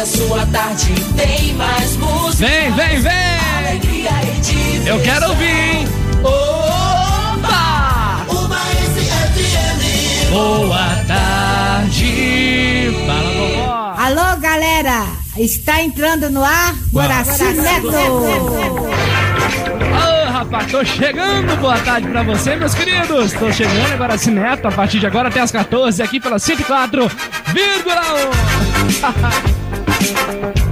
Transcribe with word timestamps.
a 0.00 0.06
sua 0.06 0.46
tarde 0.46 0.94
tem 1.16 1.54
mais 1.54 1.96
música. 1.96 2.46
Vem, 2.46 2.70
vem, 2.72 3.00
vem! 3.00 3.12
Alegria 3.58 4.10
e 4.22 4.40
diversão. 4.40 4.96
Eu 4.96 5.02
quero 5.02 5.28
ouvir, 5.30 5.50
hein? 5.50 5.88
Opa! 6.22 8.24
Uma 8.28 8.60
SFM. 8.94 10.30
Boa 10.30 10.86
tarde! 11.08 12.92
Fala, 13.06 13.32
vovó! 13.32 13.94
Alô, 13.98 14.36
galera! 14.40 15.04
Está 15.36 15.82
entrando 15.82 16.30
no 16.30 16.44
ar 16.44 16.76
Guaraci 16.92 17.42
Neto! 17.44 17.88
Ô, 19.94 20.30
rapaz, 20.30 20.70
tô 20.70 20.84
chegando! 20.84 21.56
Boa 21.60 21.78
tarde 21.78 22.06
pra 22.06 22.22
você, 22.22 22.54
meus 22.54 22.72
queridos! 22.72 23.32
Tô 23.32 23.52
chegando 23.52 23.94
agora, 23.94 24.14
Neto, 24.16 24.68
a 24.68 24.70
partir 24.70 25.00
de 25.00 25.08
agora 25.08 25.26
até 25.28 25.40
as 25.40 25.50
14, 25.50 26.00
aqui 26.02 26.20
pela 26.20 26.36
104,1. 26.36 27.10
Thank 30.00 30.58
you. 30.58 30.67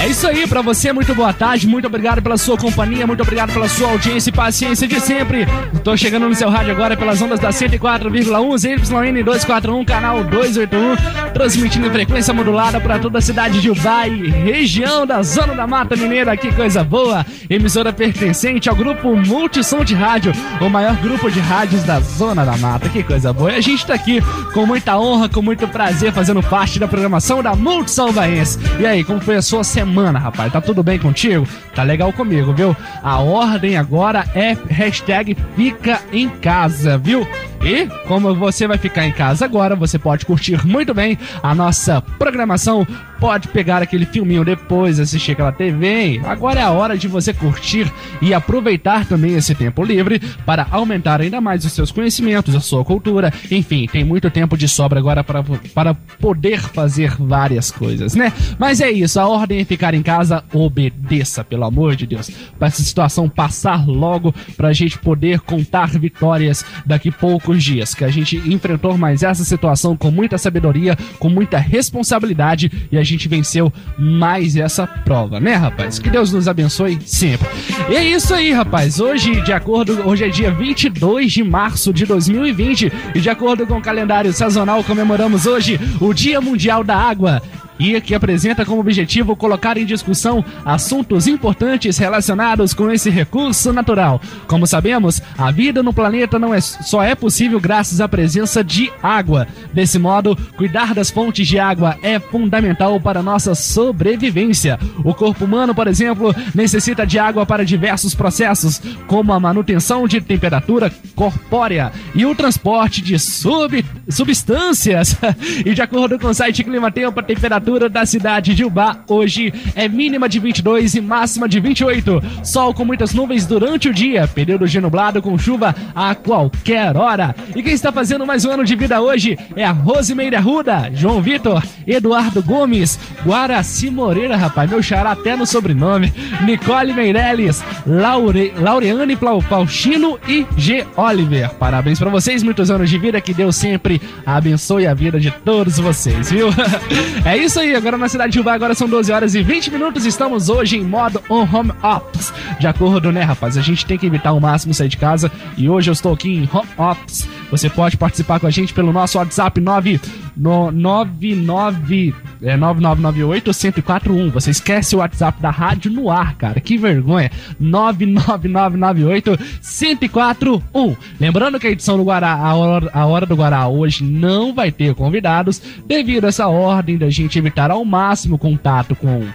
É 0.00 0.08
isso 0.08 0.26
aí, 0.26 0.46
pra 0.46 0.62
você, 0.62 0.94
muito 0.94 1.14
boa 1.14 1.30
tarde, 1.30 1.68
muito 1.68 1.86
obrigado 1.86 2.22
pela 2.22 2.38
sua 2.38 2.56
companhia, 2.56 3.06
muito 3.06 3.22
obrigado 3.22 3.52
pela 3.52 3.68
sua 3.68 3.90
audiência 3.90 4.30
e 4.30 4.32
paciência 4.32 4.88
de 4.88 4.98
sempre. 4.98 5.46
Tô 5.84 5.94
chegando 5.94 6.26
no 6.26 6.34
seu 6.34 6.48
rádio 6.48 6.72
agora 6.72 6.96
pelas 6.96 7.20
ondas 7.20 7.38
da 7.38 7.50
104,1 7.50 8.58
ZYN 8.58 9.22
241, 9.22 9.84
canal 9.84 10.24
281, 10.24 11.32
transmitindo 11.34 11.86
em 11.86 11.90
frequência 11.90 12.32
modulada 12.32 12.80
para 12.80 12.98
toda 12.98 13.18
a 13.18 13.20
cidade 13.20 13.60
de 13.60 13.70
Ubai, 13.70 14.08
região 14.08 15.06
da 15.06 15.22
Zona 15.22 15.54
da 15.54 15.66
Mata 15.66 15.94
Mineira, 15.94 16.34
que 16.34 16.50
coisa 16.50 16.82
boa! 16.82 17.24
Emissora 17.50 17.92
pertencente 17.92 18.70
ao 18.70 18.74
grupo 18.74 19.14
Multissom 19.14 19.84
de 19.84 19.94
Rádio, 19.94 20.32
o 20.62 20.70
maior 20.70 20.96
grupo 20.96 21.30
de 21.30 21.40
rádios 21.40 21.82
da 21.82 22.00
Zona 22.00 22.42
da 22.46 22.56
Mata, 22.56 22.88
que 22.88 23.02
coisa 23.02 23.34
boa! 23.34 23.52
E 23.52 23.56
a 23.56 23.60
gente 23.60 23.84
tá 23.84 23.92
aqui 23.92 24.22
com 24.54 24.64
muita 24.64 24.98
honra, 24.98 25.28
com 25.28 25.42
muito 25.42 25.68
prazer, 25.68 26.10
fazendo 26.10 26.42
parte 26.42 26.78
da 26.78 26.88
programação 26.88 27.42
da 27.42 27.54
Multissom 27.54 28.12
Baense. 28.12 28.58
E 28.78 28.86
aí, 28.86 29.04
como 29.04 29.20
foi 29.20 29.36
a 29.36 29.42
sua 29.42 29.62
semana, 29.62 29.89
rapaz? 30.18 30.52
Tá 30.52 30.60
tudo 30.60 30.82
bem 30.82 30.98
contigo? 30.98 31.46
Tá 31.74 31.82
legal 31.82 32.12
comigo, 32.12 32.52
viu? 32.52 32.76
A 33.02 33.18
ordem 33.18 33.76
agora 33.76 34.24
é 34.34 34.56
hashtag 34.68 35.36
fica 35.56 36.00
em 36.12 36.28
casa, 36.28 36.96
viu? 36.98 37.26
E 37.62 37.86
como 38.08 38.34
você 38.34 38.66
vai 38.66 38.78
ficar 38.78 39.06
em 39.06 39.12
casa 39.12 39.44
agora, 39.44 39.76
você 39.76 39.98
pode 39.98 40.24
curtir 40.24 40.66
muito 40.66 40.94
bem 40.94 41.18
a 41.42 41.54
nossa 41.54 42.00
programação. 42.00 42.86
Pode 43.18 43.48
pegar 43.48 43.82
aquele 43.82 44.06
filminho 44.06 44.42
depois, 44.42 44.98
assistir 44.98 45.32
aquela 45.32 45.52
TV. 45.52 46.22
Agora 46.24 46.60
é 46.60 46.62
a 46.62 46.70
hora 46.70 46.96
de 46.96 47.06
você 47.06 47.34
curtir 47.34 47.92
e 48.22 48.32
aproveitar 48.32 49.04
também 49.04 49.34
esse 49.34 49.54
tempo 49.54 49.84
livre 49.84 50.18
para 50.46 50.66
aumentar 50.70 51.20
ainda 51.20 51.38
mais 51.38 51.62
os 51.66 51.72
seus 51.72 51.92
conhecimentos, 51.92 52.54
a 52.54 52.60
sua 52.60 52.82
cultura. 52.82 53.30
Enfim, 53.50 53.86
tem 53.86 54.04
muito 54.04 54.30
tempo 54.30 54.56
de 54.56 54.66
sobra 54.66 54.98
agora 54.98 55.22
para, 55.22 55.42
para 55.74 55.92
poder 56.18 56.60
fazer 56.60 57.14
várias 57.18 57.70
coisas, 57.70 58.14
né? 58.14 58.32
Mas 58.58 58.80
é 58.80 58.90
isso, 58.90 59.20
a 59.20 59.28
ordem 59.28 59.60
é 59.60 59.64
ficar 59.66 59.92
em 59.92 60.02
casa, 60.02 60.42
obedeça, 60.50 61.44
pelo 61.44 61.64
amor 61.64 61.96
de 61.96 62.06
Deus. 62.06 62.30
Para 62.58 62.68
essa 62.68 62.82
situação 62.82 63.28
passar 63.28 63.86
logo, 63.86 64.34
para 64.56 64.68
a 64.68 64.72
gente 64.72 64.98
poder 64.98 65.40
contar 65.40 65.90
vitórias 65.90 66.64
daqui 66.86 67.10
dias. 67.58 67.94
Que 67.94 68.04
a 68.04 68.08
gente 68.08 68.36
enfrentou 68.36 68.96
mais 68.96 69.22
essa 69.22 69.44
situação 69.44 69.96
com 69.96 70.10
muita 70.10 70.38
sabedoria, 70.38 70.96
com 71.18 71.28
muita 71.28 71.58
responsabilidade 71.58 72.70
e 72.90 72.98
a 72.98 73.02
gente 73.02 73.28
venceu 73.28 73.72
mais 73.98 74.56
essa 74.56 74.86
prova, 74.86 75.40
né, 75.40 75.54
rapaz? 75.54 75.98
Que 75.98 76.10
Deus 76.10 76.32
nos 76.32 76.48
abençoe 76.48 76.98
sempre. 77.04 77.48
E 77.88 77.96
é 77.96 78.04
isso 78.04 78.34
aí, 78.34 78.52
rapaz. 78.52 79.00
Hoje, 79.00 79.40
de 79.42 79.52
acordo, 79.52 80.06
hoje 80.06 80.24
é 80.24 80.28
dia 80.28 80.50
22 80.50 81.32
de 81.32 81.42
março 81.42 81.92
de 81.92 82.04
2020 82.04 82.92
e 83.14 83.20
de 83.20 83.30
acordo 83.30 83.66
com 83.66 83.78
o 83.78 83.82
calendário 83.82 84.32
sazonal 84.32 84.84
comemoramos 84.84 85.46
hoje 85.46 85.80
o 86.00 86.12
Dia 86.12 86.40
Mundial 86.40 86.84
da 86.84 86.96
Água 86.96 87.42
e 87.80 87.98
que 88.02 88.14
apresenta 88.14 88.64
como 88.64 88.80
objetivo 88.80 89.34
colocar 89.34 89.78
em 89.78 89.86
discussão 89.86 90.44
assuntos 90.66 91.26
importantes 91.26 91.96
relacionados 91.96 92.74
com 92.74 92.90
esse 92.90 93.08
recurso 93.08 93.72
natural. 93.72 94.20
Como 94.46 94.66
sabemos, 94.66 95.22
a 95.38 95.50
vida 95.50 95.82
no 95.82 95.94
planeta 95.94 96.38
não 96.38 96.52
é, 96.52 96.60
só 96.60 97.02
é 97.02 97.14
possível 97.14 97.58
graças 97.58 98.00
à 98.00 98.06
presença 98.06 98.62
de 98.62 98.92
água. 99.02 99.48
Desse 99.72 99.98
modo, 99.98 100.36
cuidar 100.58 100.94
das 100.94 101.10
fontes 101.10 101.48
de 101.48 101.58
água 101.58 101.96
é 102.02 102.20
fundamental 102.20 103.00
para 103.00 103.22
nossa 103.22 103.54
sobrevivência. 103.54 104.78
O 105.02 105.14
corpo 105.14 105.46
humano, 105.46 105.74
por 105.74 105.88
exemplo, 105.88 106.34
necessita 106.54 107.06
de 107.06 107.18
água 107.18 107.46
para 107.46 107.64
diversos 107.64 108.14
processos, 108.14 108.82
como 109.06 109.32
a 109.32 109.40
manutenção 109.40 110.06
de 110.06 110.20
temperatura 110.20 110.92
corpórea 111.14 111.92
e 112.14 112.26
o 112.26 112.34
transporte 112.34 113.00
de 113.00 113.18
sub, 113.18 113.82
substâncias. 114.06 115.16
e 115.64 115.72
de 115.72 115.80
acordo 115.80 116.18
com 116.18 116.28
o 116.28 116.34
site 116.34 116.62
Clima 116.62 116.90
Tempo, 116.90 117.18
a 117.20 117.22
temperatura 117.22 117.69
da 117.78 118.04
cidade 118.04 118.54
de 118.54 118.64
Ubá 118.64 118.98
hoje 119.08 119.52
é 119.74 119.88
mínima 119.88 120.28
de 120.28 120.38
22 120.38 120.94
e 120.94 121.00
máxima 121.00 121.48
de 121.48 121.60
28. 121.60 122.22
Sol 122.42 122.74
com 122.74 122.84
muitas 122.84 123.14
nuvens 123.14 123.46
durante 123.46 123.88
o 123.88 123.94
dia, 123.94 124.26
período 124.26 124.66
de 124.66 124.80
nublado 124.80 125.22
com 125.22 125.38
chuva 125.38 125.74
a 125.94 126.14
qualquer 126.14 126.96
hora. 126.96 127.34
E 127.54 127.62
quem 127.62 127.72
está 127.72 127.92
fazendo 127.92 128.26
mais 128.26 128.44
um 128.44 128.50
ano 128.50 128.64
de 128.64 128.74
vida 128.74 129.00
hoje 129.00 129.38
é 129.54 129.64
a 129.64 129.72
Rosimeira 129.72 130.38
Arruda, 130.38 130.90
João 130.94 131.22
Vitor, 131.22 131.62
Eduardo 131.86 132.42
Gomes, 132.42 132.98
Guaraci 133.24 133.90
Moreira, 133.90 134.36
rapaz, 134.36 134.70
meu 134.70 134.82
xará 134.82 135.12
até 135.12 135.36
no 135.36 135.46
sobrenome, 135.46 136.12
Nicole 136.44 136.92
Meirelles, 136.92 137.62
Laure, 137.86 138.52
Laureane 138.56 139.16
Pauchino 139.16 140.18
e 140.26 140.46
G. 140.56 140.86
Oliver. 140.96 141.50
Parabéns 141.54 141.98
pra 141.98 142.10
vocês, 142.10 142.42
muitos 142.42 142.70
anos 142.70 142.88
de 142.88 142.98
vida, 142.98 143.20
que 143.20 143.34
Deus 143.34 143.56
sempre 143.56 144.00
abençoe 144.24 144.86
a 144.86 144.94
vida 144.94 145.18
de 145.18 145.30
todos 145.30 145.78
vocês, 145.78 146.30
viu? 146.30 146.48
é 147.24 147.36
isso 147.36 147.49
aí, 147.58 147.74
agora 147.74 147.96
na 147.96 148.08
cidade 148.08 148.32
de 148.32 148.40
Ubai, 148.40 148.54
agora 148.54 148.74
são 148.74 148.88
12 148.88 149.10
horas 149.10 149.34
e 149.34 149.42
20 149.42 149.70
minutos, 149.70 150.04
estamos 150.04 150.48
hoje 150.48 150.76
em 150.76 150.84
modo 150.84 151.22
on 151.28 151.48
home 151.50 151.72
office. 151.82 152.32
De 152.60 152.66
acordo, 152.66 153.10
né, 153.10 153.22
rapaz? 153.22 153.56
A 153.56 153.62
gente 153.62 153.86
tem 153.86 153.98
que 153.98 154.06
evitar 154.06 154.30
ao 154.30 154.38
máximo 154.38 154.74
sair 154.74 154.88
de 154.88 154.96
casa 154.96 155.32
e 155.56 155.68
hoje 155.68 155.90
eu 155.90 155.92
estou 155.92 156.12
aqui 156.12 156.28
em 156.28 156.48
home 156.52 156.68
office. 156.76 157.26
Você 157.50 157.68
pode 157.68 157.96
participar 157.96 158.38
com 158.38 158.46
a 158.46 158.50
gente 158.50 158.72
pelo 158.72 158.92
nosso 158.92 159.18
WhatsApp 159.18 159.60
9 159.60 160.00
no 160.36 160.70
99 160.70 162.14
é 162.42 162.56
9998 162.56 163.50
1041. 163.50 164.30
Você 164.30 164.50
esquece 164.50 164.96
o 164.96 165.00
WhatsApp 165.00 165.40
da 165.40 165.50
rádio 165.50 165.90
no 165.90 166.10
ar, 166.10 166.34
cara. 166.36 166.60
Que 166.60 166.78
vergonha. 166.78 167.30
99998 167.58 169.38
1041. 169.62 170.96
Lembrando 171.20 171.60
que 171.60 171.66
a 171.66 171.70
edição 171.70 171.96
do 171.98 172.04
Guará, 172.04 172.34
a 172.34 172.54
hora, 172.54 172.90
a 172.92 173.06
hora 173.06 173.26
do 173.26 173.36
Guará 173.36 173.68
hoje 173.68 174.02
não 174.04 174.54
vai 174.54 174.72
ter 174.72 174.94
convidados 174.94 175.60
devido 175.86 176.24
a 176.24 176.28
essa 176.28 176.48
ordem 176.48 176.96
da 176.96 177.10
gente 177.10 177.38
evitar 177.40 177.70
ao 177.70 177.84
máximo 177.84 178.38
contato 178.38 178.94
com 178.94 179.26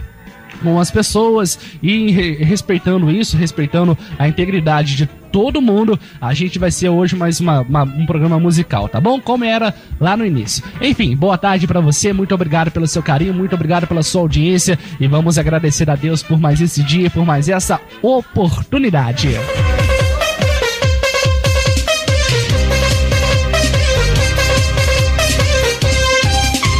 com 0.63 0.79
as 0.79 0.89
pessoas 0.89 1.59
e 1.83 2.09
re- 2.11 2.37
respeitando 2.41 3.11
isso, 3.11 3.35
respeitando 3.35 3.95
a 4.17 4.25
integridade 4.25 4.95
de 4.95 5.05
todo 5.29 5.61
mundo, 5.61 5.99
a 6.19 6.33
gente 6.33 6.57
vai 6.57 6.71
ser 6.71 6.87
hoje 6.87 7.13
mais 7.13 7.41
uma- 7.41 7.59
uma- 7.59 7.83
um 7.83 8.05
programa 8.05 8.39
musical, 8.39 8.87
tá 8.87 9.01
bom? 9.01 9.19
Como 9.19 9.43
era 9.43 9.73
lá 9.99 10.15
no 10.15 10.25
início. 10.25 10.63
Enfim, 10.79 11.13
boa 11.13 11.37
tarde 11.37 11.67
pra 11.67 11.81
você, 11.81 12.13
muito 12.13 12.33
obrigado 12.33 12.71
pelo 12.71 12.87
seu 12.87 13.03
carinho, 13.03 13.33
muito 13.33 13.53
obrigado 13.53 13.85
pela 13.85 14.01
sua 14.01 14.21
audiência 14.21 14.79
e 14.97 15.05
vamos 15.07 15.37
agradecer 15.37 15.89
a 15.89 15.95
Deus 15.95 16.23
por 16.23 16.39
mais 16.39 16.61
esse 16.61 16.81
dia, 16.81 17.09
por 17.09 17.25
mais 17.25 17.49
essa 17.49 17.81
oportunidade. 18.01 19.31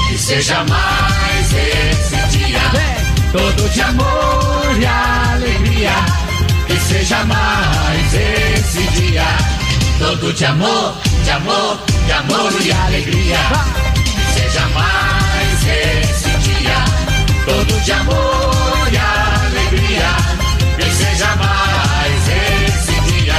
Que 0.10 0.18
seja 0.18 0.64
mais. 0.64 0.95
Todo 3.36 3.70
de 3.70 3.82
amor 3.82 4.78
e 4.80 4.86
alegria. 4.86 5.92
Que 6.68 6.80
seja 6.80 7.26
mais 7.26 8.14
esse 8.14 8.82
dia. 8.98 9.26
Todo 10.00 10.32
de 10.32 10.46
amor, 10.46 10.96
de 11.22 11.32
amor, 11.32 11.78
de 12.06 12.12
amor 12.14 12.54
e 12.62 12.72
alegria. 12.72 13.38
Que 14.06 14.40
seja 14.40 14.66
mais 14.70 15.68
esse 15.68 16.30
dia. 16.48 16.78
Todo 17.46 17.82
de 17.84 17.92
amor 17.92 18.88
e 18.90 18.98
alegria. 18.98 20.16
Que 20.78 20.90
seja 20.92 21.36
mais 21.36 22.30
esse 22.30 23.02
dia. 23.02 23.36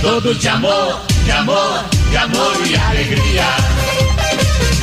Todo 0.00 0.34
de 0.34 0.48
amor, 0.48 1.02
de 1.26 1.30
amor, 1.32 1.84
de 2.10 2.16
amor 2.16 2.66
e 2.66 2.76
alegria. 2.76 3.77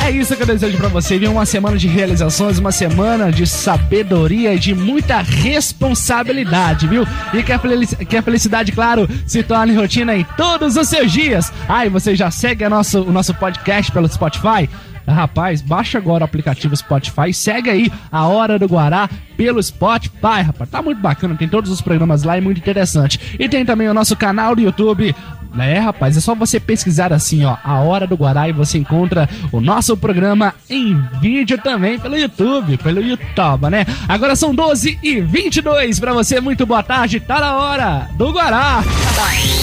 É 0.06 0.10
isso 0.12 0.36
que 0.36 0.42
eu 0.44 0.46
desejo 0.46 0.78
pra 0.78 0.86
você, 0.86 1.18
viu? 1.18 1.32
Uma 1.32 1.44
semana 1.44 1.76
de 1.76 1.88
realizações, 1.88 2.60
uma 2.60 2.70
semana 2.70 3.32
de 3.32 3.44
sabedoria 3.44 4.54
e 4.54 4.58
de 4.58 4.72
muita 4.72 5.20
responsabilidade, 5.20 6.86
viu? 6.86 7.04
E 7.34 7.42
que 7.42 7.52
a, 7.52 7.58
que 7.58 8.16
a 8.16 8.22
felicidade, 8.22 8.70
claro, 8.70 9.08
se 9.26 9.42
torne 9.42 9.74
rotina 9.74 10.16
em 10.16 10.22
todos 10.36 10.76
os 10.76 10.88
seus 10.88 11.10
dias. 11.10 11.52
Ah, 11.68 11.84
e 11.84 11.88
você 11.88 12.14
já 12.14 12.30
segue 12.30 12.68
nosso, 12.68 13.02
o 13.02 13.10
nosso 13.10 13.34
podcast 13.34 13.90
pelo 13.90 14.08
Spotify? 14.08 14.68
Rapaz, 15.08 15.60
baixa 15.60 15.98
agora 15.98 16.22
o 16.22 16.24
aplicativo 16.24 16.76
Spotify, 16.76 17.32
segue 17.32 17.70
aí 17.70 17.92
a 18.10 18.26
Hora 18.26 18.58
do 18.58 18.66
Guará 18.66 19.08
pelo 19.36 19.62
Spotify, 19.62 20.42
rapaz. 20.44 20.68
Tá 20.68 20.82
muito 20.82 21.00
bacana, 21.00 21.36
tem 21.36 21.48
todos 21.48 21.70
os 21.70 21.80
programas 21.80 22.24
lá 22.24 22.36
e 22.36 22.40
muito 22.40 22.58
interessante. 22.58 23.36
E 23.38 23.48
tem 23.48 23.64
também 23.64 23.88
o 23.88 23.94
nosso 23.94 24.16
canal 24.16 24.56
do 24.56 24.62
YouTube, 24.62 25.14
É, 25.58 25.78
rapaz, 25.78 26.16
é 26.16 26.20
só 26.20 26.34
você 26.34 26.60
pesquisar 26.60 27.12
assim, 27.12 27.44
ó, 27.44 27.56
a 27.62 27.80
Hora 27.80 28.06
do 28.06 28.16
Guará 28.16 28.48
e 28.48 28.52
você 28.52 28.78
encontra 28.78 29.28
o 29.52 29.60
nosso 29.60 29.96
programa 29.96 30.54
em 30.68 30.96
vídeo 31.20 31.58
também 31.58 31.98
pelo 31.98 32.16
YouTube, 32.16 32.76
pelo 32.78 33.00
YouTube, 33.00 33.70
né? 33.70 33.86
Agora 34.08 34.36
são 34.36 34.54
12 34.54 34.98
e 35.02 35.20
22 35.20 35.98
para 36.00 36.12
você, 36.12 36.40
muito 36.40 36.66
boa 36.66 36.82
tarde, 36.82 37.20
tá 37.20 37.40
na 37.40 37.56
hora 37.56 38.08
do 38.14 38.30
Guará. 38.30 38.82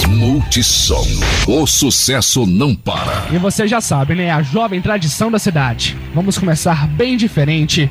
Multissom, 0.07 1.05
o 1.47 1.65
sucesso 1.65 2.45
não 2.45 2.75
para. 2.75 3.27
E 3.31 3.37
você 3.37 3.67
já 3.67 3.81
sabe, 3.81 4.15
né? 4.15 4.31
A 4.31 4.41
jovem 4.41 4.81
tradição 4.81 5.31
da 5.31 5.39
cidade. 5.39 5.97
Vamos 6.13 6.37
começar 6.37 6.87
bem 6.87 7.17
diferente. 7.17 7.89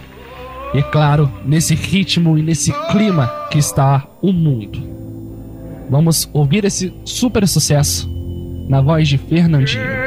E 0.74 0.82
claro, 0.82 1.30
nesse 1.44 1.74
ritmo 1.74 2.38
e 2.38 2.42
nesse 2.42 2.72
clima 2.90 3.26
que 3.50 3.58
está 3.58 4.06
o 4.22 4.32
mundo. 4.32 5.01
Vamos 5.92 6.26
ouvir 6.32 6.64
esse 6.64 6.90
super 7.04 7.46
sucesso 7.46 8.10
na 8.66 8.80
voz 8.80 9.06
de 9.06 9.18
Fernandinho. 9.18 10.01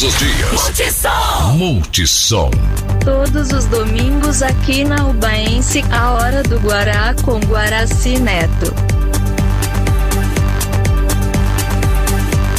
Todos 0.00 0.02
os 0.02 0.18
dias. 0.18 1.04
Multissom. 1.56 2.50
Todos 3.04 3.52
os 3.52 3.66
domingos 3.66 4.40
aqui 4.42 4.82
na 4.82 5.06
Ubaense, 5.06 5.84
a 5.90 6.12
hora 6.12 6.42
do 6.42 6.58
Guará 6.58 7.14
com 7.22 7.38
Guaraci 7.40 8.18
Neto. 8.18 8.74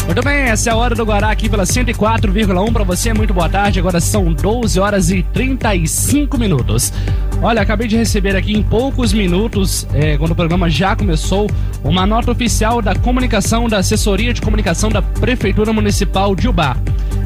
Muito 0.05 0.21
bem, 0.23 0.41
essa 0.41 0.69
é 0.69 0.73
a 0.73 0.75
hora 0.75 0.93
do 0.93 1.03
Guará 1.03 1.31
aqui 1.31 1.49
pela 1.49 1.63
104,1 1.63 2.71
para 2.71 2.83
você. 2.83 3.11
Muito 3.11 3.33
boa 3.33 3.49
tarde. 3.49 3.79
Agora 3.79 3.99
são 3.99 4.31
12 4.31 4.79
horas 4.79 5.09
e 5.09 5.23
35 5.23 6.37
minutos. 6.37 6.93
Olha, 7.41 7.61
acabei 7.61 7.87
de 7.87 7.97
receber 7.97 8.35
aqui 8.35 8.53
em 8.53 8.61
poucos 8.61 9.13
minutos, 9.13 9.87
é, 9.95 10.15
quando 10.15 10.31
o 10.31 10.35
programa 10.35 10.69
já 10.69 10.95
começou, 10.95 11.49
uma 11.83 12.05
nota 12.05 12.29
oficial 12.29 12.83
da 12.83 12.93
comunicação 12.93 13.67
da 13.67 13.79
assessoria 13.79 14.31
de 14.31 14.41
comunicação 14.41 14.91
da 14.91 15.01
Prefeitura 15.01 15.73
Municipal 15.73 16.35
de 16.35 16.47
Ubá. 16.47 16.77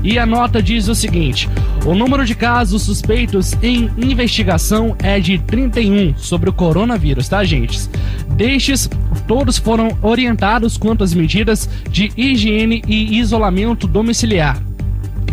E 0.05 0.19
a 0.19 0.25
nota 0.25 0.61
diz 0.61 0.87
o 0.87 0.93
seguinte: 0.93 1.49
o 1.83 1.95
número 1.95 2.23
de 2.23 2.35
casos 2.35 2.83
suspeitos 2.83 3.53
em 3.63 3.89
investigação 3.97 4.95
é 5.01 5.19
de 5.19 5.39
31 5.39 6.15
sobre 6.15 6.47
o 6.47 6.53
coronavírus, 6.53 7.27
tá, 7.27 7.43
gente? 7.43 7.89
Destes, 8.35 8.87
todos 9.27 9.57
foram 9.57 9.97
orientados 10.03 10.77
quanto 10.77 11.03
às 11.03 11.11
medidas 11.11 11.67
de 11.89 12.11
higiene 12.15 12.83
e 12.87 13.17
isolamento 13.17 13.87
domiciliar 13.87 14.61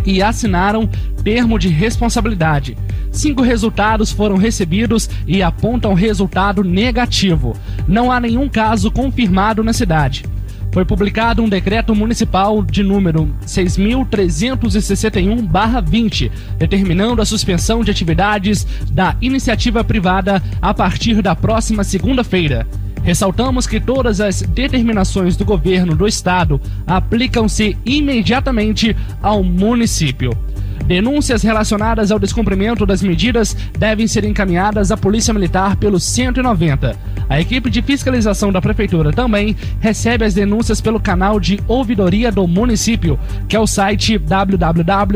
e 0.07 0.23
assinaram 0.23 0.89
termo 1.23 1.59
de 1.59 1.69
responsabilidade. 1.69 2.77
Cinco 3.13 3.43
resultados 3.43 4.11
foram 4.11 4.39
recebidos 4.39 5.09
e 5.27 5.43
apontam 5.43 5.93
resultado 5.93 6.65
negativo. 6.65 7.55
Não 7.87 8.11
há 8.11 8.19
nenhum 8.19 8.49
caso 8.49 8.91
confirmado 8.91 9.63
na 9.63 9.75
cidade. 9.75 10.25
Foi 10.73 10.85
publicado 10.87 11.43
um 11.43 11.49
decreto 11.51 11.95
municipal 11.95 12.63
de 12.63 12.83
número 12.83 13.29
6.361-20, 13.47 16.33
determinando 16.57 17.21
a 17.21 17.27
suspensão 17.27 17.85
de 17.85 17.91
atividades 17.91 18.67
da 18.91 19.15
iniciativa 19.21 19.85
privada 19.85 20.43
a 20.63 20.73
partir 20.73 21.21
da 21.21 21.37
próxima 21.37 21.85
segunda-feira. 21.85 22.67
Ressaltamos 23.03 23.67
que 23.67 23.79
todas 23.79 24.19
as 24.19 24.41
determinações 24.41 25.37
do 25.37 25.45
governo 25.45 25.95
do 25.95 26.07
estado 26.07 26.59
aplicam-se 26.87 27.77
imediatamente 27.85 28.97
ao 29.21 29.43
município. 29.43 30.35
Denúncias 30.87 31.43
relacionadas 31.43 32.11
ao 32.11 32.19
descumprimento 32.19 32.87
das 32.87 33.03
medidas 33.03 33.55
devem 33.79 34.07
ser 34.07 34.25
encaminhadas 34.25 34.91
à 34.91 34.97
Polícia 34.97 35.35
Militar 35.35 35.77
pelo 35.77 36.01
190. 36.01 36.97
A 37.33 37.41
equipe 37.41 37.71
de 37.71 37.81
fiscalização 37.81 38.53
da 38.53 38.61
Prefeitura 38.61 39.11
também 39.11 39.57
recebe 39.81 40.23
as 40.23 40.35
denúncias 40.35 40.83
pelo 40.83 41.01
canal 41.01 41.41
de 41.41 41.59
ouvidoria 41.67 42.31
do 42.31 42.47
município, 42.47 43.19
que 43.49 43.57
é 43.57 43.59
o 43.59 43.67
site 43.67 44.19
www.uba.mg.gov 44.19 45.15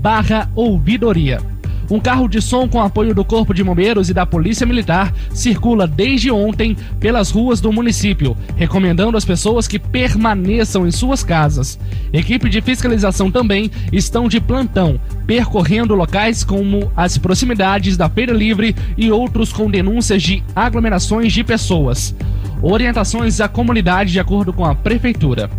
barra 0.00 0.50
ouvidoria. 0.56 1.53
Um 1.90 2.00
carro 2.00 2.28
de 2.28 2.40
som 2.40 2.66
com 2.66 2.80
apoio 2.80 3.14
do 3.14 3.24
Corpo 3.24 3.52
de 3.52 3.62
Bombeiros 3.62 4.08
e 4.08 4.14
da 4.14 4.24
Polícia 4.24 4.66
Militar 4.66 5.12
circula 5.30 5.86
desde 5.86 6.30
ontem 6.30 6.76
pelas 6.98 7.30
ruas 7.30 7.60
do 7.60 7.72
município, 7.72 8.36
recomendando 8.56 9.18
às 9.18 9.24
pessoas 9.24 9.68
que 9.68 9.78
permaneçam 9.78 10.86
em 10.86 10.90
suas 10.90 11.22
casas. 11.22 11.78
Equipe 12.12 12.48
de 12.48 12.62
fiscalização 12.62 13.30
também 13.30 13.70
estão 13.92 14.28
de 14.28 14.40
plantão, 14.40 14.98
percorrendo 15.26 15.94
locais 15.94 16.42
como 16.42 16.90
as 16.96 17.18
proximidades 17.18 17.96
da 17.96 18.08
Feira 18.08 18.32
Livre 18.32 18.74
e 18.96 19.10
outros 19.10 19.52
com 19.52 19.70
denúncias 19.70 20.22
de 20.22 20.42
aglomerações 20.56 21.32
de 21.32 21.44
pessoas. 21.44 22.14
Orientações 22.62 23.40
à 23.40 23.48
comunidade 23.48 24.10
de 24.10 24.20
acordo 24.20 24.52
com 24.52 24.64
a 24.64 24.74
Prefeitura. 24.74 25.50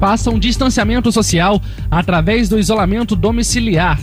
Façam 0.00 0.38
distanciamento 0.38 1.12
social 1.12 1.62
através 1.88 2.48
do 2.48 2.58
isolamento 2.58 3.14
domiciliar. 3.14 4.00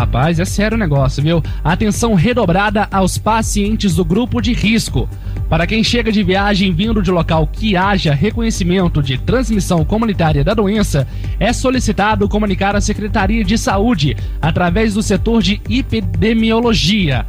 Rapaz, 0.00 0.40
é 0.40 0.46
sério 0.46 0.76
o 0.76 0.78
negócio, 0.78 1.22
viu? 1.22 1.42
Atenção 1.62 2.14
redobrada 2.14 2.88
aos 2.90 3.18
pacientes 3.18 3.94
do 3.94 4.02
grupo 4.02 4.40
de 4.40 4.54
risco. 4.54 5.06
Para 5.46 5.66
quem 5.66 5.84
chega 5.84 6.10
de 6.10 6.22
viagem 6.22 6.72
vindo 6.72 7.02
de 7.02 7.10
local 7.10 7.46
que 7.46 7.76
haja 7.76 8.14
reconhecimento 8.14 9.02
de 9.02 9.18
transmissão 9.18 9.84
comunitária 9.84 10.42
da 10.42 10.54
doença, 10.54 11.06
é 11.38 11.52
solicitado 11.52 12.30
comunicar 12.30 12.74
à 12.74 12.80
Secretaria 12.80 13.44
de 13.44 13.58
Saúde 13.58 14.16
através 14.40 14.94
do 14.94 15.02
setor 15.02 15.42
de 15.42 15.60
epidemiologia 15.68 17.26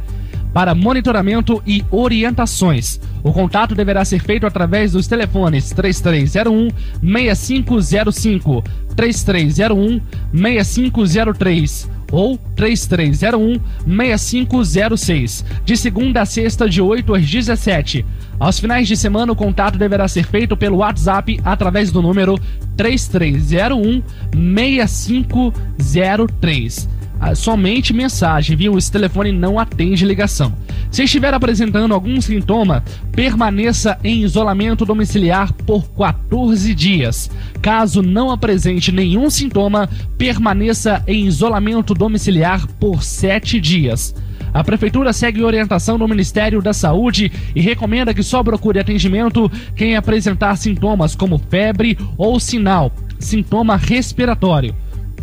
para 0.54 0.74
monitoramento 0.74 1.62
e 1.66 1.84
orientações. 1.90 2.98
O 3.22 3.34
contato 3.34 3.74
deverá 3.74 4.02
ser 4.02 4.20
feito 4.22 4.46
através 4.46 4.92
dos 4.92 5.06
telefones 5.06 5.68
3301 5.72 6.70
6505, 7.02 8.64
3301 8.96 10.00
6503 10.32 11.91
ou 12.12 12.38
3301 12.54 13.58
6506, 13.86 15.44
de 15.64 15.76
segunda 15.76 16.22
a 16.22 16.26
sexta 16.26 16.68
de 16.68 16.80
8 16.80 17.12
às 17.14 17.28
17. 17.28 18.06
Aos 18.38 18.60
finais 18.60 18.86
de 18.86 18.96
semana 18.96 19.32
o 19.32 19.36
contato 19.36 19.76
deverá 19.78 20.06
ser 20.06 20.24
feito 20.24 20.56
pelo 20.56 20.76
WhatsApp 20.76 21.40
através 21.44 21.90
do 21.90 22.00
número 22.02 22.38
3301 22.76 24.00
6503. 24.32 26.86
ah, 26.86 27.01
somente 27.36 27.92
mensagem, 27.92 28.56
viu? 28.56 28.76
Esse 28.76 28.90
telefone 28.90 29.30
não 29.30 29.58
atende 29.58 30.04
ligação. 30.04 30.52
Se 30.90 31.04
estiver 31.04 31.32
apresentando 31.32 31.94
algum 31.94 32.20
sintoma, 32.20 32.82
permaneça 33.12 33.96
em 34.02 34.22
isolamento 34.22 34.84
domiciliar 34.84 35.52
por 35.52 35.88
14 35.90 36.74
dias. 36.74 37.30
Caso 37.62 38.02
não 38.02 38.30
apresente 38.30 38.90
nenhum 38.90 39.30
sintoma, 39.30 39.88
permaneça 40.18 41.02
em 41.06 41.26
isolamento 41.26 41.94
domiciliar 41.94 42.66
por 42.78 43.02
7 43.02 43.60
dias. 43.60 44.14
A 44.52 44.62
Prefeitura 44.62 45.12
segue 45.12 45.42
orientação 45.42 45.96
do 45.96 46.06
Ministério 46.06 46.60
da 46.60 46.74
Saúde 46.74 47.32
e 47.54 47.60
recomenda 47.60 48.12
que 48.12 48.22
só 48.22 48.42
procure 48.42 48.78
atendimento 48.78 49.50
quem 49.74 49.96
apresentar 49.96 50.56
sintomas 50.56 51.14
como 51.14 51.38
febre 51.38 51.96
ou 52.18 52.38
sinal, 52.38 52.92
sintoma 53.18 53.76
respiratório. 53.76 54.74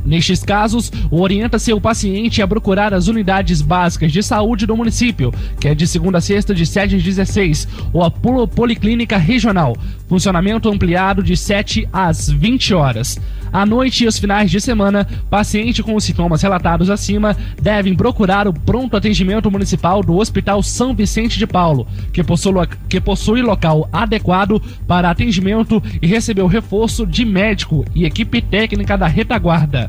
Nestes 0.06 0.44
casos, 0.44 0.92
orienta-se 1.12 1.74
o 1.74 1.82
paciente 1.82 2.42
a 2.42 2.48
procurar 2.48 2.94
as 2.94 3.08
unidades 3.08 3.62
básicas 3.62 4.12
de 4.12 4.24
saúde 4.24 4.66
do 4.66 4.78
município, 4.78 5.34
que 5.60 5.68
é 5.68 5.76
de 5.76 5.88
segunda 5.88 6.20
a 6.20 6.22
sexta 6.22 6.54
de 6.54 6.66
7 6.66 6.96
às 6.96 7.04
16, 7.04 7.68
ou 7.94 8.04
a 8.04 8.12
Policlínica 8.12 9.18
Regional, 9.18 9.76
funcionamento 10.08 10.70
ampliado 10.70 11.24
de 11.24 11.36
7 11.36 11.88
às 11.92 12.30
20 12.30 12.74
horas. 12.74 13.20
À 13.52 13.66
noite 13.66 14.04
e 14.04 14.08
os 14.08 14.20
finais 14.20 14.52
de 14.52 14.62
semana, 14.62 15.08
paciente 15.30 15.82
com 15.82 15.96
os 15.96 16.04
sintomas 16.04 16.42
relatados 16.42 16.90
acima 16.90 17.36
devem 17.60 17.96
procurar 17.96 18.48
o 18.48 18.54
pronto 18.54 18.96
atendimento 18.96 19.50
municipal 19.50 20.04
do 20.04 20.18
Hospital 20.18 20.62
São 20.62 20.94
Vicente 20.94 21.40
de 21.40 21.48
Paulo, 21.48 21.88
que 22.14 22.24
possui, 22.24 22.54
que 22.88 23.02
possui 23.02 23.42
local 23.42 23.90
adequado 23.92 24.62
para 24.88 25.10
atendimento 25.10 25.82
e 26.02 26.06
recebeu 26.06 26.46
reforço 26.46 27.08
de 27.08 27.26
médico 27.26 27.84
e 27.96 28.06
equipe 28.06 28.42
técnica 28.42 28.98
da 28.98 29.08
retaguarda. 29.08 29.89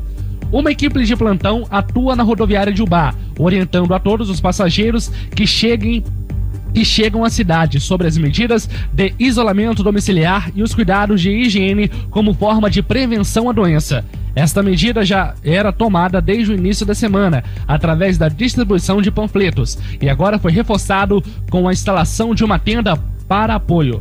Uma 0.53 0.73
equipe 0.73 1.05
de 1.05 1.15
plantão 1.15 1.65
atua 1.71 2.17
na 2.17 2.25
rodoviária 2.25 2.73
de 2.73 2.83
Ubá, 2.83 3.15
orientando 3.39 3.95
a 3.95 4.01
todos 4.01 4.29
os 4.29 4.41
passageiros 4.41 5.09
que 5.35 5.47
cheguem 5.47 6.03
que 6.73 6.85
chegam 6.85 7.25
à 7.25 7.31
cidade 7.31 7.81
sobre 7.81 8.07
as 8.07 8.17
medidas 8.17 8.71
de 8.93 9.13
isolamento 9.19 9.83
domiciliar 9.83 10.53
e 10.55 10.63
os 10.63 10.73
cuidados 10.73 11.21
de 11.21 11.29
higiene 11.29 11.89
como 12.11 12.33
forma 12.33 12.71
de 12.71 12.81
prevenção 12.81 13.51
à 13.51 13.53
doença. 13.53 14.05
Esta 14.37 14.63
medida 14.63 15.05
já 15.05 15.35
era 15.45 15.73
tomada 15.73 16.21
desde 16.21 16.53
o 16.53 16.55
início 16.55 16.87
da 16.87 16.95
semana, 16.95 17.43
através 17.67 18.17
da 18.17 18.29
distribuição 18.29 19.03
de 19.03 19.11
panfletos, 19.11 19.79
e 20.01 20.09
agora 20.09 20.39
foi 20.39 20.53
reforçado 20.53 21.23
com 21.51 21.67
a 21.67 21.73
instalação 21.73 22.37
de 22.37 22.45
uma 22.45 22.59
tenda 22.59 22.97
para 23.27 23.57
apoio. 23.57 24.01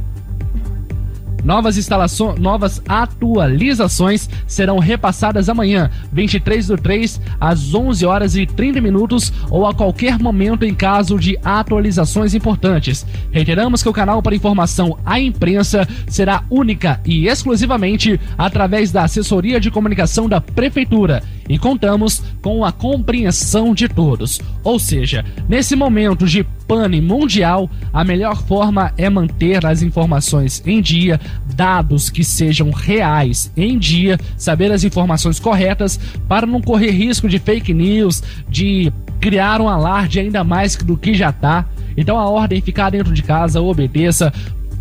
Novas 1.44 1.78
instalações, 1.78 2.40
novas 2.40 2.82
atualizações 2.88 4.30
serão 4.48 4.80
repassadas 4.80 5.50
amanhã, 5.50 5.90
23 6.12 6.68
do 6.68 6.78
3, 6.78 7.22
às 7.40 7.74
11 7.74 8.06
horas 8.06 8.36
e 8.36 8.46
30 8.46 8.82
minutos 8.82 9.32
ou 9.50 9.66
a 9.66 9.74
qualquer 9.74 10.20
momento 10.20 10.66
em 10.66 10.74
caso 10.74 11.18
de 11.18 11.38
atualizações 11.44 12.34
importantes. 12.34 13.06
Reiteramos 13.32 13.82
que 13.82 13.90
o 13.90 13.94
canal 13.94 14.22
para 14.22 14.36
informação 14.36 14.98
à 15.06 15.20
imprensa 15.20 15.88
será 16.08 16.44
única 16.50 17.00
e 17.06 17.28
exclusivamente 17.28 18.20
através 18.38 18.92
da 18.92 19.04
assessoria 19.04 19.60
de 19.60 19.72
comunicação 19.72 20.28
da 20.28 20.42
prefeitura 20.42 21.24
e 21.50 21.58
contamos 21.58 22.22
com 22.42 22.64
a 22.64 22.72
compreensão 22.72 23.74
de 23.74 23.90
todos. 23.90 24.40
Ou 24.64 24.80
seja, 24.80 25.26
nesse 25.50 25.76
momento 25.76 26.28
de 26.28 26.46
pane 26.68 27.02
mundial, 27.02 27.68
a 27.92 28.04
melhor 28.04 28.44
forma 28.44 28.94
é 28.96 29.10
manter 29.10 29.66
as 29.66 29.82
informações 29.82 30.62
em 30.66 30.80
dia, 30.80 31.20
dados 31.56 32.12
que 32.12 32.24
sejam 32.24 32.70
reais 32.70 33.52
em 33.58 33.80
dia, 33.80 34.20
saber 34.38 34.72
as 34.72 34.84
informações 34.84 35.40
corretas 35.40 36.00
para 36.28 36.46
não 36.46 36.62
correr 36.62 36.92
risco 36.92 37.28
de 37.28 37.40
fake 37.40 37.74
news, 37.74 38.22
de 38.48 38.94
criar 39.20 39.60
um 39.60 39.68
alarde 39.68 40.20
ainda 40.20 40.44
mais 40.44 40.76
do 40.76 40.96
que 40.96 41.16
já 41.16 41.32
está. 41.32 41.66
Então 41.98 42.18
a 42.18 42.30
ordem 42.30 42.60
é 42.60 42.62
ficar 42.62 42.92
dentro 42.92 43.12
de 43.12 43.24
casa, 43.24 43.60
obedeça, 43.60 44.32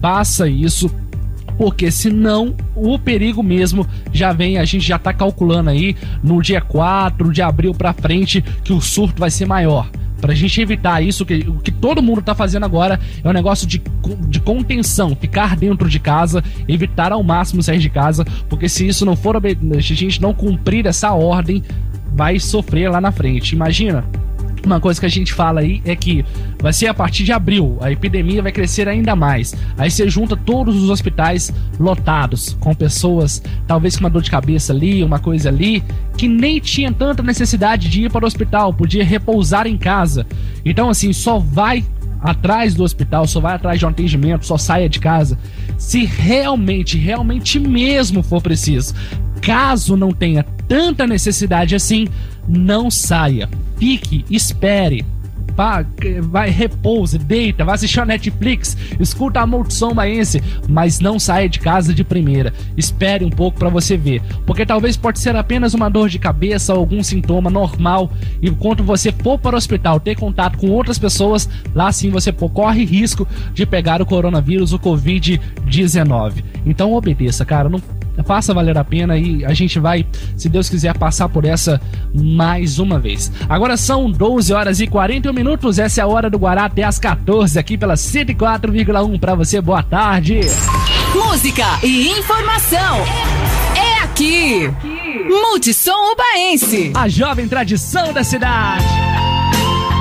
faça 0.00 0.48
isso 0.48 0.90
porque 1.58 1.90
senão 1.90 2.54
o 2.74 2.96
perigo 2.98 3.42
mesmo 3.42 3.86
já 4.12 4.32
vem, 4.32 4.56
a 4.56 4.64
gente 4.64 4.86
já 4.86 4.98
tá 4.98 5.12
calculando 5.12 5.70
aí 5.70 5.96
no 6.22 6.40
dia 6.40 6.60
4 6.60 7.32
de 7.32 7.42
abril 7.42 7.74
para 7.74 7.92
frente 7.92 8.40
que 8.62 8.72
o 8.72 8.80
surto 8.80 9.18
vai 9.18 9.30
ser 9.30 9.44
maior. 9.44 9.90
Pra 10.20 10.34
gente 10.34 10.60
evitar 10.60 11.00
isso, 11.02 11.26
que, 11.26 11.44
o 11.48 11.58
que 11.58 11.70
todo 11.70 12.02
mundo 12.02 12.22
tá 12.22 12.34
fazendo 12.34 12.64
agora 12.64 12.98
é 13.22 13.28
um 13.28 13.32
negócio 13.32 13.66
de, 13.66 13.82
de 14.28 14.40
contenção, 14.40 15.14
ficar 15.14 15.56
dentro 15.56 15.88
de 15.88 15.98
casa, 15.98 16.42
evitar 16.66 17.12
ao 17.12 17.22
máximo 17.22 17.62
sair 17.62 17.78
de 17.78 17.90
casa, 17.90 18.24
porque 18.48 18.68
se 18.68 18.86
isso 18.86 19.04
não 19.04 19.14
for, 19.14 19.36
a 19.36 19.80
gente 19.80 20.20
não 20.20 20.32
cumprir 20.32 20.86
essa 20.86 21.12
ordem, 21.12 21.62
vai 22.14 22.38
sofrer 22.40 22.90
lá 22.90 23.00
na 23.00 23.12
frente. 23.12 23.54
Imagina, 23.54 24.04
uma 24.68 24.80
coisa 24.80 25.00
que 25.00 25.06
a 25.06 25.10
gente 25.10 25.32
fala 25.32 25.60
aí 25.60 25.82
é 25.84 25.96
que 25.96 26.24
vai 26.60 26.72
ser 26.72 26.86
a 26.86 26.94
partir 26.94 27.24
de 27.24 27.32
abril, 27.32 27.76
a 27.80 27.90
epidemia 27.90 28.42
vai 28.42 28.52
crescer 28.52 28.88
ainda 28.88 29.16
mais. 29.16 29.54
Aí 29.76 29.90
você 29.90 30.08
junta 30.08 30.36
todos 30.36 30.76
os 30.76 30.90
hospitais 30.90 31.52
lotados, 31.78 32.56
com 32.60 32.74
pessoas 32.74 33.42
talvez 33.66 33.96
com 33.96 34.04
uma 34.04 34.10
dor 34.10 34.22
de 34.22 34.30
cabeça 34.30 34.72
ali, 34.72 35.02
uma 35.02 35.18
coisa 35.18 35.48
ali, 35.48 35.82
que 36.16 36.28
nem 36.28 36.60
tinha 36.60 36.92
tanta 36.92 37.22
necessidade 37.22 37.88
de 37.88 38.04
ir 38.04 38.10
para 38.10 38.24
o 38.24 38.26
hospital, 38.26 38.72
podia 38.72 39.04
repousar 39.04 39.66
em 39.66 39.76
casa. 39.76 40.26
Então, 40.64 40.88
assim, 40.88 41.12
só 41.12 41.38
vai 41.38 41.84
atrás 42.20 42.74
do 42.74 42.82
hospital, 42.82 43.26
só 43.26 43.40
vai 43.40 43.54
atrás 43.54 43.78
de 43.78 43.86
um 43.86 43.88
atendimento, 43.88 44.44
só 44.44 44.58
saia 44.58 44.88
de 44.88 44.98
casa 44.98 45.38
se 45.78 46.04
realmente, 46.04 46.98
realmente 46.98 47.58
mesmo 47.60 48.22
for 48.22 48.42
preciso. 48.42 48.94
Caso 49.40 49.96
não 49.96 50.10
tenha 50.10 50.42
tanta 50.66 51.06
necessidade 51.06 51.74
assim, 51.74 52.08
não 52.48 52.90
saia. 52.90 53.48
Fique, 53.76 54.24
espere. 54.30 55.04
Vai, 56.30 56.50
repouse, 56.50 57.18
deita, 57.18 57.64
vai 57.64 57.74
assistir 57.74 57.98
a 57.98 58.04
Netflix, 58.04 58.76
escuta 59.00 59.40
a 59.40 59.46
Multissom 59.46 59.92
Baense, 59.92 60.40
mas 60.68 61.00
não 61.00 61.18
saia 61.18 61.48
de 61.48 61.58
casa 61.58 61.92
de 61.92 62.04
primeira. 62.04 62.54
Espere 62.76 63.24
um 63.24 63.30
pouco 63.30 63.58
para 63.58 63.68
você 63.68 63.96
ver, 63.96 64.22
porque 64.46 64.64
talvez 64.64 64.96
pode 64.96 65.18
ser 65.18 65.34
apenas 65.34 65.74
uma 65.74 65.88
dor 65.88 66.08
de 66.08 66.18
cabeça 66.20 66.72
ou 66.74 66.78
algum 66.78 67.02
sintoma 67.02 67.50
normal. 67.50 68.08
E 68.40 68.48
enquanto 68.48 68.84
você 68.84 69.10
for 69.10 69.36
para 69.36 69.56
o 69.56 69.58
hospital 69.58 69.98
ter 69.98 70.14
contato 70.14 70.58
com 70.58 70.70
outras 70.70 70.96
pessoas, 70.96 71.48
lá 71.74 71.90
sim 71.90 72.08
você 72.08 72.30
corre 72.30 72.84
risco 72.84 73.26
de 73.52 73.66
pegar 73.66 74.00
o 74.00 74.06
coronavírus, 74.06 74.72
o 74.72 74.78
Covid-19. 74.78 76.44
Então 76.64 76.92
obedeça, 76.92 77.44
cara. 77.44 77.68
Não 77.68 77.82
faça 78.24 78.54
valer 78.54 78.76
a 78.76 78.84
pena 78.84 79.16
e 79.16 79.44
a 79.44 79.52
gente 79.54 79.78
vai, 79.78 80.06
se 80.36 80.48
Deus 80.48 80.68
quiser, 80.68 80.96
passar 80.96 81.28
por 81.28 81.44
essa 81.44 81.80
mais 82.14 82.78
uma 82.78 82.98
vez. 82.98 83.30
Agora 83.48 83.76
são 83.76 84.10
12 84.10 84.52
horas 84.52 84.80
e 84.80 84.86
41 84.86 85.32
minutos, 85.32 85.78
essa 85.78 86.00
é 86.00 86.04
a 86.04 86.06
hora 86.06 86.30
do 86.30 86.38
Guará 86.38 86.64
até 86.64 86.82
as 86.84 86.98
14 86.98 87.58
aqui 87.58 87.76
pela 87.76 87.94
104,1 87.94 89.18
para 89.18 89.34
você. 89.34 89.60
Boa 89.60 89.82
tarde. 89.82 90.40
Música 91.14 91.78
e 91.82 92.08
informação. 92.10 92.98
É 93.76 94.02
aqui. 94.02 94.70
Multissom 95.28 96.12
Ubaense. 96.12 96.92
A 96.94 97.08
jovem 97.08 97.48
tradição 97.48 98.12
da 98.12 98.24
cidade. 98.24 99.07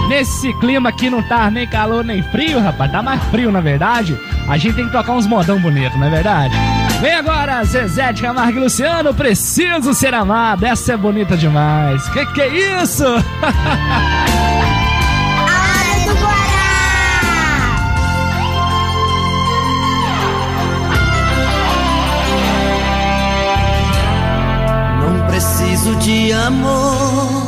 Nesse 0.08 0.54
clima 0.54 0.90
aqui 0.90 1.10
não 1.10 1.22
tá 1.22 1.52
nem 1.52 1.68
calor 1.68 2.04
nem 2.04 2.24
frio, 2.24 2.60
rapaz. 2.60 2.92
Tá 2.92 3.02
mais 3.02 3.22
frio, 3.26 3.52
na 3.52 3.60
verdade. 3.60 4.18
A 4.48 4.58
gente 4.58 4.76
tem 4.76 4.86
que 4.86 4.92
tocar 4.92 5.14
uns 5.14 5.28
modão 5.28 5.60
bonito, 5.60 5.98
não 5.98 6.08
é 6.08 6.10
verdade? 6.10 6.56
Vem 7.02 7.14
agora, 7.14 7.64
Zezé 7.64 8.12
de 8.14 8.22
Camargo 8.22 8.58
e 8.58 8.62
Luciano, 8.62 9.14
preciso 9.14 9.94
ser 9.94 10.14
amado. 10.14 10.66
Essa 10.66 10.94
é 10.94 10.98
bonita 10.98 11.38
demais. 11.38 12.08
Que 12.10 12.26
que 12.26 12.42
é 12.42 12.82
isso? 12.82 13.04
Não 25.02 25.28
preciso 25.28 25.96
de 25.98 26.32
amor. 26.34 27.47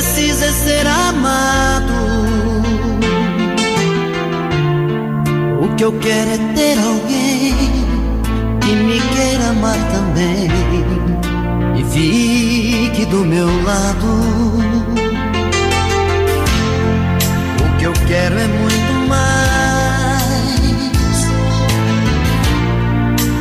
Eu 0.00 0.04
preciso 0.04 0.44
é 0.44 0.52
ser 0.52 0.86
amado. 0.86 1.92
que 5.76 5.84
eu 5.84 5.92
quero 5.92 6.30
é 6.30 6.38
ter 6.54 6.78
alguém 6.78 7.54
que 8.60 8.72
me 8.76 8.98
queira 8.98 9.48
amar 9.50 9.76
também 9.92 10.48
e 11.78 11.84
fique 11.84 13.04
do 13.04 13.26
meu 13.26 13.46
lado. 13.62 14.06
O 17.62 17.78
que 17.78 17.84
eu 17.84 17.92
quero 18.08 18.38
é 18.38 18.46
muito 18.46 18.92
mais 19.06 20.20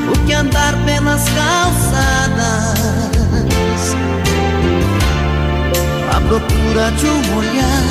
do 0.08 0.26
que 0.26 0.34
andar 0.34 0.74
pelas 0.86 1.24
calçadas 1.24 2.29
procura 6.28 6.92
de 6.92 7.06
um 7.08 7.38
olhar, 7.38 7.84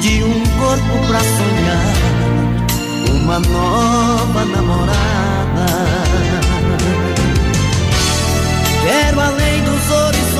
de 0.00 0.24
um 0.24 0.42
corpo 0.58 1.06
pra 1.06 1.20
sonhar 1.20 2.16
uma 3.10 3.38
nova 3.40 4.44
namorada. 4.44 5.66
Quero 8.84 9.20
além 9.20 9.62
dos 9.64 9.90
horizontes, 9.90 10.36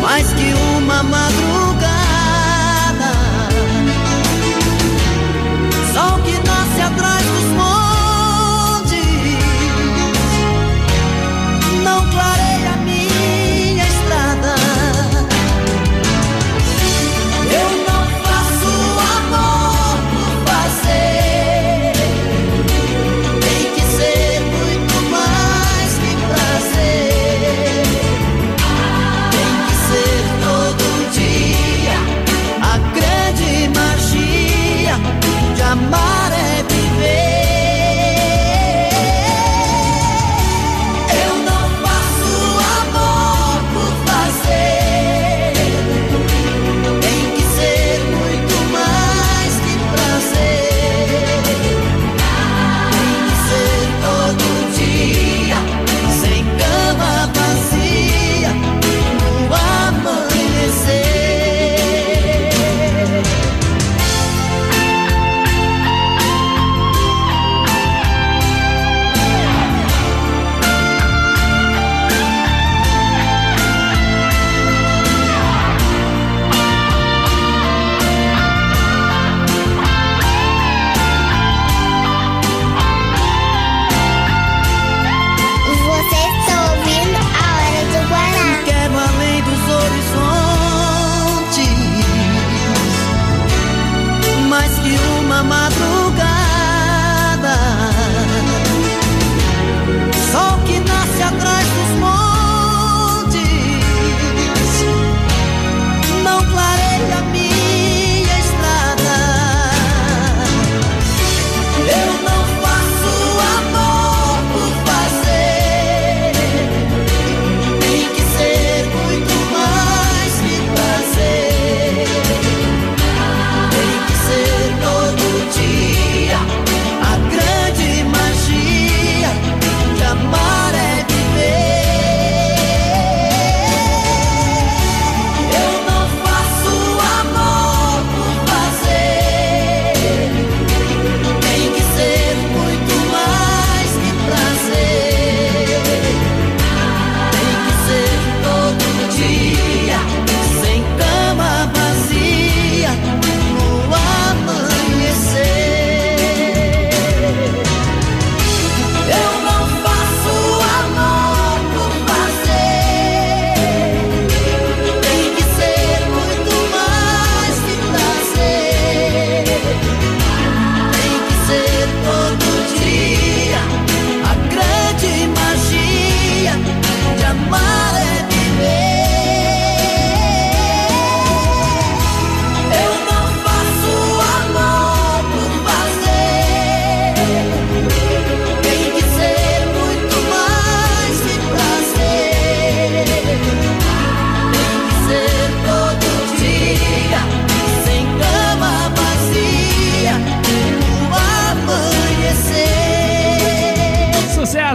mais 0.00 0.32
que 0.32 0.54
uma 0.76 1.02
madrugada. 1.02 1.71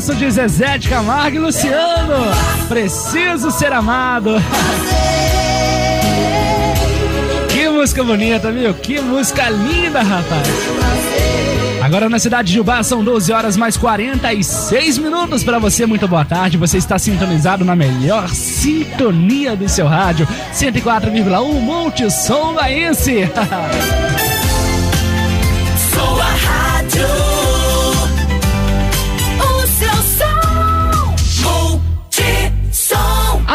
Sucesso 0.07 0.15
de 0.15 0.31
Zezé 0.31 0.77
de 0.77 0.87
Camargo 0.87 1.35
e 1.35 1.39
Luciano. 1.39 2.15
Preciso 2.69 3.51
ser 3.51 3.73
amado. 3.73 4.35
Que 7.49 7.67
música 7.67 8.03
bonita, 8.03 8.51
viu? 8.51 8.73
Que 8.73 9.01
música 9.01 9.49
linda, 9.49 10.01
rapaz. 10.01 10.47
Agora 11.83 12.09
na 12.09 12.19
cidade 12.19 12.53
de 12.53 12.59
Ubá 12.59 12.83
são 12.83 13.03
12 13.03 13.33
horas 13.33 13.57
mais 13.57 13.75
46 13.75 14.97
minutos 14.97 15.43
para 15.43 15.59
você. 15.59 15.85
Muito 15.85 16.07
boa 16.07 16.23
tarde. 16.23 16.57
Você 16.57 16.77
está 16.77 16.97
sintonizado 16.97 17.65
na 17.65 17.75
melhor 17.75 18.29
sintonia 18.29 19.55
do 19.55 19.67
seu 19.67 19.87
rádio. 19.87 20.27
104,1 20.53 21.59
Monte 21.59 22.09
Som 22.09 22.53
Baense. 22.53 23.29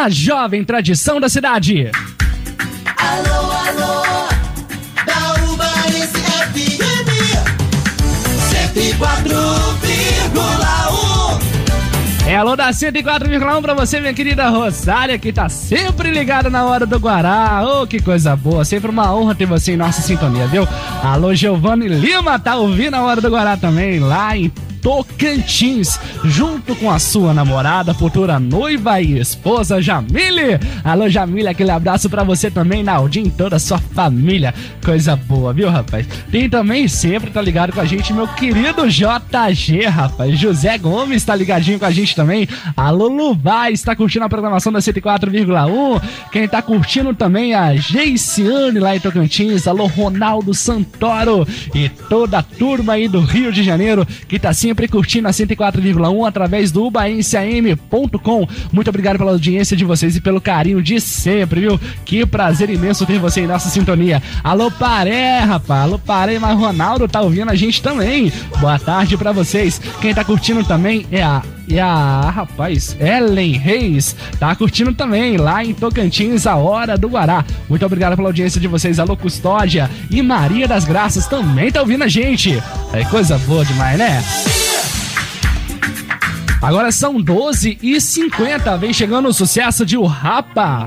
A 0.03 0.11
jovem 0.11 0.65
tradição 0.65 1.21
da 1.21 1.29
cidade. 1.29 1.89
Alô, 2.97 3.53
alô, 3.53 4.03
da 5.07 5.35
Ubaense 5.45 6.19
FM 6.51 7.09
104,1 8.51 11.41
É 12.27 12.35
alô 12.35 12.57
da 12.57 12.71
104,1 12.71 13.63
pra 13.63 13.75
você, 13.75 14.01
minha 14.01 14.13
querida 14.13 14.49
Rosária, 14.49 15.17
que 15.21 15.33
tá 15.33 15.49
sempre 15.49 16.11
ligada 16.11 16.51
na 16.51 16.65
hora 16.65 16.85
do 16.85 16.99
Guará. 16.99 17.65
Ô, 17.65 17.87
que 17.87 18.03
coisa 18.03 18.35
boa. 18.35 18.65
Sempre 18.65 18.91
uma 18.91 19.15
honra 19.15 19.37
ter 19.37 19.47
você 19.47 19.75
em 19.75 19.77
nossa 19.77 20.03
sintonia, 20.03 20.49
viu? 20.49 20.67
Alô, 21.01 21.33
Giovanni 21.33 21.87
Lima, 21.87 22.41
tá 22.41 22.57
ouvindo 22.57 22.95
a 22.95 23.03
hora 23.03 23.21
do 23.21 23.31
Guará 23.31 23.57
também, 23.57 24.01
lá 24.01 24.37
em 24.37 24.51
Tocantins, 24.83 25.97
junto 26.25 26.75
com 26.75 26.91
a 26.91 26.99
sua 26.99 27.33
namorada, 27.33 27.95
futura 27.95 28.41
noiva 28.41 29.01
e 29.01 29.17
esposa 29.17 29.81
Jamile. 29.81 30.59
Alô, 30.83 31.09
Jamile, 31.09 31.47
aquele 31.47 31.71
abraço 31.71 32.11
pra 32.11 32.25
você 32.25 32.51
também, 32.51 32.83
Naldinho, 32.83 33.31
toda 33.31 33.57
a 33.57 33.61
sua 33.61 33.79
família. 33.79 34.53
Coisa 34.85 35.15
boa, 35.15 35.53
viu, 35.53 35.71
rapaz? 35.71 36.05
Tem 36.33 36.51
também, 36.51 36.89
sempre 36.89 37.31
tá 37.31 37.41
ligado 37.41 37.73
com 37.73 37.81
a 37.81 37.85
gente, 37.85 38.13
meu 38.13 38.27
querido 38.27 38.89
JG, 38.89 39.87
rapaz. 39.87 40.37
José 40.37 40.77
Gomes 40.79 41.25
tá 41.25 41.37
ligadinho 41.37 41.79
com 41.79 41.85
a 41.85 41.91
gente 41.93 42.17
também. 42.17 42.49
Alô, 42.77 43.07
Luvai, 43.07 43.73
está 43.73 43.95
curtindo 43.95 44.25
a 44.25 44.29
programação 44.29 44.73
da 44.73 44.81
104,1. 44.81 46.03
Quem 46.33 46.49
tá 46.49 46.61
curtindo 46.61 47.15
também 47.15 47.55
a 47.55 47.77
Geiciane 47.77 48.81
lá 48.81 48.97
em 48.97 49.01
Tocantins. 49.01 49.69
Alô, 49.69 49.87
Ronaldo 49.87 50.53
Santoro 50.53 51.47
e 51.73 51.89
toda 51.89 52.39
a 52.39 52.43
turma 52.43 52.95
aí 52.95 53.07
do 53.07 53.21
Rio 53.21 53.53
de 53.53 53.63
Janeiro 53.63 54.05
que 54.27 54.41
tá 54.41 54.53
sempre 54.53 54.72
sempre 54.73 54.89
curtindo 54.89 55.29
a 55.29 55.31
104,1 55.31 56.27
através 56.27 56.73
do 56.73 56.91
baenciam.com. 56.91 58.49
Muito 58.73 58.89
obrigado 58.89 59.19
pela 59.19 59.33
audiência 59.33 59.77
de 59.77 59.85
vocês 59.85 60.17
e 60.17 60.21
pelo 60.21 60.41
carinho 60.41 60.83
de 60.83 60.99
sempre, 60.99 61.61
viu? 61.61 61.81
Que 62.07 62.25
prazer 62.25 62.71
imenso 62.71 63.05
ter 63.05 63.19
você 63.19 63.43
em 63.43 63.47
nossa 63.47 63.69
sintonia. 63.69 64.23
Alô, 64.43 64.71
Paré, 64.71 65.41
rapaz. 65.41 65.83
Alô, 65.83 65.99
Paré, 65.99 66.39
mas 66.39 66.59
Ronaldo 66.59 67.07
tá 67.07 67.21
ouvindo 67.21 67.51
a 67.51 67.55
gente 67.55 67.83
também. 67.83 68.33
Boa 68.61 68.79
tarde 68.79 69.15
para 69.19 69.31
vocês. 69.31 69.79
Quem 70.01 70.15
tá 70.15 70.25
curtindo 70.25 70.65
também 70.65 71.07
é 71.13 71.23
a 71.23 71.43
e 71.69 71.79
a 71.79 72.29
rapaz, 72.29 72.97
Ellen 73.01 73.53
Reis 73.53 74.17
tá 74.39 74.55
curtindo 74.55 74.93
também 74.93 75.37
lá 75.37 75.65
em 75.65 75.73
Tocantins, 75.73 76.47
a 76.47 76.57
hora 76.57 76.99
do 76.99 77.09
Guará. 77.09 77.45
Muito 77.69 77.87
obrigado 77.87 78.17
pela 78.17 78.29
audiência 78.29 78.61
de 78.61 78.69
vocês, 78.69 78.99
Alô 78.99 79.17
Custódia 79.17 79.89
e 80.11 80.21
Maria 80.23 80.69
das 80.69 80.85
Graças 80.85 81.27
também 81.27 81.71
tá 81.71 81.81
ouvindo 81.81 82.05
a 82.05 82.09
gente. 82.09 82.63
É 82.93 83.05
coisa 83.05 83.39
boa 83.39 83.65
demais, 83.65 83.99
né? 83.99 84.23
Agora 86.63 86.93
são 86.93 87.21
12 87.21 87.77
e 87.83 88.01
50 88.01 88.77
Vem 88.77 88.93
chegando 88.93 89.29
o 89.29 89.35
sucesso 89.35 89.85
de 89.85 89.97
O 89.97 90.07
Rapa. 90.07 90.87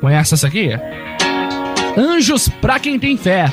Conhece 0.00 0.34
essa 0.34 0.46
aqui? 0.46 0.70
Anjos 1.98 2.48
pra 2.48 2.78
quem 2.78 2.98
tem 2.98 3.16
fé. 3.16 3.46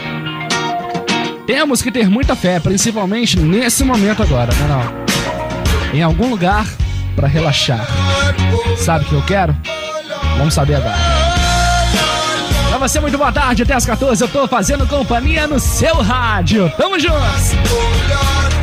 Temos 1.48 1.82
que 1.82 1.92
ter 1.92 2.08
muita 2.08 2.36
fé, 2.36 2.60
principalmente 2.60 3.40
nesse 3.40 3.84
momento 3.84 4.22
agora, 4.22 4.54
né 4.54 4.68
não? 4.68 5.98
Em 5.98 6.04
algum 6.04 6.30
lugar 6.30 6.68
para 7.16 7.28
relaxar. 7.28 7.86
Sabe 8.78 9.06
o 9.06 9.08
que 9.08 9.14
eu 9.16 9.22
quero? 9.24 9.58
Vamos 10.38 10.54
saber 10.54 10.76
agora. 10.76 10.96
Pra 12.70 12.78
você, 12.78 13.00
muito 13.00 13.18
boa 13.18 13.32
tarde. 13.32 13.64
Até 13.64 13.74
as 13.74 13.86
14 13.86 14.24
eu 14.24 14.28
tô 14.28 14.48
fazendo 14.48 14.88
companhia 14.88 15.48
no 15.48 15.60
seu 15.60 15.96
rádio. 15.96 16.72
Tamo 16.78 17.00
juntos! 17.00 18.59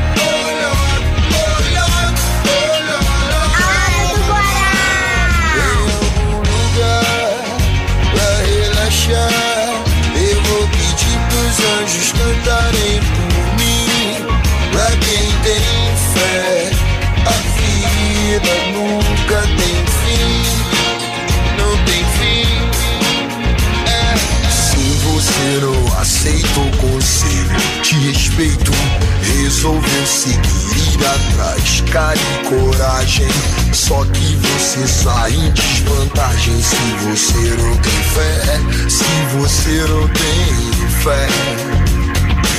Seguir 30.06 30.66
ir 30.76 31.04
atrás, 31.04 31.82
cara 31.90 32.16
e 32.16 32.48
coragem. 32.48 33.28
Só 33.72 34.04
que 34.04 34.36
você 34.36 34.86
sai 34.86 35.32
em 35.32 35.50
desvantagem 35.50 36.62
se 36.62 36.76
você 37.02 37.56
não 37.60 37.76
tem 37.78 38.02
fé. 38.14 38.88
Se 38.88 39.04
você 39.36 39.84
não 39.88 40.08
tem 40.08 40.88
fé. 41.02 41.26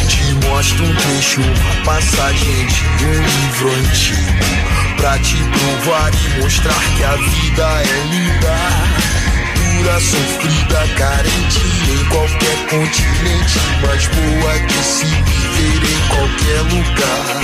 Te 0.10 0.46
mostro 0.46 0.84
um 0.84 0.96
trecho, 0.96 1.40
uma 1.40 1.86
passagem 1.86 2.66
de 2.98 3.06
um 3.06 3.12
livro 3.14 3.70
antigo. 3.80 4.98
Pra 4.98 5.18
te 5.20 5.38
provar 5.38 6.12
e 6.14 6.42
mostrar 6.42 6.84
que 6.98 7.04
a 7.06 7.16
vida 7.16 7.64
é 7.64 8.08
linda. 8.12 8.58
Dura, 9.56 10.00
sofrida, 10.02 10.88
carente 10.98 11.62
em 11.92 12.06
qualquer 12.10 12.58
continente. 12.68 13.60
Mais 13.82 14.06
boa 14.08 14.54
que 14.68 14.84
se 14.84 15.47
em 15.60 16.02
qualquer 16.08 16.62
lugar. 16.62 17.36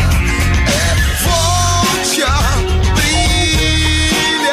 É 0.68 0.96
volte 1.24 2.22
a 2.24 2.40
brilhar, 2.94 4.44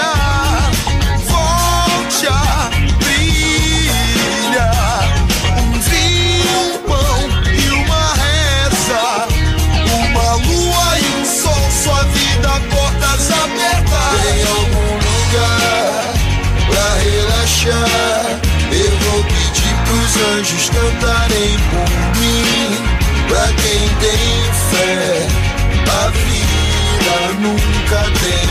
volte 1.27 2.27
a 2.27 2.71
brilhar. 2.99 4.21
Um 5.59 5.73
vinho, 5.81 6.59
um 6.61 6.79
pão 6.89 7.19
e 7.53 7.57
uma 7.71 8.05
reza, 8.15 9.03
uma 10.09 10.29
lua 10.37 10.89
e 10.99 11.01
um 11.21 11.25
sol, 11.25 11.71
sua 11.83 12.03
vida 12.05 12.51
portas 12.71 13.31
abertas. 13.31 14.21
Em 14.35 14.43
algum 14.47 14.93
lugar 14.95 16.03
pra 16.67 16.87
relaxar, 17.03 18.27
eu 18.73 18.93
vou 18.99 19.21
pedir 19.25 19.75
pros 19.85 20.13
anjos 20.35 20.65
cantarem 20.71 21.59
por. 21.71 22.10
Pra 23.41 23.49
quem 23.55 23.89
tem 24.01 24.53
fé, 24.71 25.27
a 25.89 26.09
vida 26.11 27.17
nunca 27.41 28.01
tem 28.21 28.49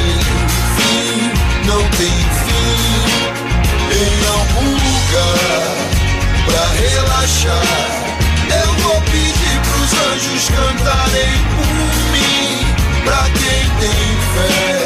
fim, 0.77 1.29
não 1.67 1.81
tem 1.89 2.17
fim. 2.39 2.79
Em 3.93 4.17
algum 4.25 4.71
lugar 4.71 5.77
pra 6.47 6.63
relaxar, 6.81 7.69
eu 8.49 8.69
vou 8.81 8.99
pedir 9.01 9.57
pros 9.61 9.91
anjos 10.11 10.43
cantarem 10.49 11.37
por 11.55 11.71
mim. 12.11 12.49
Pra 13.05 13.23
quem 13.29 13.63
tem 13.79 14.07
fé, 14.33 14.78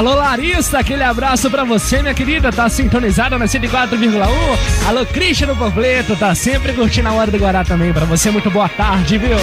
Alô, 0.00 0.14
Larissa, 0.14 0.78
aquele 0.78 1.02
abraço 1.02 1.50
pra 1.50 1.62
você, 1.62 2.00
minha 2.00 2.14
querida. 2.14 2.50
Tá 2.50 2.70
sintonizada 2.70 3.36
na 3.36 3.44
104,1. 3.44 4.88
Alô, 4.88 5.04
Christian 5.04 5.48
do 5.48 5.54
Panfleto, 5.54 6.16
tá 6.16 6.34
sempre 6.34 6.72
curtindo 6.72 7.10
a 7.10 7.12
hora 7.12 7.30
do 7.30 7.36
Guará 7.36 7.62
também. 7.66 7.92
Pra 7.92 8.06
você, 8.06 8.30
muito 8.30 8.50
boa 8.50 8.66
tarde, 8.66 9.18
viu? 9.18 9.36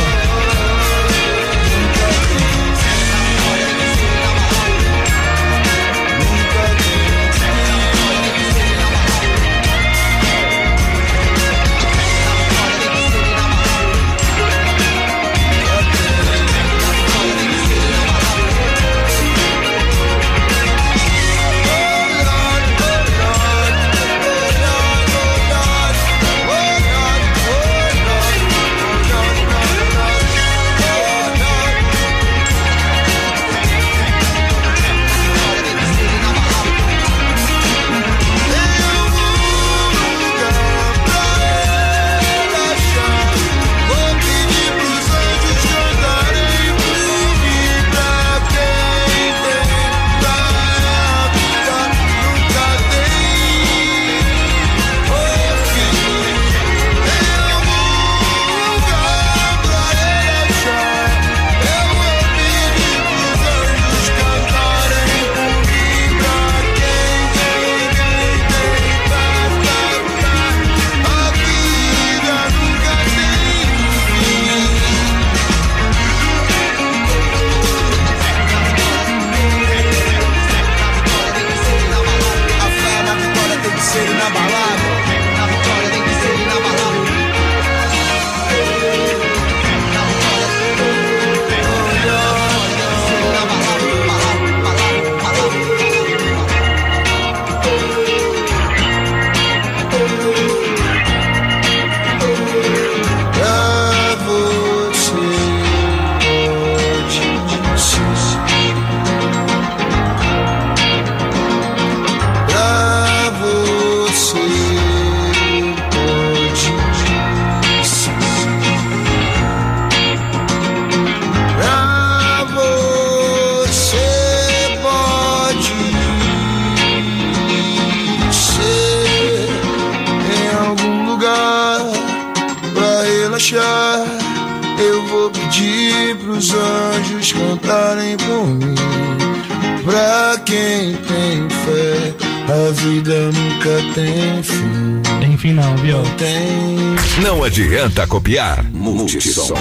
Copiar. 148.28 148.62
Multissom 148.74 149.56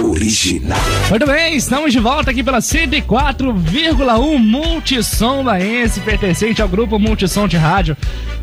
original. 0.00 0.78
Muito 1.10 1.26
bem, 1.26 1.56
estamos 1.56 1.92
de 1.92 1.98
volta 1.98 2.30
aqui 2.30 2.44
pela 2.44 2.58
104,1 2.58 4.38
Multissom 4.38 5.42
Laense, 5.42 5.98
pertencente 6.00 6.62
ao 6.62 6.68
grupo 6.68 7.00
Multissom 7.00 7.48
de 7.48 7.56
Rádio. 7.56 7.96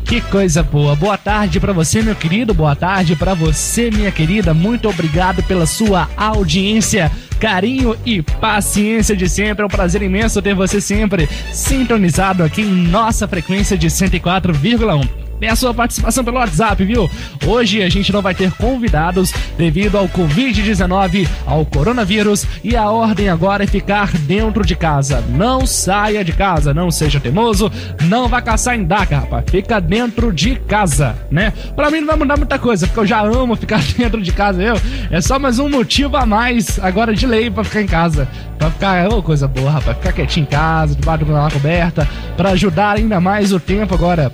Que 0.04 0.20
coisa 0.20 0.62
boa. 0.62 0.94
Boa 0.94 1.16
tarde 1.16 1.58
para 1.58 1.72
você, 1.72 2.02
meu 2.02 2.14
querido. 2.14 2.52
Boa 2.52 2.76
tarde 2.76 3.16
para 3.16 3.32
você, 3.32 3.90
minha 3.90 4.12
querida. 4.12 4.52
Muito 4.52 4.86
obrigado 4.86 5.42
pela 5.44 5.64
sua 5.64 6.10
audiência 6.14 7.10
carinho 7.38 7.96
e 8.04 8.20
paciência 8.20 9.16
de 9.16 9.30
sempre. 9.30 9.62
É 9.62 9.66
um 9.66 9.70
prazer 9.70 10.02
imenso 10.02 10.42
ter 10.42 10.54
você 10.54 10.78
sempre 10.78 11.26
sintonizado 11.54 12.42
aqui 12.42 12.60
em 12.60 12.86
nossa 12.88 13.26
frequência 13.26 13.78
de 13.78 13.86
104,1 13.86 15.30
tem 15.40 15.48
a 15.48 15.56
sua 15.56 15.72
participação 15.72 16.22
pelo 16.22 16.36
WhatsApp, 16.36 16.84
viu? 16.84 17.10
Hoje 17.46 17.82
a 17.82 17.88
gente 17.88 18.12
não 18.12 18.20
vai 18.20 18.34
ter 18.34 18.52
convidados 18.52 19.32
devido 19.60 19.98
ao 19.98 20.08
Covid-19, 20.08 21.28
ao 21.44 21.66
coronavírus 21.66 22.46
e 22.64 22.74
a 22.74 22.88
ordem 22.88 23.28
agora 23.28 23.64
é 23.64 23.66
ficar 23.66 24.10
dentro 24.10 24.64
de 24.64 24.74
casa. 24.74 25.22
Não 25.28 25.66
saia 25.66 26.24
de 26.24 26.32
casa, 26.32 26.72
não 26.72 26.90
seja 26.90 27.20
teimoso, 27.20 27.70
não 28.08 28.26
vá 28.26 28.40
caçar 28.40 28.74
em 28.74 28.84
daca, 28.84 29.18
rapaz. 29.18 29.44
Fica 29.50 29.78
dentro 29.78 30.32
de 30.32 30.56
casa, 30.56 31.14
né? 31.30 31.52
Pra 31.76 31.90
mim 31.90 32.00
não 32.00 32.06
vai 32.06 32.16
mudar 32.16 32.38
muita 32.38 32.58
coisa, 32.58 32.86
porque 32.86 33.00
eu 33.00 33.06
já 33.06 33.20
amo 33.20 33.54
ficar 33.54 33.82
dentro 33.98 34.22
de 34.22 34.32
casa, 34.32 34.62
eu. 34.62 34.80
É 35.10 35.20
só 35.20 35.38
mais 35.38 35.58
um 35.58 35.68
motivo 35.68 36.16
a 36.16 36.24
mais 36.24 36.78
agora 36.78 37.12
de 37.12 37.26
lei 37.26 37.50
pra 37.50 37.62
ficar 37.62 37.82
em 37.82 37.86
casa. 37.86 38.26
Pra 38.58 38.70
ficar, 38.70 39.10
ô, 39.10 39.18
oh, 39.18 39.22
coisa 39.22 39.46
boa, 39.46 39.72
rapaz. 39.72 39.94
Ficar 39.98 40.12
quietinho 40.14 40.44
em 40.44 40.46
casa, 40.46 40.94
debaixo 40.94 41.22
de 41.26 41.52
coberta, 41.52 42.08
pra 42.34 42.52
ajudar 42.52 42.96
ainda 42.96 43.20
mais 43.20 43.52
o 43.52 43.60
tempo 43.60 43.94
agora 43.94 44.32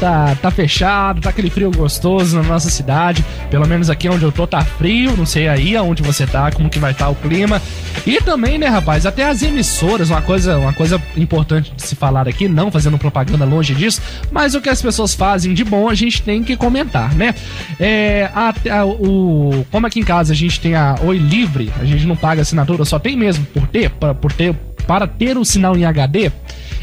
tá, 0.00 0.34
tá 0.40 0.50
fechado, 0.50 1.20
tá 1.20 1.28
aquele 1.28 1.50
frio 1.50 1.70
gostoso 1.70 2.36
na 2.36 2.42
nossa 2.42 2.70
cidade. 2.70 3.24
Pelo 3.50 3.68
menos 3.68 3.90
aqui 3.90 4.08
onde 4.08 4.24
eu 4.24 4.32
tô 4.32 4.46
tá 4.46 4.64
frio, 4.64 5.14
não 5.16 5.26
sei 5.26 5.46
aí 5.46 5.76
aonde 5.76 6.02
você 6.02 6.26
tá, 6.26 6.50
como 6.50 6.70
que 6.70 6.78
vai 6.78 6.92
estar 6.92 7.04
tá 7.04 7.10
o 7.10 7.14
clima. 7.14 7.60
E 8.06 8.18
também, 8.20 8.58
né, 8.58 8.66
rapaz, 8.66 9.04
até 9.04 9.28
as 9.28 9.42
emissoras, 9.42 10.08
uma 10.08 10.22
coisa, 10.22 10.56
uma 10.56 10.72
coisa 10.72 11.00
importante 11.16 11.72
de 11.76 11.82
se 11.82 11.94
falar 11.94 12.26
aqui, 12.26 12.48
não 12.48 12.70
fazendo 12.70 12.96
propaganda 12.96 13.44
longe 13.44 13.74
disso, 13.74 14.00
mas 14.32 14.54
o 14.54 14.60
que 14.60 14.70
as 14.70 14.80
pessoas 14.80 15.14
fazem 15.14 15.52
de 15.52 15.64
bom 15.64 15.88
a 15.88 15.94
gente 15.94 16.22
tem 16.22 16.42
que 16.42 16.56
comentar, 16.56 17.14
né? 17.14 17.34
É, 17.78 18.30
a, 18.34 18.54
a, 18.78 18.86
o, 18.86 19.66
como 19.70 19.86
aqui 19.86 20.00
em 20.00 20.04
casa 20.04 20.32
a 20.32 20.36
gente 20.36 20.58
tem 20.60 20.74
a 20.74 20.96
Oi 21.02 21.18
Livre, 21.18 21.70
a 21.78 21.84
gente 21.84 22.06
não 22.06 22.16
paga 22.16 22.40
assinatura, 22.40 22.84
só 22.86 22.98
tem 22.98 23.16
mesmo 23.16 23.44
por 23.46 23.66
ter, 23.66 23.90
pra, 23.90 24.14
por 24.14 24.32
ter 24.32 24.54
para 24.90 25.06
ter 25.06 25.38
o 25.38 25.44
sinal 25.44 25.76
em 25.76 25.84
HD. 25.84 26.32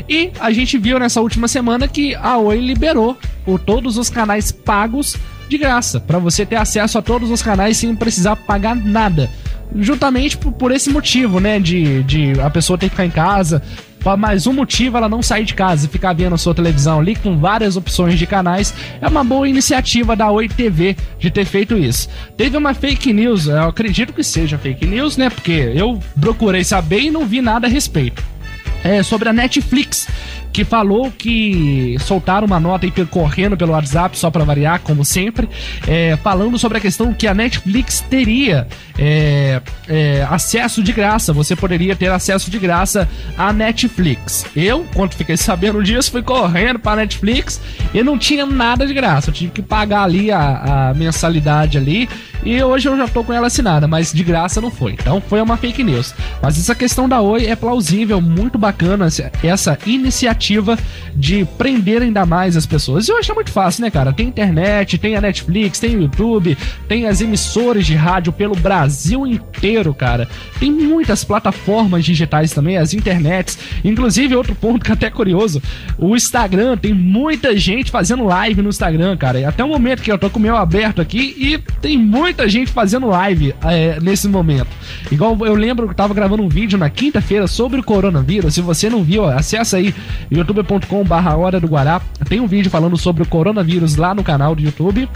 E 0.07 0.31
a 0.39 0.49
gente 0.53 0.77
viu 0.77 0.97
nessa 0.97 1.19
última 1.19 1.45
semana 1.45 1.89
que 1.89 2.15
a 2.15 2.37
Oi 2.37 2.57
liberou 2.61 3.17
por 3.43 3.59
todos 3.59 3.97
os 3.97 4.09
canais 4.09 4.49
pagos 4.49 5.17
de 5.49 5.57
graça, 5.57 5.99
para 5.99 6.17
você 6.17 6.45
ter 6.45 6.55
acesso 6.55 6.97
a 6.97 7.01
todos 7.01 7.29
os 7.29 7.41
canais 7.41 7.75
sem 7.75 7.93
precisar 7.93 8.37
pagar 8.37 8.77
nada. 8.77 9.29
Justamente 9.75 10.37
por, 10.37 10.71
esse 10.71 10.89
motivo, 10.89 11.41
né? 11.41 11.59
De, 11.59 12.01
de 12.03 12.39
a 12.39 12.49
pessoa 12.49 12.77
ter 12.77 12.85
que 12.85 12.91
ficar 12.91 13.05
em 13.05 13.11
casa, 13.11 13.61
mais 14.17 14.47
um 14.47 14.53
motivo 14.53 14.97
ela 14.97 15.09
não 15.09 15.21
sair 15.21 15.43
de 15.43 15.53
casa 15.53 15.85
e 15.85 15.89
ficar 15.89 16.13
vendo 16.13 16.33
a 16.33 16.37
sua 16.37 16.55
televisão 16.55 16.99
ali 16.99 17.15
com 17.15 17.37
várias 17.37 17.75
opções 17.75 18.17
de 18.17 18.25
canais. 18.25 18.73
É 19.01 19.07
uma 19.07 19.23
boa 19.23 19.47
iniciativa 19.47 20.15
da 20.15 20.31
Oi 20.31 20.47
TV 20.47 20.95
de 21.19 21.29
ter 21.29 21.45
feito 21.45 21.77
isso. 21.77 22.07
Teve 22.37 22.55
uma 22.55 22.73
fake 22.73 23.11
news, 23.11 23.47
eu 23.47 23.63
acredito 23.63 24.13
que 24.13 24.23
seja 24.23 24.57
fake 24.57 24.85
news, 24.85 25.17
né? 25.17 25.29
Porque 25.29 25.73
eu 25.75 26.01
procurei 26.19 26.63
saber 26.63 27.01
e 27.01 27.11
não 27.11 27.25
vi 27.25 27.41
nada 27.41 27.67
a 27.67 27.69
respeito. 27.69 28.23
É 28.83 29.03
sobre 29.03 29.27
a 29.27 29.33
Netflix 29.33 30.07
que 30.57 30.65
falou 30.65 31.13
que 31.15 31.95
soltaram 31.99 32.47
uma 32.47 32.59
nota 32.59 32.87
aí 32.87 33.05
correndo 33.05 33.55
pelo 33.55 33.73
WhatsApp, 33.73 34.17
só 34.17 34.31
para 34.31 34.43
variar, 34.43 34.79
como 34.79 35.05
sempre, 35.05 35.47
é, 35.87 36.17
falando 36.23 36.57
sobre 36.57 36.79
a 36.79 36.81
questão 36.81 37.13
que 37.13 37.27
a 37.27 37.33
Netflix 37.35 38.01
teria 38.01 38.67
é, 38.97 39.61
é, 39.87 40.27
acesso 40.27 40.81
de 40.81 40.91
graça. 40.91 41.31
Você 41.31 41.55
poderia 41.55 41.95
ter 41.95 42.09
acesso 42.09 42.49
de 42.49 42.57
graça 42.57 43.07
à 43.37 43.53
Netflix. 43.53 44.47
Eu, 44.55 44.83
quando 44.95 45.13
fiquei 45.13 45.37
sabendo 45.37 45.83
disso, 45.83 46.09
fui 46.09 46.23
correndo 46.23 46.79
para 46.79 47.01
Netflix 47.01 47.61
e 47.93 48.01
não 48.01 48.17
tinha 48.17 48.43
nada 48.43 48.87
de 48.87 48.95
graça. 48.95 49.29
Eu 49.29 49.35
tive 49.35 49.51
que 49.51 49.61
pagar 49.61 50.05
ali 50.05 50.31
a, 50.31 50.89
a 50.89 50.93
mensalidade 50.95 51.77
ali 51.77 52.09
e 52.43 52.61
hoje 52.61 52.87
eu 52.87 52.97
já 52.97 53.07
tô 53.07 53.23
com 53.23 53.33
ela 53.33 53.47
assinada, 53.47 53.87
mas 53.87 54.13
de 54.13 54.23
graça 54.23 54.61
não 54.61 54.71
foi. 54.71 54.93
Então 54.93 55.21
foi 55.21 55.41
uma 55.41 55.57
fake 55.57 55.83
news. 55.83 56.13
Mas 56.41 56.57
essa 56.57 56.75
questão 56.75 57.07
da 57.07 57.21
Oi 57.21 57.45
é 57.45 57.55
plausível, 57.55 58.21
muito 58.21 58.57
bacana 58.57 59.07
essa 59.43 59.77
iniciativa 59.85 60.77
de 61.13 61.45
prender 61.57 62.01
ainda 62.01 62.25
mais 62.25 62.55
as 62.55 62.65
pessoas. 62.65 63.07
E 63.07 63.11
hoje 63.11 63.31
é 63.31 63.33
muito 63.33 63.51
fácil, 63.51 63.81
né, 63.81 63.89
cara? 63.89 64.13
Tem 64.13 64.27
internet, 64.27 64.97
tem 64.97 65.15
a 65.15 65.21
Netflix, 65.21 65.79
tem 65.79 65.95
o 65.95 66.01
YouTube, 66.03 66.57
tem 66.87 67.07
as 67.07 67.21
emissoras 67.21 67.85
de 67.85 67.95
rádio 67.95 68.31
pelo 68.31 68.55
Brasil 68.55 69.25
inteiro, 69.25 69.93
cara. 69.93 70.27
Tem 70.59 70.71
muitas 70.71 71.23
plataformas 71.23 72.05
digitais 72.05 72.51
também, 72.51 72.77
as 72.77 72.93
internets. 72.93 73.57
Inclusive, 73.83 74.35
outro 74.35 74.55
ponto 74.55 74.83
que 74.83 74.91
é 74.91 74.93
até 74.93 75.09
curioso, 75.09 75.61
o 75.97 76.15
Instagram, 76.15 76.77
tem 76.77 76.93
muita 76.93 77.57
gente 77.57 77.91
fazendo 77.91 78.23
live 78.25 78.61
no 78.61 78.69
Instagram, 78.69 79.17
cara. 79.17 79.39
E 79.39 79.45
até 79.45 79.63
o 79.63 79.67
momento 79.67 80.01
que 80.01 80.11
eu 80.11 80.17
tô 80.17 80.29
com 80.29 80.39
o 80.39 80.41
meu 80.41 80.55
aberto 80.55 81.01
aqui 81.01 81.35
e 81.37 81.57
tem 81.81 81.97
muita 82.27 82.49
gente 82.49 82.73
fazendo 82.73 83.07
live 83.07 83.55
é, 83.63 84.01
nesse 84.01 84.27
momento. 84.27 84.67
Igual 85.09 85.37
eu 85.45 85.55
lembro 85.55 85.85
que 85.85 85.93
eu 85.93 85.95
tava 85.95 86.13
gravando 86.13 86.43
um 86.43 86.49
vídeo 86.49 86.77
na 86.77 86.89
quinta-feira 86.89 87.47
sobre 87.47 87.79
o 87.79 87.83
coronavírus. 87.83 88.53
Se 88.53 88.61
você 88.61 88.89
não 88.89 89.01
viu, 89.01 89.25
acessa 89.25 89.77
aí 89.77 89.95
youtube.com 90.29 91.05
barra 91.05 91.37
hora 91.37 91.57
do 91.57 91.67
Guará. 91.67 92.01
Tem 92.27 92.41
um 92.41 92.47
vídeo 92.47 92.69
falando 92.69 92.97
sobre 92.97 93.23
o 93.23 93.25
coronavírus 93.25 93.95
lá 93.95 94.13
no 94.13 94.25
canal 94.25 94.53
do 94.53 94.61
YouTube. 94.61 95.07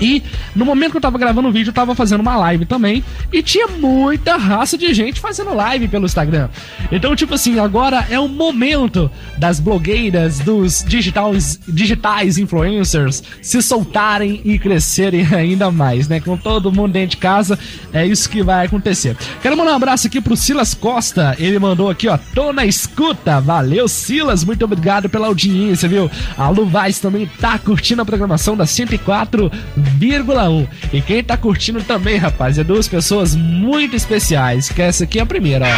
E 0.00 0.22
no 0.54 0.64
momento 0.64 0.92
que 0.92 0.96
eu 0.96 1.00
tava 1.00 1.18
gravando 1.18 1.48
o 1.48 1.52
vídeo, 1.52 1.70
eu 1.70 1.74
tava 1.74 1.94
fazendo 1.94 2.20
uma 2.20 2.36
live 2.36 2.64
também. 2.64 3.04
E 3.32 3.42
tinha 3.42 3.68
muita 3.68 4.36
raça 4.36 4.76
de 4.76 4.92
gente 4.94 5.20
fazendo 5.20 5.54
live 5.54 5.88
pelo 5.88 6.06
Instagram. 6.06 6.48
Então, 6.90 7.14
tipo 7.16 7.34
assim, 7.34 7.58
agora 7.58 8.06
é 8.10 8.18
o 8.18 8.28
momento 8.28 9.10
das 9.36 9.60
blogueiras, 9.60 10.38
dos 10.40 10.84
digitais, 10.86 11.58
digitais 11.66 12.38
influencers 12.38 13.22
se 13.42 13.62
soltarem 13.62 14.40
e 14.44 14.58
crescerem 14.58 15.26
ainda 15.34 15.70
mais, 15.70 16.08
né? 16.08 16.20
Com 16.20 16.36
todo 16.36 16.72
mundo 16.72 16.92
dentro 16.92 17.10
de 17.10 17.16
casa, 17.16 17.58
é 17.92 18.06
isso 18.06 18.28
que 18.28 18.42
vai 18.42 18.66
acontecer. 18.66 19.16
Quero 19.42 19.56
mandar 19.56 19.72
um 19.72 19.76
abraço 19.76 20.06
aqui 20.06 20.20
pro 20.20 20.36
Silas 20.36 20.74
Costa. 20.74 21.36
Ele 21.38 21.58
mandou 21.58 21.90
aqui, 21.90 22.08
ó, 22.08 22.18
tô 22.34 22.52
na 22.52 22.64
escuta. 22.64 23.40
Valeu, 23.40 23.88
Silas. 23.88 24.44
Muito 24.44 24.64
obrigado 24.64 25.08
pela 25.08 25.26
audiência, 25.26 25.88
viu? 25.88 26.10
A 26.36 26.48
Lu 26.48 26.66
Vaz 26.66 26.98
também 26.98 27.30
tá 27.40 27.58
curtindo 27.58 28.02
a 28.02 28.04
programação 28.04 28.56
da 28.56 28.66
104 28.66 29.50
1,1. 29.78 30.66
E 30.92 31.00
quem 31.00 31.22
tá 31.22 31.36
curtindo 31.36 31.82
também, 31.82 32.16
rapaz, 32.16 32.58
é 32.58 32.64
duas 32.64 32.88
pessoas 32.88 33.34
muito 33.34 33.96
especiais, 33.96 34.68
que 34.68 34.82
essa 34.82 35.04
aqui 35.04 35.18
é 35.18 35.22
a 35.22 35.26
primeira, 35.26 35.66
ó. 35.66 35.70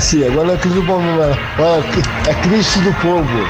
Sim, 0.00 0.26
agora 0.26 0.52
é 0.52 0.56
Cristo 0.56 0.80
do 0.80 0.86
Povo, 0.86 1.04
é 2.28 2.34
Cristo 2.34 2.80
do 2.80 2.92
Povo. 2.94 3.48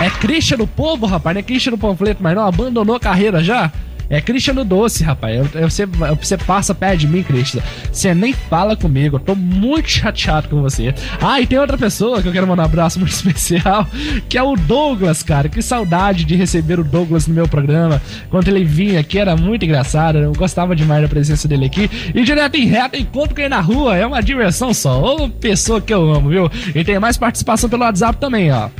É 0.00 0.10
Cristo 0.10 0.56
do 0.56 0.66
Povo, 0.66 1.06
rapaz, 1.06 1.34
não 1.34 1.40
é 1.40 1.42
Cristo 1.42 1.70
do 1.70 1.78
Panfleto, 1.78 2.22
mas 2.22 2.34
não 2.34 2.46
abandonou 2.46 2.96
a 2.96 3.00
carreira 3.00 3.42
já? 3.44 3.70
É 4.10 4.20
Cristiano 4.20 4.64
Doce, 4.64 5.04
rapaz. 5.04 5.36
Eu, 5.36 5.60
eu, 5.60 5.70
você, 5.70 5.86
você 5.86 6.36
passa 6.36 6.74
perto 6.74 6.98
de 6.98 7.06
mim, 7.06 7.22
Cristiano. 7.22 7.64
Você 7.92 8.12
nem 8.12 8.32
fala 8.32 8.76
comigo. 8.76 9.16
Eu 9.16 9.20
tô 9.20 9.36
muito 9.36 9.88
chateado 9.88 10.48
com 10.48 10.60
você. 10.60 10.92
Ah, 11.20 11.40
e 11.40 11.46
tem 11.46 11.56
outra 11.56 11.78
pessoa 11.78 12.20
que 12.20 12.26
eu 12.26 12.32
quero 12.32 12.46
mandar 12.48 12.64
um 12.64 12.66
abraço 12.66 12.98
muito 12.98 13.12
especial, 13.14 13.86
que 14.28 14.36
é 14.36 14.42
o 14.42 14.56
Douglas, 14.56 15.22
cara. 15.22 15.48
Que 15.48 15.62
saudade 15.62 16.24
de 16.24 16.34
receber 16.34 16.80
o 16.80 16.84
Douglas 16.84 17.28
no 17.28 17.34
meu 17.34 17.46
programa. 17.46 18.02
Quando 18.30 18.48
ele 18.48 18.64
vinha 18.64 18.98
aqui, 18.98 19.16
era 19.16 19.36
muito 19.36 19.64
engraçado. 19.64 20.18
Eu 20.18 20.32
gostava 20.32 20.74
demais 20.74 21.02
da 21.02 21.08
presença 21.08 21.46
dele 21.46 21.66
aqui. 21.66 21.88
E 22.12 22.24
direto 22.24 22.56
em 22.56 22.66
reto, 22.66 22.96
encontro 22.96 23.36
com 23.36 23.40
ele 23.40 23.50
na 23.50 23.60
rua. 23.60 23.96
É 23.96 24.04
uma 24.04 24.20
diversão 24.20 24.74
só. 24.74 25.00
Ô, 25.00 25.28
pessoa 25.28 25.80
que 25.80 25.94
eu 25.94 26.12
amo, 26.12 26.30
viu? 26.30 26.50
E 26.74 26.82
tem 26.82 26.98
mais 26.98 27.16
participação 27.16 27.70
pelo 27.70 27.84
WhatsApp 27.84 28.18
também, 28.18 28.50
ó. 28.50 28.70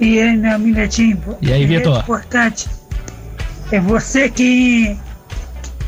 E 0.00 0.20
aí, 0.20 0.36
meu 0.36 0.54
amigo 0.54 0.78
E 1.42 1.52
aí, 1.52 1.66
Vitor? 1.66 1.96
É 1.96 2.00
importante 2.00 2.68
é 3.74 3.80
você 3.80 4.28
que 4.30 4.96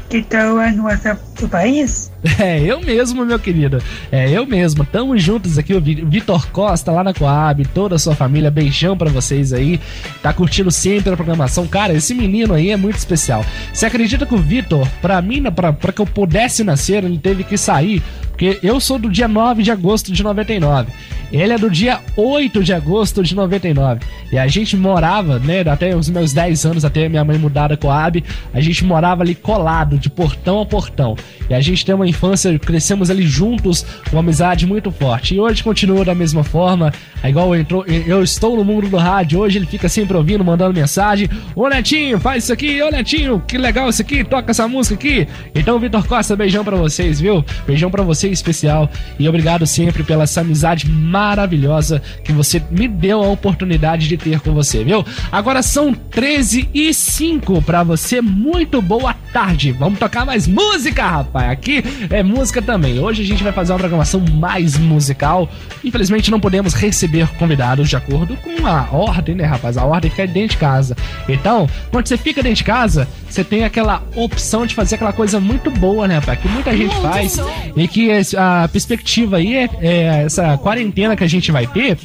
que 0.09 0.23
tá 0.23 0.53
lá 0.53 0.73
no 0.73 0.85
WhatsApp 0.85 1.21
do 1.43 1.49
país? 1.49 2.11
É, 2.39 2.61
eu 2.61 2.81
mesmo, 2.81 3.25
meu 3.25 3.39
querido. 3.39 3.83
É, 4.13 4.31
eu 4.31 4.45
mesmo. 4.45 4.85
Tamo 4.85 5.17
juntos 5.17 5.59
aqui, 5.59 5.73
o 5.73 5.81
Vitor 5.81 6.47
Costa 6.49 6.93
lá 6.93 7.03
na 7.03 7.15
Coab, 7.15 7.65
toda 7.73 7.95
a 7.95 7.99
sua 7.99 8.15
família. 8.15 8.51
Beijão 8.51 8.97
para 8.97 9.09
vocês 9.09 9.53
aí. 9.53 9.81
Tá 10.23 10.33
curtindo 10.33 10.71
sempre 10.71 11.13
a 11.13 11.17
programação. 11.17 11.67
Cara, 11.67 11.95
esse 11.95 12.15
menino 12.15 12.53
aí 12.53 12.71
é 12.71 12.77
muito 12.77 12.99
especial. 12.99 13.45
Você 13.73 13.87
acredita 13.87 14.27
que 14.27 14.35
o 14.35 14.39
Vitor, 14.39 14.87
pra 15.01 15.23
mim, 15.23 15.43
pra, 15.51 15.73
pra 15.73 15.93
que 15.93 16.01
eu 16.01 16.07
pudesse 16.07 16.63
nascer, 16.63 17.05
ele 17.05 17.17
teve 17.17 17.43
que 17.43 17.57
sair? 17.57 18.03
Porque 18.37 18.59
eu 18.63 18.79
sou 18.81 18.99
do 18.99 19.09
dia 19.09 19.27
9 19.27 19.63
de 19.63 19.71
agosto 19.71 20.13
de 20.13 20.23
99. 20.23 20.93
Ele 21.33 21.53
é 21.53 21.59
do 21.59 21.71
dia 21.71 22.01
8 22.17 22.63
de 22.63 22.73
agosto 22.73 23.23
de 23.23 23.35
99. 23.35 24.01
E 24.31 24.39
a 24.39 24.47
gente 24.47 24.77
morava, 24.77 25.39
né, 25.39 25.61
até 25.67 25.97
os 25.97 26.09
meus 26.09 26.33
10 26.33 26.67
anos, 26.67 26.85
até 26.85 27.09
minha 27.09 27.25
mãe 27.25 27.39
mudar 27.39 27.69
da 27.69 27.77
Coab, 27.77 28.23
a 28.53 28.61
gente 28.61 28.85
morava 28.85 29.23
ali 29.23 29.35
colado, 29.35 29.99
de 29.99 30.11
portão 30.11 30.61
a 30.61 30.67
portão. 30.67 31.17
E 31.49 31.55
a 31.55 31.61
gente 31.61 31.85
tem 31.85 31.95
uma 31.95 32.07
infância, 32.07 32.57
crescemos 32.59 33.11
ali 33.11 33.23
juntos, 33.23 33.85
uma 34.13 34.21
amizade 34.21 34.67
muito 34.67 34.91
forte. 34.91 35.35
E 35.35 35.41
hoje 35.41 35.63
continua 35.63 36.05
da 36.05 36.15
mesma 36.15 36.45
forma, 36.45 36.93
é 37.23 37.31
igual 37.31 37.55
eu, 37.55 37.61
entrou, 37.61 37.85
eu 37.87 38.23
estou 38.23 38.57
no 38.57 38.65
mundo 38.65 38.89
do 38.89 38.97
rádio, 38.97 39.41
hoje 39.41 39.59
ele 39.59 39.67
fica 39.67 39.89
sempre 39.89 40.17
ouvindo, 40.17 40.45
mandando 40.45 40.75
mensagem. 40.75 41.29
Ô 41.55 41.69
Netinho, 41.69 42.19
faz 42.19 42.45
isso 42.45 42.53
aqui, 42.53 42.83
ô 42.83 42.91
Netinho, 42.91 43.43
que 43.47 43.57
legal 43.57 43.89
isso 43.89 44.03
aqui, 44.03 44.25
toca 44.25 44.51
essa 44.51 44.69
música 44.69 44.95
aqui. 44.95 45.27
Então, 45.55 45.79
Vitor 45.79 46.07
Costa, 46.07 46.37
beijão 46.37 46.65
para 46.65 46.77
vocês, 46.77 47.21
viu? 47.21 47.45
Beijão 47.67 47.91
para 47.91 48.03
você 48.03 48.29
especial 48.29 48.91
e 49.19 49.29
obrigado 49.29 49.67
sempre 49.67 50.03
pela 50.03 50.27
essa 50.27 50.41
amizade 50.41 50.89
maravilhosa 50.91 52.03
que 52.23 52.33
você 52.33 52.63
me 52.71 52.89
deu 52.89 53.23
a 53.23 53.29
oportunidade 53.29 54.09
de 54.09 54.17
ter 54.17 54.41
com 54.41 54.53
você, 54.53 54.85
viu? 54.85 55.05
Agora 55.31 55.63
são 55.63 55.95
13 55.95 56.69
e 56.75 56.93
5 56.93 57.63
para 57.63 57.83
você, 57.83 58.21
muito 58.21 58.83
boa 58.83 59.15
tarde. 59.33 59.73
Vamos 59.73 59.99
tocar 59.99 60.27
mais 60.27 60.47
música, 60.47 61.16
rapaz. 61.19 61.51
Aqui 61.51 61.83
é 62.11 62.23
música 62.23 62.61
também. 62.63 62.99
Hoje 62.99 63.23
a 63.23 63.27
gente 63.27 63.43
vai 63.43 63.53
fazer 63.53 63.73
uma 63.73 63.79
programação 63.79 64.21
mais 64.21 64.79
musical. 64.79 65.49
Infelizmente 65.85 66.31
não 66.31 66.41
podemos 66.41 66.75
receber 66.75 67.29
convidados 67.39 67.89
de 67.89 67.97
acordo 67.97 68.37
com 68.37 68.67
a 68.67 68.89
ordem, 68.91 69.35
né, 69.35 69.45
rapaz? 69.45 69.77
A 69.77 69.85
ordem 69.85 70.11
fica 70.11 70.27
dentro 70.27 70.51
de 70.51 70.57
casa. 70.57 70.97
Então, 71.29 71.69
quando 71.91 72.07
você 72.07 72.17
fica 72.17 72.43
dentro 72.43 72.59
de 72.59 72.65
casa, 72.65 73.09
você 73.29 73.45
tem 73.45 73.65
aquela 73.65 74.03
opção 74.15 74.67
de 74.67 74.75
fazer 74.75 74.97
aquela 74.97 75.13
coisa 75.13 75.41
muito 75.41 75.71
boa, 75.71 76.07
né, 76.07 76.17
rapaz? 76.17 76.39
Que 76.41 76.49
muita 76.49 76.77
gente 76.77 76.95
faz 76.97 77.39
e 77.77 77.89
que 77.89 78.11
a 78.37 78.69
perspectiva 78.69 79.37
aí 79.37 79.57
é, 79.57 79.71
é 79.81 80.23
essa 80.25 80.57
quarentena 80.59 81.17
que 81.17 81.25
a 81.25 81.29
gente 81.29 81.51
vai 81.53 81.67
ter 81.67 81.99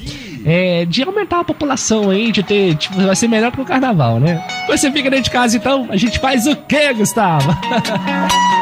é, 0.45 0.85
de 0.85 1.03
aumentar 1.03 1.41
a 1.41 1.43
população 1.43 2.09
aí, 2.09 2.31
de 2.31 2.43
ter, 2.43 2.75
tipo, 2.75 2.99
vai 3.01 3.15
ser 3.15 3.27
melhor 3.27 3.51
que 3.51 3.61
o 3.61 3.65
carnaval, 3.65 4.19
né? 4.19 4.43
Você 4.67 4.91
fica 4.91 5.09
dentro 5.09 5.25
de 5.25 5.31
casa, 5.31 5.57
então, 5.57 5.87
a 5.89 5.97
gente 5.97 6.19
faz 6.19 6.47
o 6.47 6.55
quê, 6.55 6.93
Gustavo? 6.93 7.49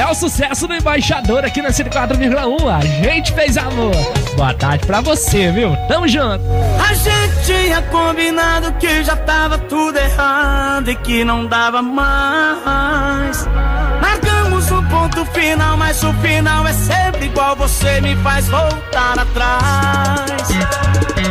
É 0.00 0.06
o 0.06 0.14
sucesso 0.14 0.66
do 0.66 0.74
embaixador 0.74 1.44
aqui 1.44 1.60
na 1.60 1.68
104,1. 1.68 2.74
A 2.74 2.80
gente 2.80 3.32
fez 3.34 3.58
amor. 3.58 3.92
Boa 4.34 4.54
tarde 4.54 4.86
pra 4.86 5.02
você, 5.02 5.52
viu? 5.52 5.76
Tamo 5.88 6.08
junto. 6.08 6.42
A 6.82 6.94
gente 6.94 7.44
tinha 7.44 7.82
combinado 7.82 8.72
que 8.78 9.04
já 9.04 9.14
tava 9.14 9.58
tudo 9.58 9.98
errado 9.98 10.90
e 10.90 10.96
que 10.96 11.22
não 11.22 11.46
dava 11.46 11.82
mais. 11.82 13.46
Marcamos 14.00 14.29
o 14.29 14.29
ponto 14.90 15.24
final, 15.26 15.76
mas 15.76 16.02
o 16.02 16.12
final 16.14 16.66
é 16.66 16.72
sempre 16.72 17.26
igual. 17.26 17.56
Você 17.56 18.00
me 18.00 18.16
faz 18.16 18.48
voltar 18.48 19.18
atrás. 19.18 20.48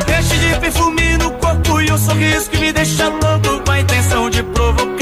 Deixe 0.05 0.37
de 0.37 0.59
perfume 0.59 1.17
no 1.17 1.31
corpo 1.31 1.81
e 1.81 1.91
um 1.91 1.97
sorriso 1.97 2.49
que 2.49 2.57
me 2.57 2.71
deixa 2.71 3.09
louco 3.09 3.63
com 3.63 3.71
a 3.71 3.79
intenção 3.79 4.29
de 4.29 4.41
provocar. 4.43 4.98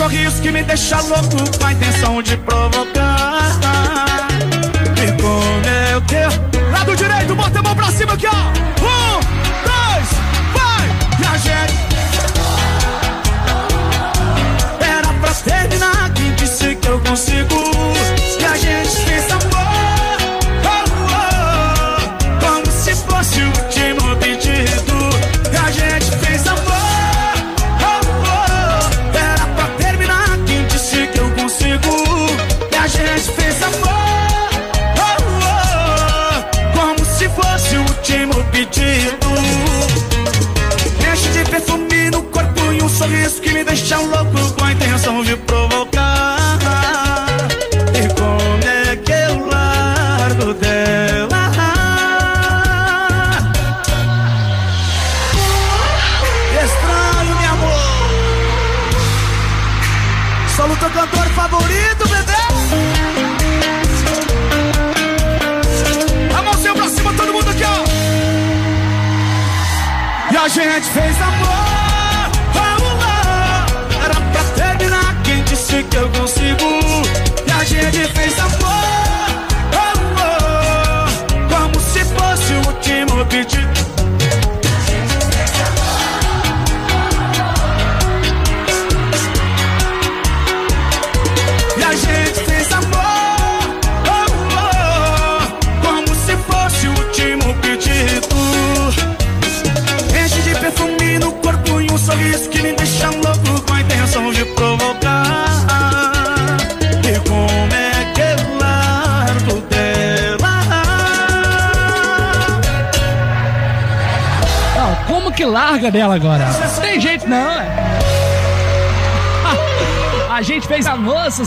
Sorriso 0.00 0.40
que 0.40 0.50
me 0.50 0.62
deixa 0.62 0.98
louco 1.02 1.58
com 1.58 1.66
a 1.66 1.72
intenção 1.72 2.22
de 2.22 2.34
provocar. 2.38 2.99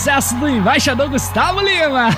Sucesso 0.03 0.35
do 0.35 0.49
embaixador 0.49 1.07
Gustavo 1.07 1.61
Lima. 1.61 2.09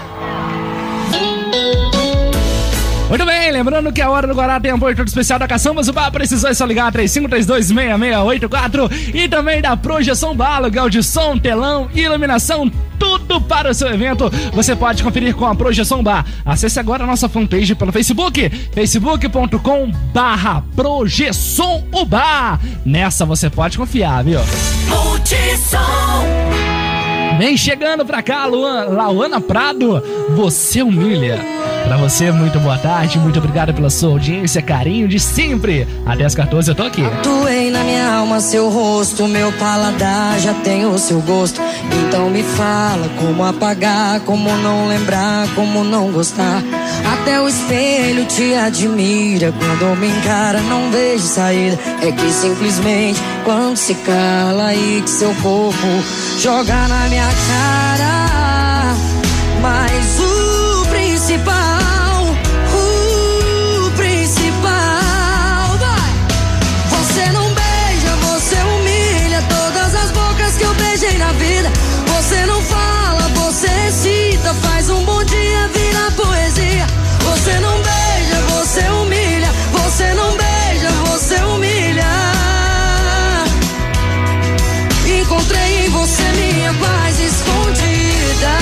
Muito 3.08 3.24
bem, 3.24 3.52
lembrando 3.52 3.94
que 3.94 4.02
a 4.02 4.10
Hora 4.10 4.26
do 4.26 4.34
Guará 4.34 4.60
tem 4.60 4.72
apoio 4.72 4.96
todo 4.96 5.08
especial 5.08 5.38
da 5.38 5.48
Caçambas, 5.48 5.88
o 5.88 5.94
bar 5.94 6.10
precisou 6.10 6.50
é 6.50 6.54
só 6.56 6.66
ligar 6.66 6.92
35326684 6.92 9.14
e 9.14 9.30
também 9.30 9.62
da 9.62 9.78
Projeção 9.78 10.36
Bar, 10.36 10.56
aluguel 10.56 10.90
de 10.90 11.04
som, 11.04 11.38
telão, 11.38 11.88
iluminação, 11.94 12.72
tudo 12.98 13.40
para 13.40 13.70
o 13.70 13.74
seu 13.76 13.94
evento. 13.94 14.32
Você 14.54 14.76
pode 14.76 15.04
conferir 15.04 15.36
com 15.36 15.46
a 15.46 15.54
Projeção 15.54 16.02
Bar. 16.02 16.26
Acesse 16.44 16.80
agora 16.80 17.04
a 17.04 17.08
nossa 17.08 17.30
fanpage 17.30 17.76
pelo 17.76 17.92
Facebook, 17.92 18.50
facebook.com 18.74 19.92
barra 20.12 20.64
Projeção 20.76 21.84
Bar. 22.08 22.60
Nessa 22.84 23.28
você 23.28 23.48
pode 23.48 23.78
confiar, 23.78 24.24
viu? 24.24 24.40
Vem 27.38 27.58
chegando 27.58 28.06
pra 28.06 28.22
cá, 28.22 28.46
Luan, 28.46 28.86
Lauana 28.86 29.42
Prado, 29.42 30.02
você 30.36 30.82
humilha. 30.82 31.38
Pra 31.84 31.98
você, 31.98 32.32
muito 32.32 32.60
boa 32.60 32.78
tarde, 32.78 33.20
muito 33.20 33.38
obrigado 33.38 33.74
pela 33.74 33.90
sua 33.90 34.10
audiência, 34.10 34.62
carinho 34.62 35.08
de 35.08 35.20
sempre. 35.20 35.86
Até 36.06 36.24
as 36.26 36.34
14 36.34 36.72
eu 36.72 36.76
tô 36.76 36.84
aqui. 36.84 37.04
Tatuei 37.04 37.70
na 37.70 37.84
minha 37.84 38.10
alma 38.10 38.40
seu 38.40 38.70
rosto, 38.70 39.28
meu 39.28 39.52
paladar 39.54 40.40
já 40.40 40.54
tem 40.54 40.86
o 40.86 40.98
seu 40.98 41.20
gosto. 41.22 41.62
Então 41.92 42.30
me 42.30 42.44
fala 42.44 43.10
como 43.20 43.44
apagar, 43.44 44.20
como 44.22 44.50
não 44.58 44.88
lembrar, 44.88 45.48
como 45.56 45.84
não 45.84 46.12
gostar. 46.12 46.64
Até 47.14 47.40
o 47.42 47.48
espelho 47.48 48.26
te 48.26 48.54
admira, 48.56 49.54
quando 49.58 49.98
me 49.98 50.08
encara 50.08 50.62
não 50.62 50.92
vejo 50.92 51.24
saída. 51.24 51.78
É 52.02 52.12
que 52.12 52.32
simplesmente 52.32 53.20
quando 53.44 53.78
se 53.78 53.94
cala 53.96 54.74
e 54.74 55.02
que 55.02 55.10
seu 55.10 55.34
corpo 55.36 55.88
joga 56.40 56.88
na 56.88 57.08
minha 57.08 57.30
cara. 57.48 58.96
Mas 59.62 60.20
o 60.20 60.86
principal, 60.88 61.75
você 74.46 74.54
faz 74.68 74.90
um 74.92 75.04
bom 75.06 75.24
dia 75.24 75.68
virar 75.74 76.12
poesia. 76.12 76.86
Você 77.24 77.60
não 77.60 77.82
beija, 77.82 78.42
você 78.50 78.82
humilha, 78.90 79.50
você 79.72 80.14
não 80.14 80.38
beija, 80.38 80.90
você 81.08 81.36
humilha. 81.44 82.06
Encontrei 85.20 85.86
em 85.86 85.90
você 85.90 86.24
minha 86.24 86.74
paz 86.76 87.20
escondida. 87.20 88.54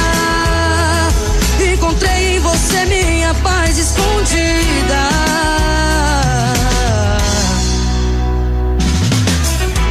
Encontrei 1.74 2.38
em 2.38 2.40
você 2.40 2.86
minha 2.86 3.34
paz 3.36 3.78
escondida. 3.78 5.04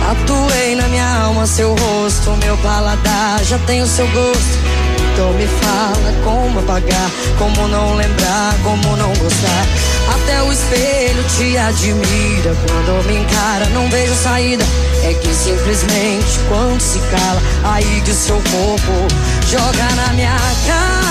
Tatuei 0.00 0.74
na 0.74 0.88
minha 0.88 1.24
alma 1.24 1.46
seu 1.46 1.74
rosto, 1.74 2.30
meu 2.42 2.56
paladar 2.58 3.44
já 3.44 3.58
tem 3.58 3.82
o 3.82 3.86
seu 3.86 4.06
gosto. 4.08 4.61
Então 5.12 5.30
me 5.34 5.46
fala 5.46 6.12
como 6.24 6.58
apagar, 6.60 7.10
como 7.38 7.68
não 7.68 7.96
lembrar, 7.96 8.54
como 8.62 8.96
não 8.96 9.08
gostar. 9.08 9.66
Até 10.14 10.42
o 10.42 10.50
espelho 10.50 11.22
te 11.36 11.58
admira, 11.58 12.56
quando 12.66 13.06
me 13.06 13.18
encara 13.18 13.66
não 13.74 13.88
vejo 13.90 14.14
saída. 14.14 14.64
É 15.04 15.12
que 15.12 15.34
simplesmente 15.34 16.40
quando 16.48 16.80
se 16.80 16.98
cala, 16.98 17.42
aí 17.64 18.00
de 18.00 18.14
seu 18.14 18.36
corpo 18.36 19.06
joga 19.50 19.94
na 19.96 20.14
minha 20.14 20.38
cara. 20.66 21.01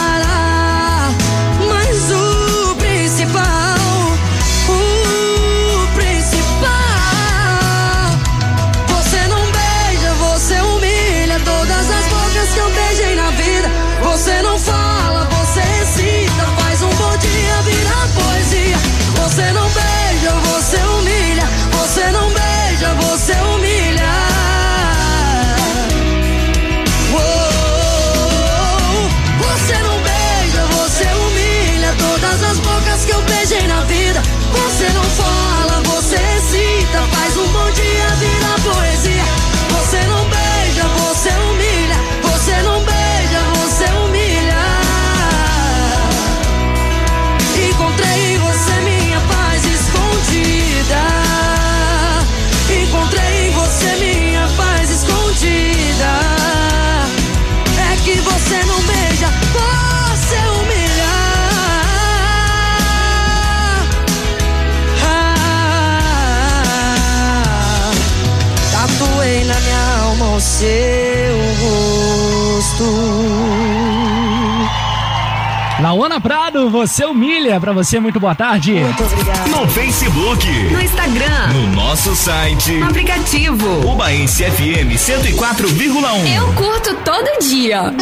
Você 76.71 77.05
humilha. 77.05 77.59
Pra 77.59 77.73
você, 77.73 77.99
muito 77.99 78.19
boa 78.19 78.33
tarde. 78.33 78.73
Muito 78.73 79.03
obrigada. 79.03 79.49
No 79.49 79.67
Facebook. 79.67 80.47
No 80.71 80.81
Instagram. 80.81 81.47
No 81.53 81.67
nosso 81.75 82.15
site. 82.15 82.71
No 82.73 82.87
aplicativo. 82.87 83.91
Ubaense 83.91 84.43
FM 84.43 84.95
104,1. 84.95 86.35
Eu 86.35 86.53
curto 86.53 86.95
todo 87.03 87.39
dia. 87.47 87.93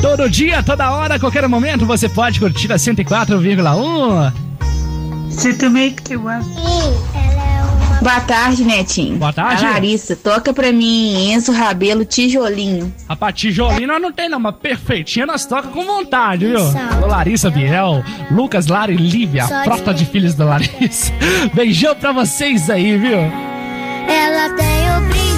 Todo 0.00 0.28
dia, 0.28 0.62
toda 0.62 0.90
hora, 0.90 1.14
a 1.14 1.18
qualquer 1.18 1.48
momento, 1.48 1.86
você 1.86 2.08
pode 2.08 2.38
curtir 2.38 2.70
a 2.72 2.76
104,1. 2.76 4.32
Você 5.30 5.54
também 5.54 5.92
que 5.94 6.14
eu 6.14 6.28
amo. 6.28 6.44
Boa 8.00 8.20
tarde, 8.20 8.64
Netinho. 8.64 9.16
Boa 9.18 9.32
tarde. 9.32 9.64
A 9.64 9.70
Larissa, 9.72 10.16
toca 10.16 10.54
pra 10.54 10.72
mim 10.72 11.30
Enzo 11.32 11.52
Rabelo 11.52 12.04
Tijolinho. 12.04 12.92
Rapaz, 13.08 13.34
tijolinho 13.34 13.86
nós 13.86 14.00
não 14.00 14.10
tem 14.10 14.28
não, 14.28 14.40
mas 14.40 14.54
perfeitinha 14.56 15.26
nós 15.26 15.44
toca 15.44 15.68
com 15.68 15.84
vontade, 15.84 16.46
viu? 16.46 16.58
Alô, 16.58 17.06
Larissa 17.06 17.50
Biel, 17.50 18.02
Lucas, 18.30 18.66
Lara 18.68 18.90
e 18.90 18.96
Lívia, 18.96 19.44
a 19.44 19.64
frota 19.64 19.92
de 19.92 20.06
filhos 20.06 20.34
da 20.34 20.46
Larissa. 20.46 21.12
Beijão 21.52 21.94
pra 21.94 22.12
vocês 22.12 22.70
aí, 22.70 22.96
viu? 22.96 23.18
Ela 24.08 24.48
tem 24.56 24.96
o 24.96 25.08
brilho 25.08 25.29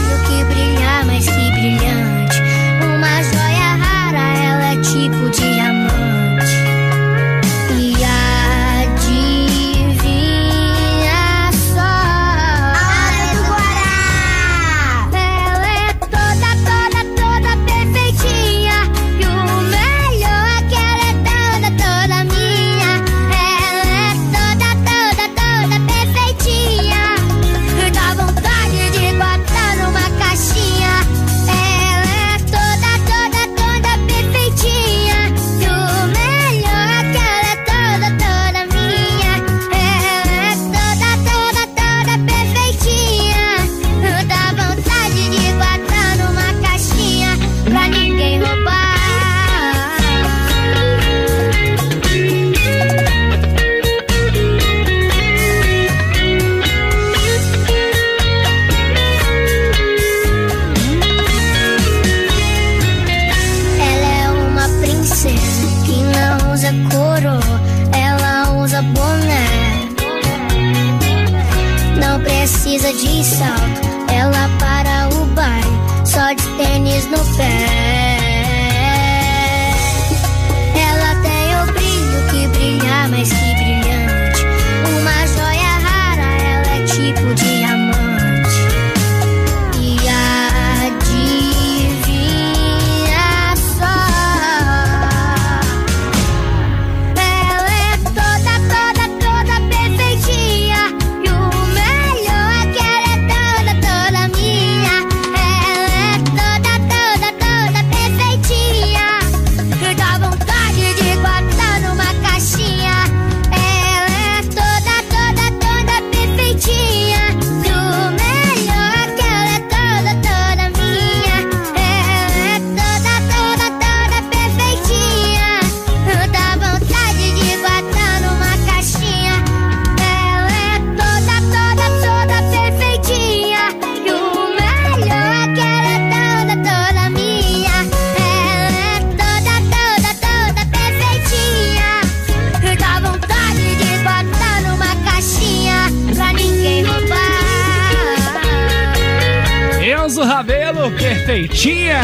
perfeitinha. 151.12 152.00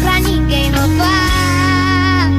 Pra 0.00 0.20
ninguém 0.20 0.70
roubar. 0.70 2.30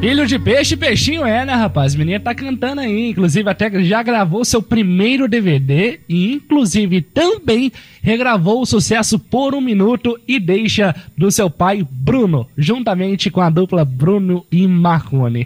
Filho 0.00 0.24
de 0.24 0.38
peixe, 0.38 0.76
peixinho 0.76 1.26
é, 1.26 1.44
né, 1.44 1.54
rapaz? 1.54 1.96
Menina 1.96 2.20
tá 2.20 2.32
cantando 2.32 2.80
aí. 2.80 3.10
Inclusive, 3.10 3.50
até 3.50 3.82
já 3.82 4.00
gravou 4.02 4.44
seu 4.44 4.62
primeiro 4.62 5.26
DVD. 5.26 5.98
E, 6.08 6.32
inclusive, 6.32 7.02
também 7.02 7.72
regravou 8.00 8.62
o 8.62 8.66
sucesso 8.66 9.18
Por 9.18 9.54
um 9.54 9.60
Minuto 9.60 10.16
e 10.28 10.38
Deixa 10.38 10.94
do 11.16 11.32
seu 11.32 11.50
pai 11.50 11.84
Bruno, 11.90 12.46
juntamente 12.56 13.30
com 13.30 13.40
a 13.40 13.50
dupla 13.50 13.84
Bruno 13.84 14.46
e 14.52 14.64
Marconi. 14.68 15.44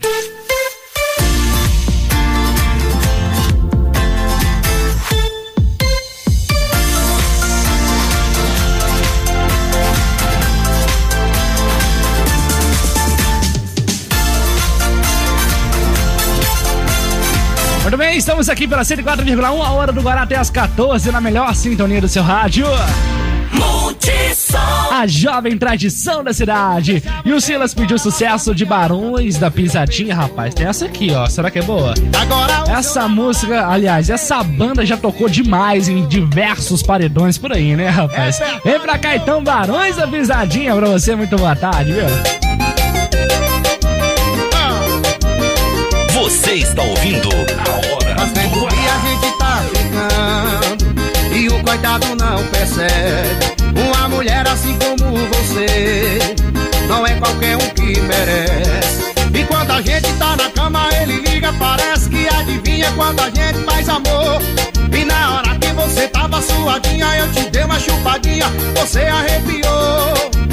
Muito 17.92 18.06
bem, 18.06 18.16
estamos 18.16 18.48
aqui 18.48 18.66
pela 18.66 18.80
104,1, 18.80 19.44
a 19.44 19.70
hora 19.70 19.92
do 19.92 20.00
Guará 20.00 20.22
até 20.22 20.34
as 20.34 20.48
14, 20.48 21.12
na 21.12 21.20
melhor 21.20 21.54
sintonia 21.54 22.00
do 22.00 22.08
seu 22.08 22.22
rádio. 22.22 22.64
A 24.90 25.06
jovem 25.06 25.58
tradição 25.58 26.24
da 26.24 26.32
cidade. 26.32 27.02
E 27.22 27.32
o 27.34 27.38
Silas 27.38 27.74
pediu 27.74 27.98
sucesso 27.98 28.54
de 28.54 28.64
Barões 28.64 29.36
da 29.36 29.50
Pisadinha, 29.50 30.14
rapaz. 30.14 30.54
Tem 30.54 30.66
essa 30.66 30.86
aqui, 30.86 31.10
ó. 31.12 31.26
Será 31.26 31.50
que 31.50 31.58
é 31.58 31.62
boa? 31.62 31.92
Agora 32.18 32.64
Essa 32.66 33.06
música, 33.06 33.66
aliás, 33.66 34.08
essa 34.08 34.42
banda 34.42 34.86
já 34.86 34.96
tocou 34.96 35.28
demais 35.28 35.86
em 35.86 36.06
diversos 36.06 36.82
paredões 36.82 37.36
por 37.36 37.52
aí, 37.52 37.76
né, 37.76 37.90
rapaz? 37.90 38.40
Vem 38.64 38.80
pra 38.80 38.96
cá 38.96 39.16
então, 39.16 39.44
Barões 39.44 39.96
da 39.96 40.06
Pisadinha 40.06 40.74
pra 40.74 40.86
você. 40.86 41.14
Muito 41.14 41.36
boa 41.36 41.54
tarde, 41.54 41.92
viu? 41.92 42.06
Você 46.22 46.52
está 46.52 46.82
ouvindo? 46.82 47.28
A 47.28 47.70
hora 47.72 48.16
Faz 48.16 48.30
tempo 48.30 48.68
que 48.68 48.76
a 48.76 48.98
gente 49.00 49.38
tá 49.38 49.60
ficando 49.74 51.36
E 51.36 51.48
o 51.48 51.62
coitado 51.64 52.06
não 52.14 52.46
percebe. 52.46 53.56
Uma 53.76 54.08
mulher 54.08 54.46
assim 54.46 54.78
como 54.78 55.16
você 55.16 56.36
Não 56.86 57.04
é 57.04 57.14
qualquer 57.14 57.56
um 57.56 57.68
que 57.70 58.00
merece. 58.02 59.12
E 59.34 59.44
quando 59.46 59.72
a 59.72 59.82
gente 59.82 60.12
tá 60.12 60.36
na 60.36 60.48
cama 60.50 60.88
ele 60.94 61.20
liga 61.22 61.52
Parece 61.54 62.08
que 62.08 62.28
adivinha 62.28 62.92
quando 62.92 63.18
a 63.18 63.24
gente 63.24 63.58
faz 63.64 63.88
amor. 63.88 64.40
E 64.96 65.04
na 65.04 65.38
hora 65.38 65.58
que 65.58 65.72
você 65.72 66.06
tava 66.06 66.40
suadinha 66.40 67.16
Eu 67.16 67.32
te 67.32 67.50
dei 67.50 67.64
uma 67.64 67.80
chupadinha 67.80 68.46
Você 68.76 69.00
arrepiou 69.00 70.51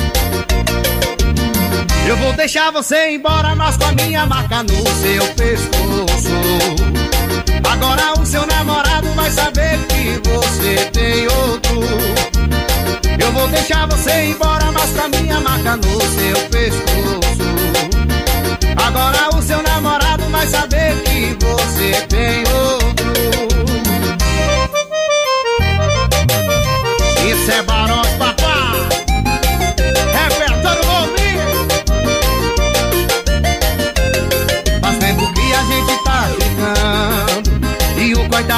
eu 2.09 2.17
vou 2.17 2.33
deixar 2.33 2.71
você 2.71 3.11
embora, 3.11 3.55
mas 3.55 3.77
com 3.77 3.85
a 3.85 3.91
minha 3.91 4.25
marca 4.25 4.63
no 4.63 4.69
seu 4.73 5.27
pescoço. 5.35 6.29
Agora 7.71 8.19
o 8.19 8.25
seu 8.25 8.47
namorado 8.47 9.07
vai 9.13 9.29
saber 9.29 9.77
que 9.87 10.19
você 10.27 10.89
tem 10.91 11.27
outro. 11.27 11.79
Eu 13.19 13.31
vou 13.31 13.47
deixar 13.49 13.87
você 13.87 14.25
embora, 14.25 14.71
mas 14.71 14.89
com 14.89 15.03
a 15.03 15.09
minha 15.09 15.39
marca 15.39 15.77
no 15.77 16.01
seu 16.01 16.49
pescoço. 16.49 17.49
Agora 18.75 19.37
o 19.37 19.41
seu 19.43 19.61
namorado 19.61 20.23
vai 20.31 20.47
saber 20.47 20.95
que 21.03 21.37
você 21.45 22.07
tem 22.07 22.39
outro. 22.39 22.88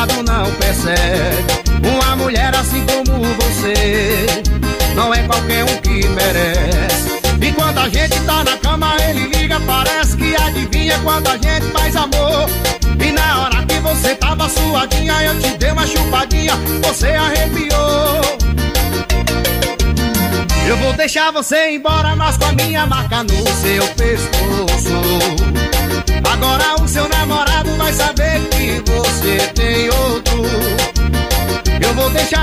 O 0.01 0.07
coitado 0.07 0.23
não 0.23 0.51
percebe. 0.53 1.87
Uma 1.87 2.15
mulher 2.15 2.55
assim 2.55 2.85
como 2.85 3.23
você 3.35 4.25
não 4.95 5.13
é 5.13 5.23
qualquer 5.23 5.63
um 5.63 5.77
que 5.77 6.07
merece. 6.07 7.21
E 7.41 7.51
quando 7.53 7.77
a 7.79 7.89
gente 7.89 8.19
tá 8.21 8.43
na 8.43 8.57
cama, 8.57 8.95
ele 9.07 9.27
liga, 9.27 9.59
parece 9.61 10.15
que 10.17 10.35
adivinha 10.35 10.99
quando 11.03 11.27
a 11.27 11.33
gente 11.33 11.65
faz 11.71 11.95
amor. 11.95 12.49
E 12.99 13.11
na 13.11 13.41
hora 13.41 13.65
que 13.65 13.79
você 13.79 14.15
tava 14.15 14.49
suadinha, 14.49 15.23
eu 15.23 15.39
te 15.39 15.57
dei 15.57 15.71
uma 15.71 15.85
chupadinha, 15.85 16.53
você 16.83 17.07
arrepiou. 17.07 18.21
Eu 20.67 20.77
vou 20.77 20.93
deixar 20.93 21.31
você 21.31 21.71
embora, 21.71 22.15
mas 22.15 22.37
com 22.37 22.45
a 22.45 22.51
minha 22.53 22.85
marca 22.85 23.23
no 23.23 23.47
seu 23.55 23.85
pescoço. 23.95 25.41
Agora 26.31 26.81
o 26.81 26.87
seu 26.87 27.09
namorado 27.09 27.75
vai 27.75 27.91
saber 27.91 28.30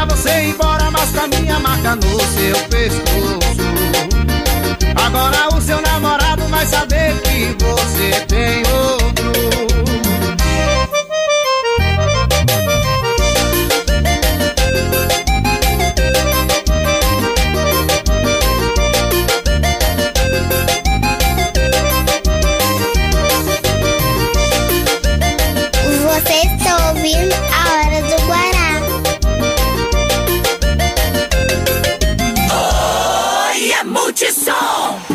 Você 0.07 0.31
embora, 0.49 0.91
mas 0.91 1.11
com 1.11 1.21
a 1.21 1.29
minha 1.29 1.59
marca 1.61 1.97
no 1.97 2.03
seu 2.03 2.57
pescoço. 2.69 3.69
Agora 4.97 5.57
o 5.57 5.61
seu 5.61 5.81
namorado 5.81 6.43
vai 6.49 6.67
saber 6.67 7.21
que 7.23 7.57
você 7.65 8.21
tem 8.27 8.63
outro. 8.67 9.68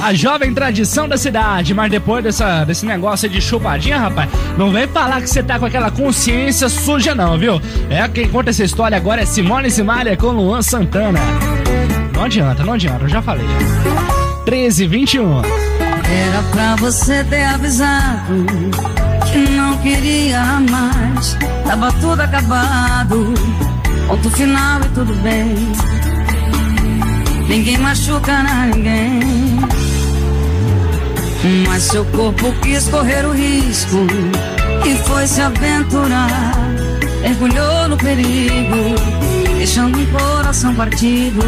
A 0.04 0.14
jovem 0.14 0.54
tradição 0.54 1.08
da 1.08 1.16
cidade, 1.16 1.74
mas 1.74 1.90
depois 1.90 2.22
dessa, 2.22 2.66
desse 2.66 2.86
negócio 2.86 3.30
de 3.30 3.40
chupadinha, 3.40 3.98
rapaz, 3.98 4.30
não 4.58 4.70
vem 4.70 4.86
falar 4.86 5.22
que 5.22 5.30
você 5.30 5.42
tá 5.42 5.58
com 5.58 5.64
aquela 5.64 5.90
consciência 5.90 6.68
suja, 6.68 7.16
não, 7.16 7.38
viu? 7.38 7.62
É 7.90 8.06
quem 8.10 8.28
conta 8.28 8.50
essa 8.50 8.66
história 8.66 8.98
agora 8.98 9.22
é 9.22 9.26
Simone 9.26 9.72
Simaria 9.72 10.18
com 10.18 10.28
Luan 10.28 10.62
Santana. 10.62 11.22
Não 12.14 12.26
adianta, 12.26 12.66
não 12.66 12.74
adianta, 12.74 13.06
eu 13.06 13.08
já 13.08 13.22
falei. 13.22 13.46
13, 14.44 14.88
21. 14.88 15.40
Era 15.40 16.44
pra 16.52 16.76
você 16.76 17.24
ter 17.24 17.46
avisado 17.46 18.46
que 19.32 19.50
não 19.52 19.78
queria 19.78 20.44
mais. 20.70 21.38
Tava 21.66 21.90
tudo 21.94 22.20
acabado. 22.20 23.34
Ponto 24.10 24.30
final 24.32 24.82
e 24.82 24.90
tudo 24.90 25.14
bem. 25.22 25.56
Ninguém 27.48 27.78
machuca 27.78 28.44
ninguém. 28.44 29.63
Mas 31.68 31.84
seu 31.84 32.06
corpo 32.06 32.54
quis 32.62 32.88
correr 32.88 33.26
o 33.26 33.34
risco 33.34 34.08
e 34.86 34.96
foi 35.06 35.28
se 35.28 35.42
aventurar. 35.42 36.54
Mergulhou 37.22 37.90
no 37.90 37.98
perigo, 37.98 38.96
deixando 39.58 40.00
um 40.00 40.06
coração 40.06 40.74
partido. 40.74 41.42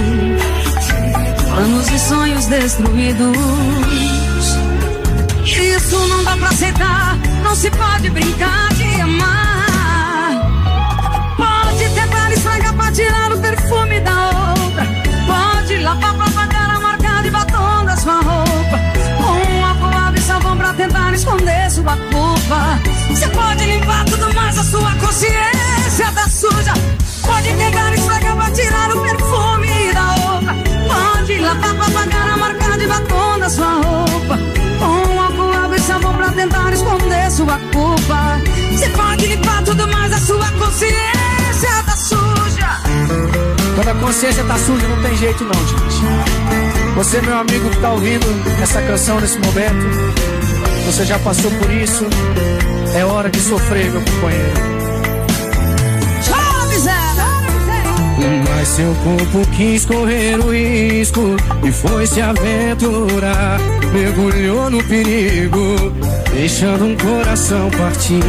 Planos 1.54 1.90
e 1.90 2.00
sonhos 2.00 2.46
destruídos. 2.48 3.38
Isso 5.46 6.08
não 6.08 6.24
dá 6.26 6.36
pra 6.36 6.50
aceitar, 6.50 7.18
não 7.42 7.56
se 7.56 7.72
pode 7.72 8.10
brincar 8.10 8.74
de 8.74 9.02
amar. 9.02 10.52
Pode 11.38 11.90
tentar 11.90 12.32
estragar 12.34 12.74
pra 12.74 12.92
tirar 12.92 13.32
o 13.32 13.40
perfume 13.40 14.02
da 14.02 14.30
outra. 14.52 14.86
Pode 15.26 15.78
lavar 15.78 16.14
pra 16.16 16.30
pagar 16.32 16.76
a 16.76 16.80
marca 16.82 17.22
de 17.24 17.30
batom 17.30 17.86
da 17.86 17.96
sua 17.96 18.22
roupa. 18.22 18.45
Tentar 20.76 21.14
esconder 21.14 21.72
sua 21.72 21.98
culpa. 21.98 22.80
Você 23.10 23.28
pode 23.30 23.66
limpar 23.66 24.06
tudo, 24.06 24.34
mas 24.34 24.58
a 24.58 24.64
sua 24.64 24.94
consciência 24.96 26.12
tá 26.14 26.30
suja. 26.30 26.74
Pode 27.24 27.54
tentar 27.54 27.94
estragar 27.94 28.36
pra 28.36 28.52
tirar 28.52 28.92
o 28.96 29.02
perfume 29.02 29.94
da 29.94 30.32
outra. 30.32 30.56
Pode 30.88 31.38
lavar 31.40 31.76
pra 31.76 31.90
pagar 31.92 32.30
a 32.30 32.38
marca 32.38 32.78
de 32.78 32.88
batom 32.88 33.40
da 33.40 33.50
sua 33.50 33.74
roupa. 33.74 34.38
Com 34.80 35.14
um 35.14 35.22
álcool, 35.22 35.54
água 35.54 35.76
e 35.76 35.80
sabão 35.80 36.14
pra 36.14 36.32
tentar 36.32 36.74
esconder 36.74 37.32
sua 37.32 37.60
culpa. 37.72 38.42
Você 38.72 38.90
pode 38.90 39.28
limpar 39.28 39.64
tudo, 39.64 39.88
mas 39.88 40.14
a 40.14 40.20
sua 40.20 40.52
consciência 40.52 41.84
tá 41.86 41.96
suja. 41.96 42.82
Quando 43.76 43.90
a 43.90 43.96
consciência 43.96 44.44
tá 44.44 44.58
suja, 44.58 44.88
não 44.88 45.02
tem 45.02 45.18
jeito 45.18 45.44
não, 45.44 45.68
gente. 45.68 46.46
Você, 46.96 47.22
meu 47.22 47.38
amigo 47.38 47.70
que 47.70 47.78
tá 47.78 47.92
ouvindo 47.92 48.26
essa 48.62 48.82
canção 48.82 49.20
nesse 49.20 49.38
momento, 49.40 50.45
você 50.86 51.04
já 51.04 51.18
passou 51.20 51.50
por 51.52 51.72
isso. 51.72 52.06
É 52.96 53.04
hora 53.04 53.30
de 53.30 53.40
sofrer, 53.40 53.92
meu 53.92 54.02
companheiro. 54.02 54.54
Tchau, 56.22 56.68
miséria! 56.68 57.26
Mas 58.50 58.68
seu 58.70 58.96
corpo 58.96 59.46
quis 59.56 59.86
correr 59.86 60.40
o 60.40 60.52
risco 60.52 61.36
e 61.64 61.72
foi 61.72 62.08
se 62.08 62.22
aventurar. 62.22 63.60
Mergulhou 63.92 64.70
no 64.70 64.84
perigo, 64.84 65.92
deixando 66.34 66.86
um 66.86 66.96
coração 66.96 67.70
partir. 67.72 68.22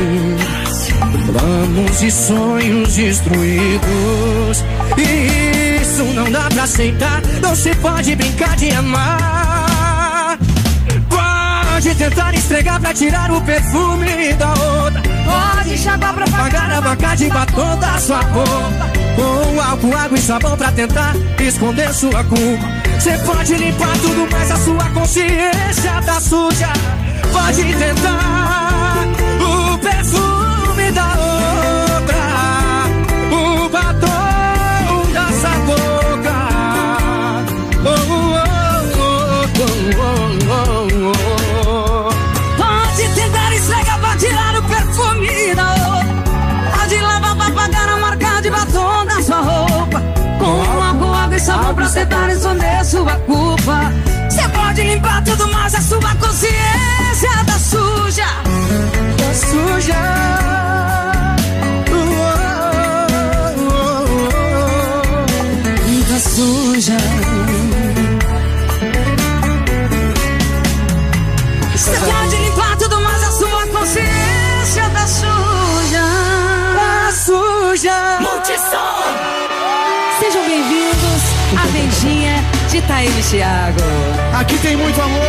Planos 1.27 2.03
e 2.03 2.11
sonhos 2.11 2.95
destruídos. 2.95 4.65
E 4.99 5.81
isso 5.83 6.03
não 6.15 6.31
dá 6.31 6.49
pra 6.49 6.65
aceitar. 6.65 7.23
Não 7.41 7.55
se 7.55 7.75
pode 7.77 8.17
brincar 8.17 8.57
de 8.57 8.71
amar. 8.73 9.46
Pode 11.77 11.95
tentar 11.95 12.35
esfregar 12.35 12.81
pra 12.81 12.95
tirar 12.95 13.31
o 13.31 13.39
perfume 13.43 14.33
da 14.39 14.49
outra. 14.49 15.03
Pode 15.03 15.75
enxaguar 15.75 16.15
pra 16.15 16.27
Pagar 16.27 16.71
a 16.71 16.81
vaca 16.81 17.15
de 17.15 17.29
batom 17.29 17.77
da 17.77 17.99
sua 17.99 18.21
roupa. 18.23 18.93
Com 19.15 19.61
álcool, 19.61 19.95
água 19.95 20.17
e 20.17 20.23
sabão 20.23 20.57
pra 20.57 20.73
tentar 20.73 21.15
esconder 21.39 21.93
sua 21.93 22.25
culpa. 22.25 22.67
Você 22.99 23.19
pode 23.19 23.55
limpar 23.57 23.93
tudo, 23.99 24.27
mas 24.33 24.51
a 24.53 24.57
sua 24.57 24.89
consciência 24.89 26.01
tá 26.07 26.19
suja. 26.19 26.73
Pode 27.31 27.63
tentar 27.63 28.66
e 51.87 51.89
sabão 51.89 51.93
pra 51.93 51.93
tentar 51.93 52.33
esconder 52.33 52.85
sua 52.85 53.17
culpa. 53.21 53.93
Você 54.29 54.49
pode 54.49 54.83
limpar 54.83 55.23
tudo, 55.25 55.49
mas 55.49 55.75
a 55.75 55.81
sua 55.81 56.15
consciência 56.17 57.45
tá 57.47 57.59
suja. 57.59 58.27
Tá 59.19 59.35
suja. 59.35 60.66
Thiago. 83.31 83.81
Aqui 84.39 84.57
tem 84.59 84.77
muito 84.77 85.01
amor 85.01 85.23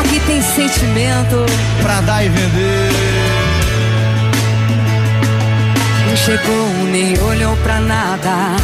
Aqui 0.00 0.20
tem 0.20 0.42
sentimento. 0.42 1.46
pra 1.82 2.00
dar 2.00 2.24
e 2.24 2.28
vender. 2.28 2.90
Não 6.08 6.16
chegou 6.16 6.68
nem 6.90 7.18
olhou 7.20 7.56
pra 7.58 7.80
nada. 7.80 8.56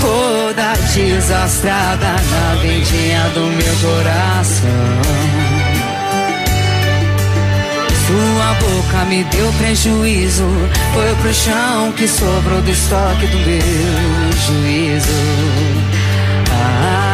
Toda 0.00 0.72
desastrada 0.94 2.06
na 2.06 2.54
vendinha 2.60 3.28
do 3.34 3.46
meu 3.46 3.74
coração. 3.76 5.02
boca 8.62 9.04
me 9.06 9.24
deu 9.24 9.52
prejuízo. 9.54 10.46
Foi 10.92 11.14
pro 11.16 11.32
chão 11.32 11.92
que 11.92 12.06
sobrou 12.06 12.60
do 12.60 12.70
estoque 12.70 13.26
do 13.26 13.38
meu 13.38 14.32
juízo. 14.46 15.08
Ah, 16.50 17.11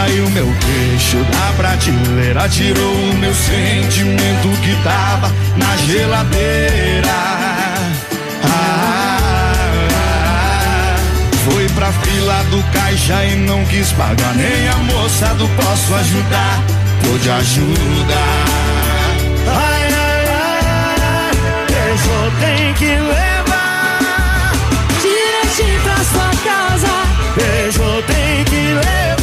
Caiu 0.00 0.30
meu 0.30 0.46
queixo 0.46 1.18
da 1.24 1.52
prateleira, 1.58 2.48
tirou 2.48 2.94
o 2.94 3.14
meu 3.18 3.34
sentimento 3.34 4.48
que 4.62 4.74
tava 4.82 5.30
na 5.58 5.76
geladeira. 5.76 7.06
Ah, 8.42 9.58
foi 11.44 11.68
pra 11.74 11.92
fila 11.92 12.42
do 12.44 12.62
caixa 12.72 13.26
e 13.26 13.36
não 13.36 13.62
quis 13.66 13.92
pagar, 13.92 14.34
nem 14.36 14.68
a 14.68 14.76
moça 14.76 15.34
do 15.34 15.46
posso 15.50 15.94
ajudar, 15.94 16.64
pôde 17.02 17.30
ajudar. 17.30 18.46
Ai, 19.48 19.84
ai, 19.84 20.24
ai, 20.32 21.30
tem 22.40 22.72
que 22.72 22.86
levar, 22.86 24.52
direitinho 25.02 25.80
pra 25.82 25.96
sua 26.04 26.30
casa. 26.42 26.88
beijo 27.36 28.02
tem 28.06 28.44
que 28.44 28.72
levar. 28.72 29.19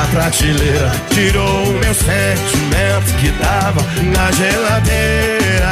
Da 0.00 0.06
prateleira 0.06 0.90
Tirou 1.10 1.64
o 1.64 1.72
meu 1.72 1.94
sentimento 1.94 3.14
que 3.18 3.30
tava 3.32 3.82
na 4.14 4.30
geladeira. 4.32 5.68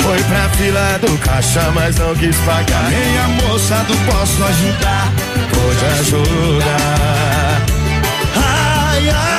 Foi 0.00 0.22
pra 0.24 0.48
fila 0.50 0.98
do 1.00 1.18
caixa, 1.18 1.70
mas 1.74 1.96
não 1.96 2.14
quis 2.14 2.36
pagar. 2.38 2.90
Nem 2.90 3.18
a 3.18 3.28
moça 3.28 3.76
do 3.88 3.96
posso 4.10 4.44
ajudar 4.44 5.12
Pode 5.50 5.84
ajudar. 6.00 7.62
Ai, 8.36 9.08
ai, 9.08 9.35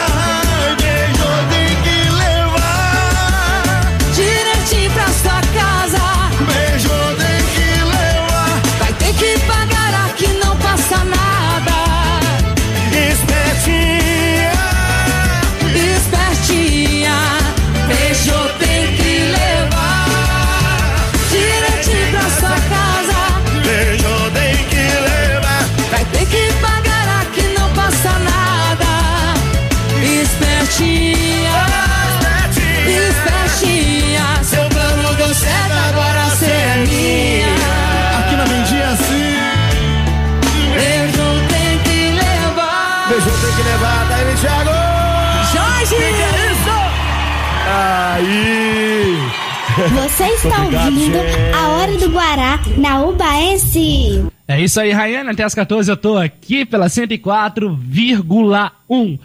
Aí 47.79 49.15
Você 49.91 50.23
está 50.33 50.63
Obrigado, 50.63 50.85
ouvindo 50.87 51.17
gente. 51.19 51.53
a 51.53 51.67
Hora 51.69 51.95
do 51.97 52.09
Guará 52.09 52.59
na 52.77 53.03
Ubaense. 53.05 54.25
É 54.47 54.59
isso 54.59 54.79
aí, 54.79 54.91
Rayane. 54.91 55.29
Até 55.29 55.43
as 55.43 55.53
14 55.53 55.91
eu 55.91 55.95
tô 55.97 56.17
aqui 56.17 56.65
pela 56.65 56.87
104,1. 56.87 59.19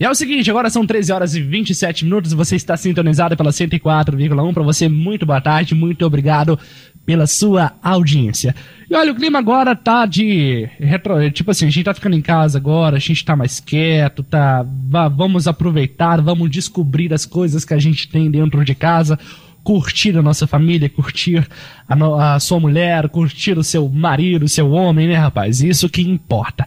E 0.00 0.04
é 0.04 0.10
o 0.10 0.14
seguinte, 0.14 0.50
agora 0.50 0.68
são 0.70 0.84
13 0.84 1.12
horas 1.12 1.36
e 1.36 1.40
27 1.40 2.04
minutos 2.04 2.32
você 2.32 2.56
está 2.56 2.76
sintonizado 2.76 3.36
pela 3.36 3.50
104,1. 3.50 4.52
Para 4.52 4.62
você, 4.64 4.88
muito 4.88 5.24
boa 5.24 5.40
tarde, 5.40 5.72
muito 5.74 6.04
obrigado 6.04 6.58
pela 7.04 7.26
sua 7.26 7.72
audiência. 7.82 8.54
E 8.90 8.94
olha, 8.94 9.12
o 9.12 9.14
clima 9.14 9.38
agora 9.38 9.74
tá 9.74 10.06
de. 10.06 10.68
Retro, 10.78 11.30
tipo 11.30 11.50
assim, 11.50 11.66
a 11.66 11.70
gente 11.70 11.84
tá 11.84 11.94
ficando 11.94 12.16
em 12.16 12.20
casa 12.22 12.58
agora, 12.58 12.96
a 12.96 13.00
gente 13.00 13.24
tá 13.24 13.34
mais 13.36 13.60
quieto, 13.60 14.22
tá. 14.22 14.64
va- 14.88 15.08
vamos 15.08 15.46
aproveitar, 15.48 16.20
vamos 16.20 16.50
descobrir 16.50 17.12
as 17.12 17.24
coisas 17.26 17.64
que 17.64 17.74
a 17.74 17.78
gente 17.78 18.08
tem 18.08 18.30
dentro 18.30 18.64
de 18.64 18.74
casa 18.74 19.18
curtir 19.62 20.14
a 20.18 20.20
nossa 20.20 20.46
família, 20.46 20.90
curtir 20.90 21.48
a, 21.88 21.96
no- 21.96 22.16
a 22.16 22.38
sua 22.38 22.60
mulher, 22.60 23.08
curtir 23.08 23.56
o 23.56 23.64
seu 23.64 23.88
marido, 23.88 24.44
o 24.44 24.48
seu 24.48 24.70
homem, 24.70 25.08
né, 25.08 25.14
rapaz? 25.14 25.62
Isso 25.62 25.88
que 25.88 26.02
importa. 26.02 26.66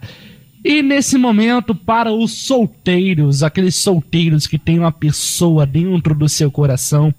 E 0.64 0.82
nesse 0.82 1.16
momento, 1.16 1.72
para 1.76 2.12
os 2.12 2.32
solteiros, 2.44 3.44
aqueles 3.44 3.76
solteiros 3.76 4.48
que 4.48 4.58
têm 4.58 4.80
uma 4.80 4.90
pessoa 4.90 5.64
dentro 5.64 6.12
do 6.12 6.28
seu 6.28 6.50
coração, 6.50 7.14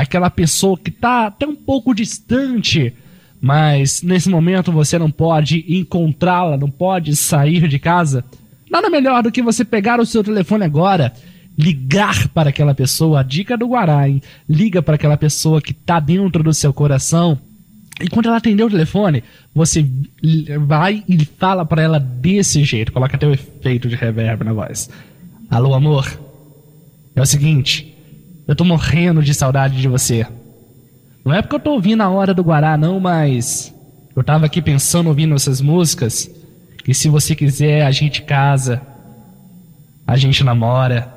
aquela 0.00 0.30
pessoa 0.30 0.78
que 0.78 0.90
tá 0.90 1.26
até 1.26 1.46
um 1.46 1.54
pouco 1.54 1.94
distante, 1.94 2.92
mas 3.40 4.02
nesse 4.02 4.28
momento 4.28 4.72
você 4.72 4.98
não 4.98 5.10
pode 5.10 5.64
encontrá-la, 5.68 6.56
não 6.56 6.70
pode 6.70 7.14
sair 7.16 7.68
de 7.68 7.78
casa, 7.78 8.24
nada 8.70 8.90
melhor 8.90 9.22
do 9.22 9.32
que 9.32 9.42
você 9.42 9.64
pegar 9.64 10.00
o 10.00 10.06
seu 10.06 10.22
telefone 10.22 10.64
agora, 10.64 11.12
ligar 11.56 12.28
para 12.28 12.50
aquela 12.50 12.74
pessoa, 12.74 13.20
a 13.20 13.22
dica 13.22 13.56
do 13.56 13.68
Guará, 13.68 14.08
hein? 14.08 14.22
Liga 14.48 14.80
para 14.80 14.94
aquela 14.94 15.16
pessoa 15.16 15.60
que 15.60 15.72
tá 15.72 15.98
dentro 15.98 16.42
do 16.42 16.54
seu 16.54 16.72
coração 16.72 17.38
e 18.00 18.08
quando 18.08 18.26
ela 18.26 18.36
atender 18.36 18.62
o 18.62 18.70
telefone, 18.70 19.24
você 19.52 19.84
vai 20.60 21.02
e 21.08 21.24
fala 21.24 21.66
pra 21.66 21.82
ela 21.82 21.98
desse 21.98 22.62
jeito. 22.62 22.92
Coloca 22.92 23.16
até 23.16 23.26
o 23.26 23.32
efeito 23.32 23.88
de 23.88 23.96
reverb 23.96 24.44
na 24.44 24.52
voz. 24.52 24.88
Alô, 25.50 25.74
amor. 25.74 26.06
É 27.16 27.20
o 27.20 27.26
seguinte, 27.26 27.97
eu 28.48 28.56
tô 28.56 28.64
morrendo 28.64 29.22
de 29.22 29.34
saudade 29.34 29.78
de 29.78 29.86
você. 29.86 30.26
Não 31.22 31.34
é 31.34 31.42
porque 31.42 31.56
eu 31.56 31.60
tô 31.60 31.72
ouvindo 31.72 32.02
a 32.02 32.08
hora 32.08 32.32
do 32.32 32.42
Guará, 32.42 32.78
não, 32.78 32.98
mas 32.98 33.74
eu 34.16 34.24
tava 34.24 34.46
aqui 34.46 34.62
pensando 34.62 35.08
ouvindo 35.08 35.34
essas 35.34 35.60
músicas. 35.60 36.30
Que 36.82 36.94
se 36.94 37.10
você 37.10 37.34
quiser, 37.34 37.84
a 37.84 37.90
gente 37.90 38.22
casa. 38.22 38.80
A 40.06 40.16
gente 40.16 40.42
namora. 40.42 41.14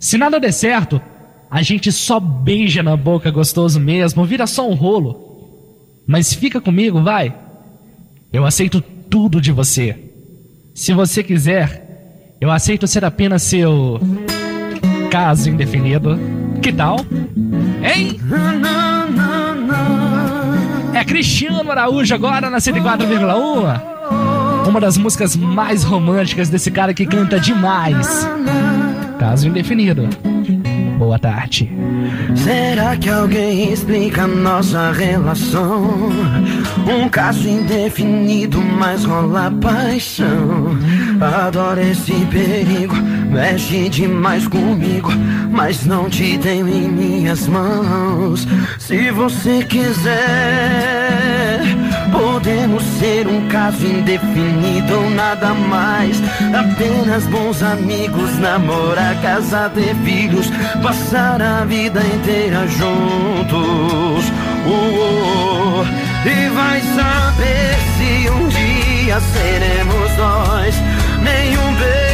Se 0.00 0.18
nada 0.18 0.40
der 0.40 0.52
certo, 0.52 1.00
a 1.48 1.62
gente 1.62 1.92
só 1.92 2.18
beija 2.18 2.82
na 2.82 2.96
boca 2.96 3.30
gostoso 3.30 3.78
mesmo, 3.78 4.24
vira 4.24 4.48
só 4.48 4.68
um 4.68 4.74
rolo. 4.74 6.02
Mas 6.04 6.34
fica 6.34 6.60
comigo, 6.60 7.00
vai. 7.00 7.32
Eu 8.32 8.44
aceito 8.44 8.80
tudo 9.08 9.40
de 9.40 9.52
você. 9.52 9.96
Se 10.74 10.92
você 10.92 11.22
quiser, 11.22 12.36
eu 12.40 12.50
aceito 12.50 12.88
ser 12.88 13.04
apenas 13.04 13.42
seu 13.42 14.00
caso 15.14 15.48
indefinido. 15.48 16.18
Que 16.60 16.72
tal? 16.72 16.96
Hein? 17.84 18.18
É 20.92 21.04
Cristiano 21.04 21.70
Araújo 21.70 22.12
agora 22.12 22.50
na 22.50 22.58
104,1. 22.58 23.80
Uma 24.66 24.80
das 24.80 24.98
músicas 24.98 25.36
mais 25.36 25.84
românticas 25.84 26.48
desse 26.48 26.68
cara 26.68 26.92
que 26.92 27.06
canta 27.06 27.38
demais. 27.38 28.28
Caso 29.16 29.46
indefinido. 29.46 30.08
Boa 30.98 31.18
tarde. 31.18 31.68
Será 32.36 32.96
que 32.96 33.10
alguém 33.10 33.72
explica 33.72 34.26
nossa 34.26 34.92
relação? 34.92 36.10
Um 36.86 37.08
caso 37.08 37.48
indefinido, 37.48 38.60
mas 38.60 39.04
rola 39.04 39.52
paixão. 39.60 40.78
Adoro 41.20 41.80
esse 41.80 42.12
perigo, 42.26 42.94
mexe 43.34 43.88
demais 43.88 44.46
comigo, 44.46 45.10
mas 45.50 45.84
não 45.84 46.08
te 46.08 46.38
tenho 46.38 46.68
em 46.68 46.88
minhas 46.88 47.48
mãos. 47.48 48.46
Se 48.78 49.10
você 49.10 49.64
quiser, 49.64 50.14
podemos 52.12 52.84
ser 53.00 53.26
um 53.26 53.48
caso 53.48 53.84
indefinido 53.84 54.94
ou 54.94 55.10
nada 55.10 55.52
mais. 55.52 56.22
Apenas 56.56 57.26
bons 57.26 57.60
amigos, 57.60 58.38
namorar, 58.38 59.20
casar, 59.20 59.68
ter 59.70 59.96
filhos, 59.96 60.48
passar 60.80 61.42
a 61.42 61.64
vida 61.64 62.00
inteira 62.00 62.68
juntos. 62.68 64.24
Oh, 64.66 65.82
oh. 65.82 65.84
E 66.26 66.48
vai 66.50 66.80
saber 66.80 67.74
se 67.98 68.30
um 68.30 68.48
dia 68.48 69.20
seremos 69.20 70.16
nós. 70.16 70.74
Nenhum 71.22 71.74
beijo 71.74 72.13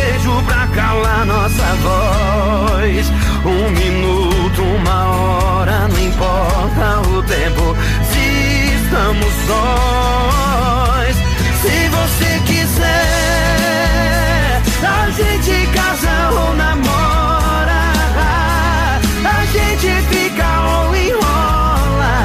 calar 0.70 1.24
nossa 1.26 1.64
voz. 1.82 3.10
Um 3.44 3.70
minuto, 3.70 4.62
uma 4.62 5.04
hora, 5.06 5.88
não 5.88 5.98
importa 5.98 7.00
o 7.08 7.22
tempo. 7.22 7.76
Se 8.10 8.74
estamos 8.74 9.32
sós, 9.46 11.16
se 11.62 11.88
você 11.88 12.40
quiser, 12.46 12.90
a 14.82 15.10
gente 15.10 15.66
casa 15.72 16.30
ou 16.32 16.54
namora. 16.54 17.82
A 19.24 19.44
gente 19.46 19.90
fica 20.08 20.48
ou 20.60 20.96
enrola. 20.96 22.16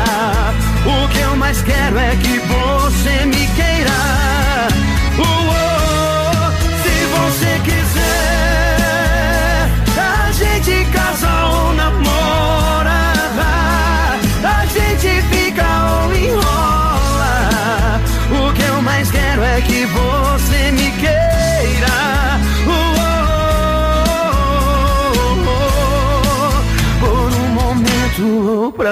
O 0.86 1.08
que 1.10 1.20
eu 1.20 1.36
mais 1.36 1.62
quero 1.62 1.98
é 1.98 2.16
que 2.16 2.40
você 2.40 3.26
me 3.26 3.48
queira. 3.56 3.65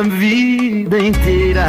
Vida 0.09 0.99
inteira. 0.99 1.65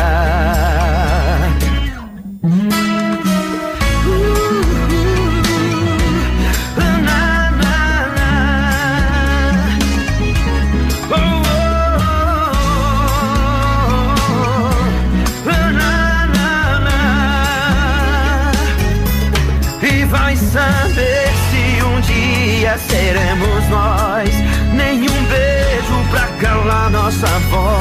E 19.82 20.04
vai 20.06 20.34
saber 20.36 21.28
se 21.50 21.82
um 21.84 22.00
dia 22.00 22.78
seremos 22.78 23.68
nós. 23.68 24.30
Nenhum 24.72 25.24
beijo 25.24 26.10
pra 26.10 26.26
calar 26.40 26.90
nossa 26.90 27.26
voz. 27.50 27.73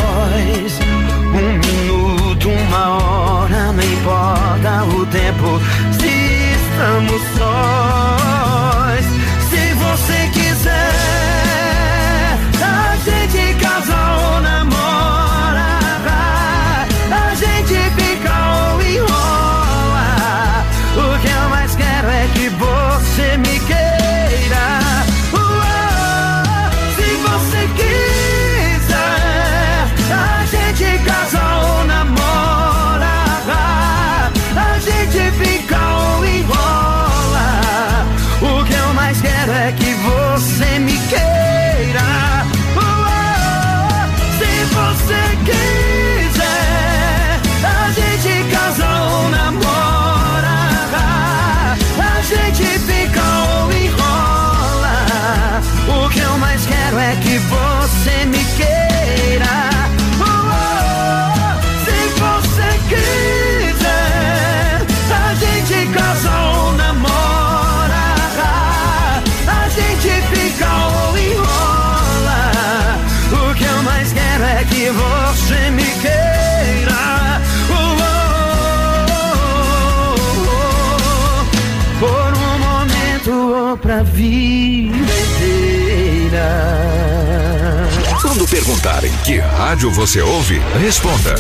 Que 89.24 89.40
rádio 89.40 89.90
você 89.90 90.22
ouve, 90.22 90.62
responda. 90.82 91.36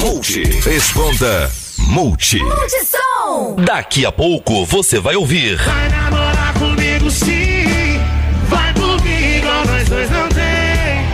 Multi. 0.00 0.42
Responda 0.60 1.50
Multi. 1.76 2.38
Multissom! 2.38 3.56
Daqui 3.62 4.06
a 4.06 4.10
pouco 4.10 4.64
você 4.64 4.98
vai 4.98 5.14
ouvir. 5.14 5.58
Vai 5.58 5.88
namorar 5.90 6.54
comigo 6.54 7.10
sim. 7.10 8.00
Vai 8.48 8.70
igual 9.36 9.66
nós 9.66 9.88
dois 9.88 10.10
não 10.10 10.28
tem. 10.28 11.06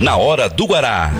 Na 0.00 0.16
hora 0.16 0.48
do 0.48 0.66
Guará. 0.66 1.12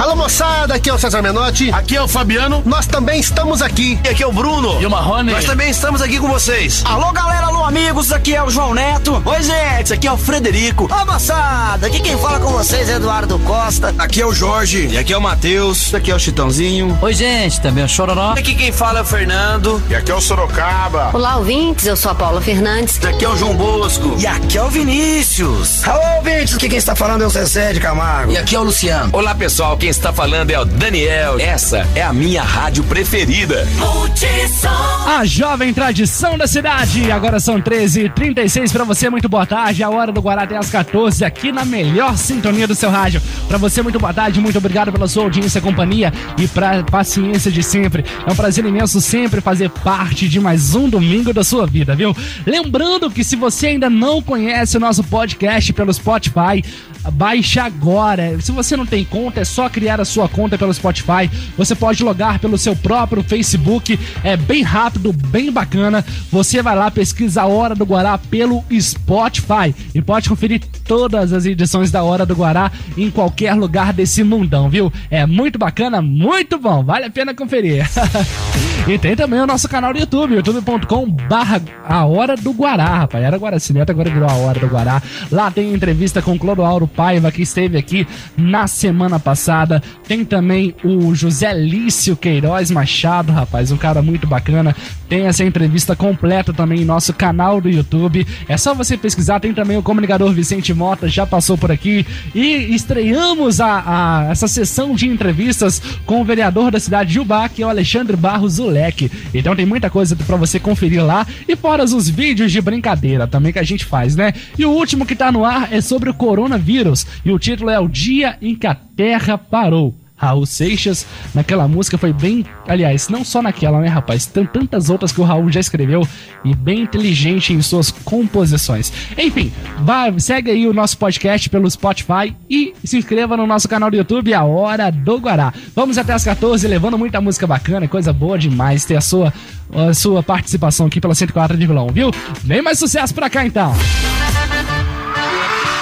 Alô 0.00 0.16
moçada, 0.16 0.74
aqui 0.74 0.90
é 0.90 0.92
o 0.92 0.98
César 0.98 1.22
Menotti. 1.22 1.70
Aqui 1.70 1.94
é 1.94 2.02
o 2.02 2.08
Fabiano. 2.08 2.60
Nós 2.66 2.88
também 2.88 3.20
estamos 3.20 3.62
aqui. 3.62 3.96
E 4.04 4.08
aqui 4.08 4.24
é 4.24 4.26
o 4.26 4.32
Bruno. 4.32 4.82
E 4.82 4.86
o 4.86 4.90
Marrone. 4.90 5.30
Nós 5.30 5.44
também 5.44 5.70
estamos 5.70 6.02
aqui 6.02 6.18
com 6.18 6.26
vocês. 6.26 6.82
Alô 6.84 7.12
galera, 7.12 7.51
amigos, 7.72 8.12
aqui 8.12 8.34
é 8.34 8.42
o 8.42 8.50
João 8.50 8.74
Neto. 8.74 9.22
Oi 9.24 9.42
gente, 9.42 9.94
aqui 9.94 10.06
é 10.06 10.12
o 10.12 10.18
Frederico. 10.18 10.90
Ô 10.92 11.06
moçada, 11.10 11.86
aqui 11.86 12.00
quem 12.00 12.18
fala 12.18 12.38
com 12.38 12.50
vocês 12.50 12.86
é 12.86 12.96
Eduardo 12.96 13.38
Costa. 13.38 13.94
Aqui 13.96 14.20
é 14.20 14.26
o 14.26 14.34
Jorge. 14.34 14.88
E 14.88 14.98
aqui 14.98 15.10
é 15.10 15.16
o 15.16 15.22
Matheus. 15.22 15.94
Aqui 15.94 16.10
é 16.10 16.14
o 16.14 16.18
Chitãozinho. 16.18 16.98
Oi 17.00 17.14
gente, 17.14 17.62
também 17.62 17.80
é 17.80 17.86
o 17.86 17.88
Chororó. 17.88 18.32
Aqui 18.32 18.54
quem 18.54 18.70
fala 18.70 18.98
é 18.98 19.02
o 19.02 19.06
Fernando. 19.06 19.82
E 19.88 19.94
aqui 19.94 20.12
é 20.12 20.14
o 20.14 20.20
Sorocaba. 20.20 21.12
Olá 21.14 21.38
ouvintes, 21.38 21.86
eu 21.86 21.96
sou 21.96 22.12
a 22.12 22.14
Paula 22.14 22.42
Fernandes. 22.42 23.02
Aqui 23.02 23.24
é 23.24 23.28
o 23.30 23.36
João 23.38 23.54
Bosco. 23.54 24.16
E 24.18 24.26
aqui 24.26 24.58
é 24.58 24.62
o 24.62 24.68
Vinícius. 24.68 25.82
Alô 25.88 26.16
ouvintes, 26.18 26.56
aqui 26.56 26.68
quem 26.68 26.78
está 26.78 26.94
falando 26.94 27.22
é 27.22 27.26
o 27.26 27.30
Zezé 27.30 27.72
de 27.72 27.80
Camargo. 27.80 28.32
E 28.32 28.36
aqui 28.36 28.54
é 28.54 28.60
o 28.60 28.64
Luciano. 28.64 29.08
Olá 29.14 29.34
pessoal, 29.34 29.78
quem 29.78 29.88
está 29.88 30.12
falando 30.12 30.50
é 30.50 30.60
o 30.60 30.66
Daniel. 30.66 31.40
Essa 31.40 31.88
é 31.94 32.02
a 32.02 32.12
minha 32.12 32.42
rádio 32.42 32.84
preferida. 32.84 33.66
Multissom! 33.78 34.68
A 35.06 35.24
jovem 35.24 35.72
tradição 35.72 36.36
da 36.36 36.46
cidade. 36.46 37.10
Agora 37.10 37.40
são 37.40 37.61
13h36 37.62 38.72
pra 38.72 38.84
você, 38.84 39.08
muito 39.08 39.28
boa 39.28 39.46
tarde. 39.46 39.82
A 39.82 39.88
hora 39.88 40.12
do 40.12 40.20
Guará 40.20 40.42
às 40.58 40.70
14 40.70 41.24
aqui 41.24 41.52
na 41.52 41.64
melhor 41.64 42.16
sintonia 42.18 42.66
do 42.66 42.74
seu 42.74 42.90
rádio. 42.90 43.22
Pra 43.48 43.58
você, 43.58 43.80
muito 43.80 43.98
boa 43.98 44.12
tarde, 44.12 44.40
muito 44.40 44.58
obrigado 44.58 44.92
pela 44.92 45.06
sua 45.06 45.24
audiência 45.24 45.60
companhia 45.60 46.12
e 46.38 46.48
pra 46.48 46.82
paciência 46.82 47.50
de 47.50 47.62
sempre. 47.62 48.04
É 48.26 48.32
um 48.32 48.36
prazer 48.36 48.64
imenso 48.64 49.00
sempre 49.00 49.40
fazer 49.40 49.70
parte 49.70 50.28
de 50.28 50.40
mais 50.40 50.74
um 50.74 50.88
domingo 50.88 51.32
da 51.32 51.44
sua 51.44 51.66
vida, 51.66 51.94
viu? 51.94 52.14
Lembrando 52.46 53.10
que 53.10 53.22
se 53.24 53.36
você 53.36 53.68
ainda 53.68 53.88
não 53.88 54.20
conhece 54.20 54.76
o 54.76 54.80
nosso 54.80 55.04
podcast 55.04 55.72
pelo 55.72 55.92
Spotify, 55.92 56.62
baixe 57.10 57.58
agora. 57.58 58.40
Se 58.40 58.52
você 58.52 58.76
não 58.76 58.86
tem 58.86 59.04
conta, 59.04 59.40
é 59.40 59.44
só 59.44 59.68
criar 59.68 60.00
a 60.00 60.04
sua 60.04 60.28
conta 60.28 60.58
pelo 60.58 60.72
Spotify. 60.72 61.30
Você 61.56 61.74
pode 61.74 62.02
logar 62.02 62.38
pelo 62.38 62.58
seu 62.58 62.76
próprio 62.76 63.22
Facebook. 63.22 63.98
É 64.22 64.36
bem 64.36 64.62
rápido, 64.62 65.12
bem 65.12 65.50
bacana. 65.50 66.04
Você 66.30 66.62
vai 66.62 66.76
lá, 66.76 66.90
pesquisa 66.90 67.42
a 67.42 67.46
Hora 67.46 67.74
do 67.74 67.84
Guará 67.84 68.16
pelo 68.18 68.64
Spotify 68.80 69.74
e 69.94 70.00
pode 70.00 70.28
conferir 70.28 70.60
todas 70.84 71.32
as 71.32 71.44
edições 71.46 71.90
da 71.90 72.02
Hora 72.02 72.26
do 72.26 72.34
Guará 72.34 72.70
em 72.96 73.10
qualquer 73.10 73.54
lugar 73.54 73.92
desse 73.92 74.22
mundão, 74.22 74.68
viu? 74.68 74.92
É 75.10 75.26
muito 75.26 75.58
bacana, 75.58 76.02
muito 76.02 76.58
bom. 76.58 76.84
Vale 76.84 77.06
a 77.06 77.10
pena 77.10 77.34
conferir. 77.34 77.88
E 78.86 78.98
tem 78.98 79.14
também 79.14 79.38
o 79.38 79.46
nosso 79.46 79.68
canal 79.68 79.92
do 79.92 80.00
YouTube, 80.00 80.34
youtube.com 80.34 81.08
barra 81.08 81.62
A 81.84 82.04
Hora 82.04 82.36
do 82.36 82.50
Guará, 82.50 82.98
rapaz. 82.98 83.22
Era 83.22 83.36
Guaracineta, 83.36 83.92
agora 83.92 84.10
virou 84.10 84.28
A 84.28 84.34
Hora 84.34 84.58
do 84.58 84.66
Guará. 84.66 85.00
Lá 85.30 85.52
tem 85.52 85.72
entrevista 85.72 86.20
com 86.20 86.32
o 86.32 86.38
Clodoaldo 86.38 86.88
Paiva, 86.88 87.30
que 87.30 87.42
esteve 87.42 87.78
aqui 87.78 88.06
na 88.36 88.66
semana 88.66 89.20
passada. 89.20 89.80
Tem 90.06 90.24
também 90.24 90.74
o 90.82 91.14
José 91.14 91.54
Lício 91.54 92.16
Queiroz 92.16 92.72
Machado, 92.72 93.30
rapaz, 93.32 93.70
um 93.70 93.76
cara 93.76 94.02
muito 94.02 94.26
bacana. 94.26 94.74
Tem 95.12 95.26
essa 95.26 95.44
entrevista 95.44 95.94
completa 95.94 96.54
também 96.54 96.80
em 96.80 96.84
nosso 96.86 97.12
canal 97.12 97.60
do 97.60 97.68
YouTube. 97.68 98.26
É 98.48 98.56
só 98.56 98.72
você 98.74 98.96
pesquisar, 98.96 99.40
tem 99.40 99.52
também 99.52 99.76
o 99.76 99.82
comunicador 99.82 100.32
Vicente 100.32 100.72
Mota, 100.72 101.06
já 101.06 101.26
passou 101.26 101.58
por 101.58 101.70
aqui. 101.70 102.06
E 102.34 102.74
estreamos 102.74 103.60
a, 103.60 103.82
a- 103.86 104.30
essa 104.30 104.48
sessão 104.48 104.94
de 104.94 105.06
entrevistas 105.06 105.82
com 106.06 106.22
o 106.22 106.24
vereador 106.24 106.70
da 106.70 106.80
cidade 106.80 107.12
de 107.12 107.20
Ubá, 107.20 107.46
que 107.46 107.62
é 107.62 107.66
o 107.66 107.68
Alexandre 107.68 108.16
Barros 108.16 108.54
Zulek. 108.54 109.12
Então 109.34 109.54
tem 109.54 109.66
muita 109.66 109.90
coisa 109.90 110.16
pra 110.16 110.36
você 110.38 110.58
conferir 110.58 111.04
lá. 111.04 111.26
E 111.46 111.54
fora 111.56 111.84
os 111.84 112.08
vídeos 112.08 112.50
de 112.50 112.62
brincadeira 112.62 113.26
também 113.26 113.52
que 113.52 113.58
a 113.58 113.62
gente 113.64 113.84
faz, 113.84 114.16
né? 114.16 114.32
E 114.58 114.64
o 114.64 114.70
último 114.70 115.04
que 115.04 115.14
tá 115.14 115.30
no 115.30 115.44
ar 115.44 115.70
é 115.70 115.82
sobre 115.82 116.08
o 116.08 116.14
coronavírus. 116.14 117.06
E 117.22 117.30
o 117.30 117.38
título 117.38 117.68
é 117.68 117.78
O 117.78 117.86
Dia 117.86 118.38
em 118.40 118.54
que 118.54 118.66
a 118.66 118.74
Terra 118.74 119.36
Parou. 119.36 119.94
Raul 120.22 120.46
Seixas, 120.46 121.04
naquela 121.34 121.66
música 121.66 121.98
foi 121.98 122.12
bem. 122.12 122.46
Aliás, 122.68 123.08
não 123.08 123.24
só 123.24 123.42
naquela, 123.42 123.80
né, 123.80 123.88
rapaz? 123.88 124.24
Tem 124.24 124.46
tantas 124.46 124.88
outras 124.88 125.10
que 125.10 125.20
o 125.20 125.24
Raul 125.24 125.50
já 125.50 125.58
escreveu 125.58 126.06
e 126.44 126.54
bem 126.54 126.82
inteligente 126.82 127.52
em 127.52 127.60
suas 127.60 127.90
composições. 127.90 128.92
Enfim, 129.18 129.52
vai, 129.80 130.18
segue 130.20 130.52
aí 130.52 130.66
o 130.68 130.72
nosso 130.72 130.96
podcast 130.96 131.50
pelo 131.50 131.68
Spotify 131.68 132.34
e 132.48 132.72
se 132.84 132.96
inscreva 132.96 133.36
no 133.36 133.46
nosso 133.48 133.68
canal 133.68 133.90
do 133.90 133.96
YouTube, 133.96 134.32
A 134.32 134.44
Hora 134.44 134.92
do 134.92 135.18
Guará. 135.18 135.52
Vamos 135.74 135.98
até 135.98 136.12
as 136.12 136.22
14, 136.22 136.68
levando 136.68 136.96
muita 136.96 137.20
música 137.20 137.46
bacana, 137.46 137.88
coisa 137.88 138.12
boa 138.12 138.38
demais 138.38 138.84
ter 138.84 138.96
a 138.96 139.00
sua, 139.00 139.32
a 139.74 139.92
sua 139.92 140.22
participação 140.22 140.86
aqui 140.86 141.00
pela 141.00 141.14
104,1, 141.14 141.92
viu? 141.92 142.10
Vem 142.44 142.62
mais 142.62 142.78
sucesso 142.78 143.12
pra 143.12 143.28
cá 143.28 143.44
então! 143.44 143.72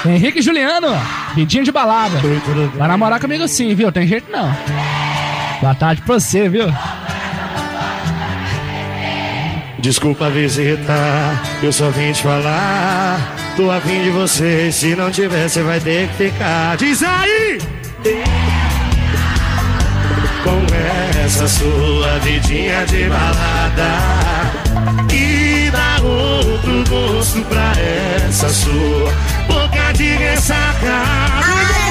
Henrique 0.06 0.38
e 0.38 0.42
Juliano, 0.42 0.88
vidinho 1.34 1.64
de 1.64 1.70
balada. 1.70 2.20
Vai 2.76 2.88
namorar 2.88 3.20
comigo 3.20 3.46
sim, 3.46 3.74
viu? 3.74 3.92
Tem 3.92 4.06
jeito 4.06 4.30
não. 4.30 4.54
Boa 5.60 5.74
tarde 5.74 6.00
pra 6.02 6.14
você, 6.18 6.48
viu? 6.48 6.72
Desculpa 9.78 10.26
a 10.26 10.30
visita, 10.30 10.94
eu 11.62 11.72
só 11.72 11.90
vim 11.90 12.12
te 12.12 12.22
falar. 12.22 13.34
Tô 13.56 13.70
afim 13.70 14.02
de 14.02 14.10
você, 14.10 14.70
se 14.70 14.94
não 14.94 15.10
tiver, 15.10 15.48
você 15.48 15.62
vai 15.62 15.80
ter 15.80 16.08
que 16.08 16.30
ficar. 16.30 16.76
Diz 16.76 17.02
aí! 17.02 17.58
Com 20.44 20.66
essa 21.24 21.46
sua 21.46 22.18
vidinha 22.20 22.84
de 22.86 23.04
balada 23.04 23.90
E 25.12 25.49
outro 26.06 26.84
gosto 26.88 27.40
pra 27.42 27.72
essa 28.26 28.48
sua 28.48 29.12
boca 29.46 29.92
de 29.94 30.08
ressaca. 30.16 31.02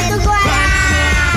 Vai 0.10 0.70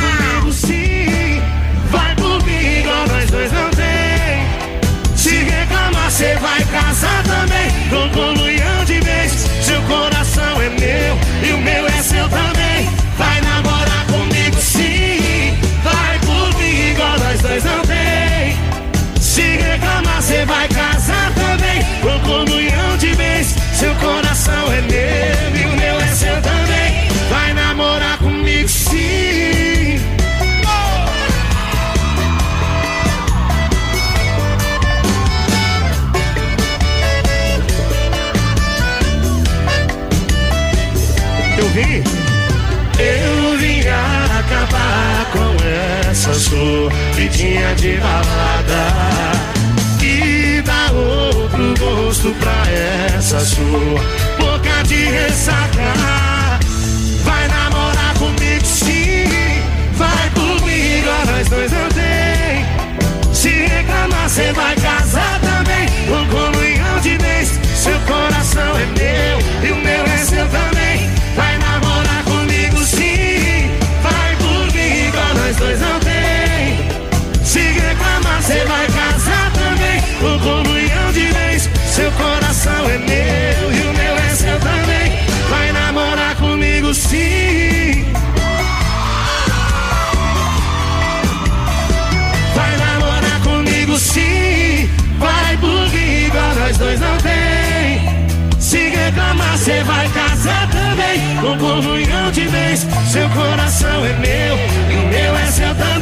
comigo 0.01 0.53
sim, 0.53 1.43
vai 1.91 2.15
por 2.17 2.43
mim 2.45 2.81
igual 2.81 3.07
nós 3.09 3.31
dois 3.31 3.53
não 3.53 3.71
tem. 3.71 5.17
Se 5.17 5.31
reclamar 5.31 6.11
cê 6.11 6.37
vai 6.37 6.65
casar 6.65 7.23
também. 7.25 7.73
Com 7.91 8.09
balada. 48.03 48.85
E 50.03 50.61
dar 50.63 50.93
outro 50.93 51.75
gosto 51.79 52.35
pra 52.41 53.17
essa 53.17 53.41
sua 53.41 54.01
boca 54.39 54.83
de 54.85 55.05
ressaca 55.05 56.22
reclamar 99.73 99.83
cê 99.83 99.85
vai 99.85 100.09
casar 100.09 100.69
também 100.71 101.37
Com 101.41 101.59
comunhão 101.59 102.31
de 102.31 102.47
vez. 102.47 102.87
Seu 103.09 103.29
coração 103.31 104.05
é 104.05 104.13
meu 104.15 104.57
e 104.91 104.97
o 104.97 105.09
meu 105.09 105.37
é 105.37 105.47
seu 105.47 105.75
também 105.75 106.02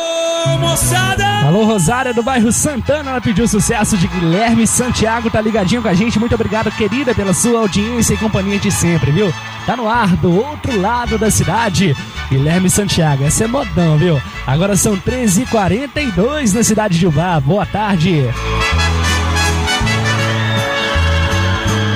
Alô, 1.51 1.65
Rosária 1.65 2.13
do 2.13 2.23
bairro 2.23 2.51
Santana, 2.51 3.11
ela 3.11 3.19
pediu 3.19 3.47
sucesso 3.47 3.97
de 3.97 4.07
Guilherme 4.07 4.65
Santiago, 4.65 5.29
tá 5.29 5.41
ligadinho 5.41 5.81
com 5.81 5.87
a 5.89 5.93
gente. 5.93 6.17
Muito 6.17 6.33
obrigado, 6.33 6.71
querida, 6.71 7.13
pela 7.13 7.33
sua 7.33 7.59
audiência 7.59 8.13
e 8.13 8.17
companhia 8.17 8.57
de 8.57 8.71
sempre, 8.71 9.11
viu? 9.11 9.33
Tá 9.65 9.75
no 9.75 9.89
ar 9.89 10.15
do 10.15 10.33
outro 10.33 10.79
lado 10.79 11.17
da 11.17 11.29
cidade. 11.29 11.95
Guilherme 12.29 12.69
Santiago, 12.69 13.25
essa 13.25 13.43
é 13.43 13.47
modão, 13.47 13.97
viu? 13.97 14.21
Agora 14.47 14.77
são 14.77 14.95
13h42 14.95 16.53
na 16.53 16.63
cidade 16.63 16.97
de 16.97 17.05
Ubá. 17.05 17.39
Boa 17.39 17.65
tarde. 17.65 18.29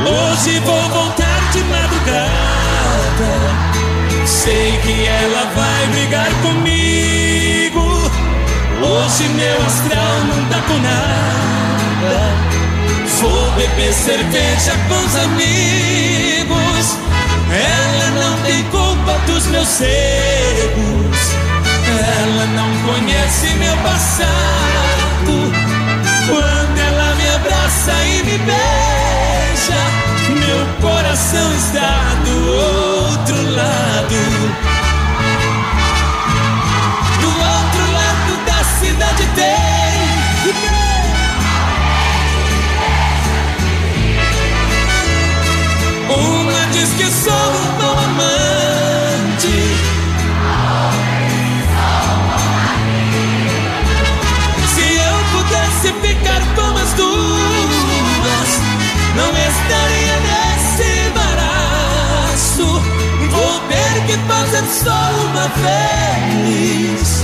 Hoje 0.05 0.59
vou 0.59 0.89
voltar 0.89 1.51
de 1.53 1.63
madrugada. 1.63 2.25
Sei 4.25 4.77
que 4.83 5.05
ela 5.05 5.45
vai 5.55 5.87
brigar 5.87 6.29
comigo. 6.41 6.84
Hoje 8.81 9.29
meu 9.29 9.65
astral 9.65 10.19
não 10.27 10.45
tá 10.49 10.61
com 10.67 10.77
nada. 10.79 12.45
Vou 13.21 13.51
beber 13.51 13.93
cerveja 13.93 14.73
com 14.87 15.05
os 15.05 15.15
amigos. 15.15 16.97
Ela 17.51 18.09
não 18.21 18.37
tem 18.43 18.63
culpa 18.65 19.17
dos 19.25 19.47
meus 19.47 19.81
erros. 19.81 21.35
Ela 21.87 22.45
não 22.47 22.93
conhece 22.93 23.47
meu 23.55 23.77
passado. 23.77 24.35
Quando 26.27 26.79
ela 26.79 27.15
me 27.15 27.29
abraça 27.29 27.93
e 28.03 28.23
me 28.23 28.37
beija, 28.39 29.81
meu 30.29 30.65
coração 30.81 31.55
está 31.55 32.13
do 32.25 32.51
outro 32.51 33.55
lado. 33.55 34.74
Diz 46.85 46.93
que 46.93 47.11
sou 47.11 47.33
um 47.33 47.71
bom 47.79 47.97
amante. 47.99 49.57
Se 54.73 54.85
eu 54.97 55.15
pudesse 55.31 55.89
ficar 56.01 56.41
com 56.55 56.77
as 56.77 56.93
duas, 56.93 58.49
não 59.15 59.29
estaria 59.29 60.15
nesse 60.27 60.85
embaraço. 61.07 62.67
Vou 63.31 63.59
ter 63.67 63.93
que 64.05 64.17
fazer 64.27 64.65
só 64.83 65.01
uma 65.25 65.47
vez. 65.63 67.23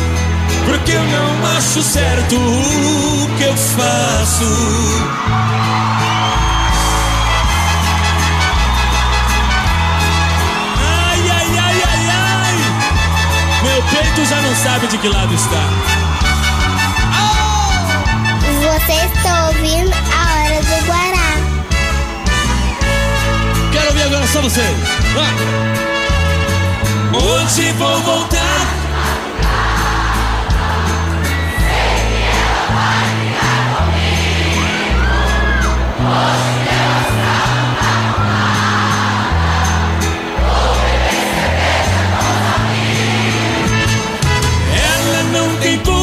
Porque 0.66 0.92
eu 0.92 1.04
não 1.04 1.58
acho 1.58 1.82
certo 1.84 2.36
o 2.36 3.38
que 3.38 3.44
eu 3.44 3.58
faço. 3.58 5.51
Não 14.52 14.58
sabe 14.58 14.86
de 14.88 14.98
que 14.98 15.08
lado 15.08 15.34
está. 15.34 15.64
Você 18.60 18.92
está 19.06 19.48
ouvindo 19.48 19.94
a 19.94 20.44
hora 20.44 20.60
do 20.62 20.86
Guará. 20.88 21.32
Quero 23.72 23.88
ouvir 23.88 24.04
agora 24.04 24.28
só 24.28 24.42
você. 24.42 24.66
Vai. 25.16 25.34
Hoje 27.22 27.72
vou 27.74 27.98
voltar. 28.02 28.82
Ela 36.04 36.51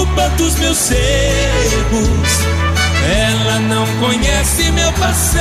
culpa 0.08 0.28
dos 0.36 0.54
meus 0.56 0.90
erros. 0.90 2.46
Ela 3.10 3.58
não 3.60 3.86
conhece 3.98 4.70
meu 4.72 4.92
passado. 4.92 5.38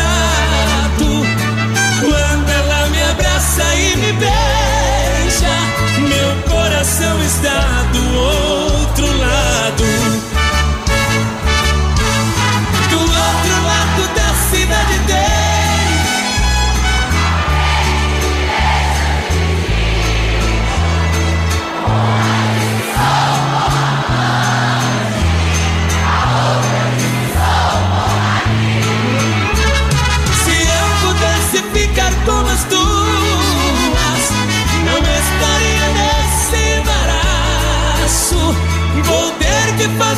Quando 2.00 2.50
ela 2.50 2.88
me 2.90 3.04
abraça 3.04 3.64
e 3.76 3.98
me 3.98 4.14
beija, 4.14 5.56
meu 5.98 6.52
coração 6.52 7.22
está 7.24 7.84
do 7.92 8.07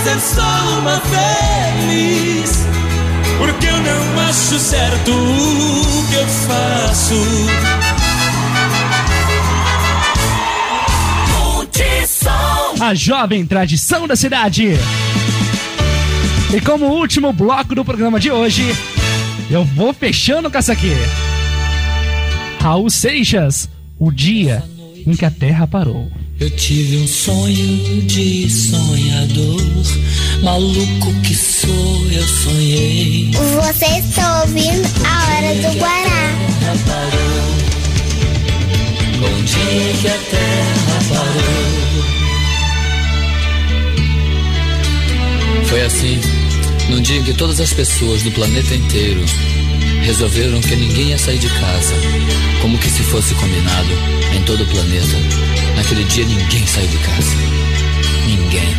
fazer 0.10 0.20
só 0.20 0.80
uma 0.80 1.00
feliz, 1.02 2.52
porque 3.38 3.68
eu 3.68 3.78
não 3.78 4.20
acho 4.22 4.58
certo 4.58 5.12
o 5.12 6.08
que 6.10 6.16
eu 6.16 6.28
faço. 6.28 7.16
A 12.82 12.94
jovem 12.94 13.46
tradição 13.46 14.08
da 14.08 14.16
cidade. 14.16 14.70
E 16.56 16.62
como 16.62 16.86
último 16.86 17.34
bloco 17.34 17.76
do 17.76 17.84
programa 17.84 18.20
de 18.20 18.32
hoje, 18.32 18.74
eu 19.52 19.66
vou 19.66 19.94
fechando 19.94 20.50
com 20.50 20.58
essa 20.58 20.72
aqui. 20.72 20.94
Raul 22.62 22.90
Seixas, 22.90 23.70
o 24.00 24.12
dia 24.12 24.64
em 25.06 25.14
que 25.14 25.26
a 25.26 25.30
Terra 25.30 25.68
parou. 25.68 26.10
Eu 26.40 26.50
tive 26.52 26.96
um 26.98 27.08
sonho 27.08 28.02
de 28.04 28.50
sonhador, 28.50 29.62
maluco 30.42 31.14
que 31.22 31.36
sou, 31.36 32.12
eu 32.12 32.24
sonhei. 32.24 33.30
Você 33.34 33.86
está 34.00 34.44
ouvindo 34.44 34.88
a 35.06 35.26
hora 35.26 35.54
do 35.56 35.78
Guará. 35.78 36.32
Parou, 36.88 37.56
com 39.20 39.28
o 39.38 39.44
dia 39.44 39.94
que 40.00 40.08
a 40.08 40.18
terra 40.30 41.00
parou. 41.10 41.60
Foi 45.66 45.82
assim, 45.82 46.22
num 46.90 47.02
dia 47.02 47.18
em 47.18 47.24
que 47.24 47.34
todas 47.34 47.60
as 47.60 47.74
pessoas 47.74 48.24
do 48.24 48.32
planeta 48.32 48.74
inteiro 48.76 49.26
resolveram 50.10 50.60
que 50.60 50.76
ninguém 50.76 51.10
ia 51.10 51.20
sair 51.20 51.38
de 51.38 51.48
casa, 51.48 51.94
como 52.64 52.80
que 52.80 52.90
se 52.90 53.04
fosse 53.04 53.36
combinado 53.36 53.90
em 54.34 54.42
todo 54.42 54.64
o 54.64 54.66
planeta. 54.66 55.16
Naquele 55.76 56.04
dia 56.06 56.26
ninguém 56.26 56.66
saiu 56.66 56.88
de 56.88 56.98
casa. 56.98 57.36
Ninguém. 58.26 58.76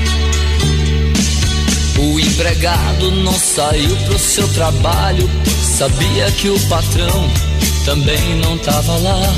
O 1.98 2.18
empregado 2.18 3.12
não 3.12 3.32
saiu 3.32 3.96
pro 4.06 4.18
seu 4.18 4.48
trabalho, 4.48 5.30
sabia 5.78 6.32
que 6.32 6.48
o 6.48 6.58
patrão 6.68 7.30
também 7.84 8.34
não 8.44 8.58
tava 8.58 8.96
lá. 8.96 9.34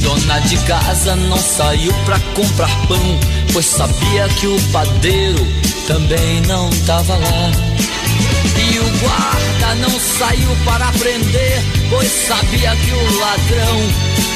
Dona 0.00 0.38
de 0.40 0.58
casa 0.58 1.16
não 1.16 1.38
saiu 1.38 1.92
pra 2.04 2.20
comprar 2.36 2.70
pão, 2.86 3.20
pois 3.52 3.66
sabia 3.66 4.28
que 4.38 4.46
o 4.46 4.60
padeiro 4.70 5.44
também 5.88 6.40
não 6.42 6.70
tava 6.86 7.16
lá. 7.16 7.78
E 8.56 8.78
o 8.78 8.98
guarda 8.98 9.74
não 9.76 10.00
saiu 10.00 10.56
para 10.64 10.90
prender, 10.92 11.62
pois 11.90 12.08
sabia 12.08 12.76
que 12.76 12.90
o 12.92 13.18
ladrão 13.18 13.78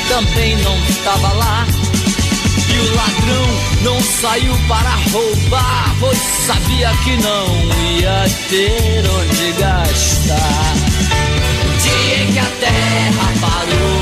também 0.09 0.57
não 0.57 0.79
tava 1.05 1.33
lá. 1.33 1.66
E 2.69 2.79
o 2.79 2.95
ladrão 2.95 3.73
não 3.83 4.01
saiu 4.01 4.57
para 4.69 4.95
roubar, 5.11 5.95
pois 6.01 6.19
sabia 6.47 6.91
que 7.05 7.16
não 7.19 7.47
ia 7.99 8.24
ter 8.49 9.05
onde 9.11 9.53
gastar. 9.53 10.74
No 11.65 11.79
dia 11.79 12.23
em 12.23 12.33
que 12.33 12.39
a 12.39 12.47
terra 12.61 13.33
parou, 13.41 14.02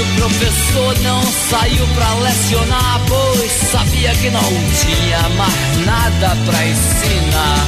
O 0.00 0.04
professor 0.16 0.98
não 1.00 1.22
saiu 1.22 1.86
para 1.88 2.14
lecionar, 2.14 3.00
pois 3.06 3.50
sabia 3.50 4.14
que 4.14 4.30
não 4.30 4.40
tinha 4.40 5.28
mais 5.36 5.86
nada 5.86 6.36
para 6.46 6.66
ensinar. 6.66 7.66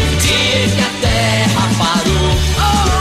No 0.00 0.16
dia 0.16 0.68
que 0.76 0.80
a 0.80 0.92
terra 1.00 1.68
parou, 1.76 2.36
oh, 2.58 2.97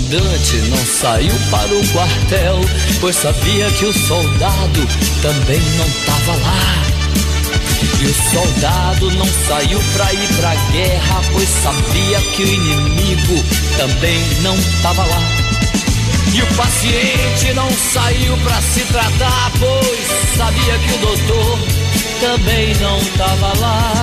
comandante 0.00 0.56
não 0.68 0.78
saiu 0.78 1.32
para 1.50 1.74
o 1.74 1.88
quartel, 1.88 2.60
pois 3.00 3.16
sabia 3.16 3.70
que 3.72 3.84
o 3.84 3.92
soldado 3.92 4.86
também 5.20 5.60
não 5.76 5.90
tava 6.06 6.32
lá. 6.32 6.84
E 8.00 8.06
o 8.06 8.14
soldado 8.32 9.10
não 9.12 9.26
saiu 9.46 9.80
pra 9.92 10.12
ir 10.12 10.28
pra 10.36 10.54
guerra, 10.72 11.20
pois 11.32 11.48
sabia 11.48 12.20
que 12.34 12.42
o 12.42 12.48
inimigo 12.48 13.44
também 13.76 14.20
não 14.42 14.56
tava 14.82 15.04
lá. 15.04 15.22
E 16.32 16.42
o 16.42 16.46
paciente 16.54 17.52
não 17.54 17.70
saiu 17.70 18.36
pra 18.38 18.60
se 18.62 18.80
tratar, 18.84 19.52
pois 19.58 20.36
sabia 20.36 20.78
que 20.78 20.94
o 20.94 20.98
doutor 20.98 21.58
também 22.20 22.74
não 22.76 22.98
tava 23.16 23.58
lá. 23.60 24.02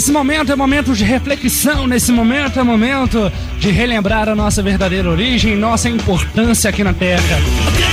Nesse 0.00 0.12
momento 0.12 0.50
é 0.50 0.56
momento 0.56 0.94
de 0.94 1.04
reflexão, 1.04 1.86
nesse 1.86 2.10
momento 2.10 2.58
é 2.58 2.62
momento 2.62 3.30
de 3.58 3.70
relembrar 3.70 4.30
a 4.30 4.34
nossa 4.34 4.62
verdadeira 4.62 5.10
origem, 5.10 5.54
nossa 5.54 5.90
importância 5.90 6.70
aqui 6.70 6.82
na 6.82 6.94
Terra. 6.94 7.38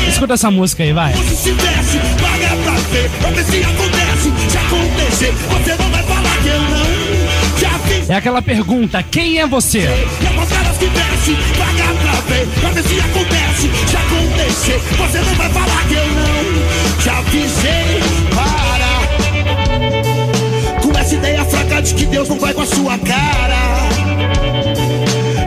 Escuta 0.07 0.35
essa 0.35 0.49
música 0.49 0.83
aí, 0.83 0.93
vai. 0.93 1.13
Se 1.13 1.51
desce, 1.51 1.97
paga 2.21 2.55
pra 2.63 2.71
ver, 2.71 3.09
pra 3.19 3.29
ver 3.31 3.43
se 3.43 3.61
acontece. 3.61 4.33
Se 4.49 4.57
acontecer, 4.57 5.33
você 5.33 5.75
não 5.75 5.89
vai 5.89 6.03
falar 6.03 6.37
que 6.41 6.47
eu 6.47 6.61
não. 6.61 7.59
Já 7.59 7.79
fiz 7.79 8.09
É 8.09 8.15
aquela 8.15 8.41
pergunta: 8.41 9.03
quem 9.03 9.39
é 9.39 9.45
você? 9.45 9.79
as 9.79 10.49
caras 10.49 10.77
que 10.77 10.85
desce, 10.85 11.35
paga 11.57 11.93
pra 11.93 12.21
ver, 12.21 12.47
pra 12.61 12.69
ver 12.69 12.83
se 12.83 12.99
acontece. 13.01 13.69
Se 13.85 13.97
acontecer, 13.97 14.81
você 14.97 15.19
não 15.19 15.35
vai 15.35 15.49
falar 15.49 15.87
que 15.89 15.93
eu 15.95 16.07
não. 16.07 17.03
Já 17.03 17.17
avisei, 17.17 18.26
fraca 21.67 21.81
de 21.81 21.93
que 21.93 22.05
Deus 22.05 22.29
não 22.29 22.39
vai 22.39 22.53
com 22.53 22.61
a 22.61 22.65
sua 22.65 22.97
cara. 22.97 23.89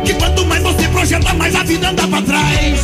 Que 0.05 0.15
quanto 0.15 0.45
mais 0.47 0.63
você 0.63 0.87
projeta, 0.89 1.33
mais 1.35 1.55
a 1.55 1.63
vida 1.63 1.89
anda 1.89 2.07
pra 2.07 2.23
trás. 2.23 2.81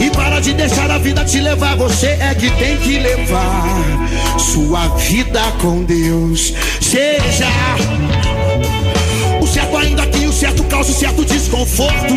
E 0.00 0.10
para 0.10 0.40
de 0.40 0.54
deixar 0.54 0.90
a 0.90 0.98
vida 0.98 1.24
te 1.24 1.40
levar, 1.40 1.76
você 1.76 2.16
é 2.20 2.34
que 2.34 2.50
tem 2.52 2.76
que 2.78 2.98
levar 2.98 4.38
sua 4.38 4.88
vida 4.96 5.40
com 5.60 5.84
Deus. 5.84 6.54
Seja 6.80 7.48
o 9.40 9.46
certo 9.46 9.76
ainda 9.76 10.06
que 10.06 10.26
o 10.26 10.32
certo 10.32 10.64
causa 10.64 10.90
o 10.90 10.94
certo 10.94 11.24
desconforto. 11.24 12.14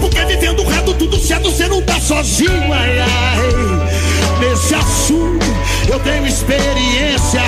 Porque 0.00 0.24
vivendo 0.24 0.64
reto, 0.64 0.94
tudo 0.94 1.18
certo, 1.18 1.50
você 1.50 1.68
não 1.68 1.82
tá 1.82 2.00
sozinho, 2.00 2.72
ai 2.72 2.98
ai. 3.00 3.99
Nesse 4.40 4.74
assunto 4.74 5.44
eu 5.86 6.00
tenho 6.00 6.26
experiência. 6.26 7.42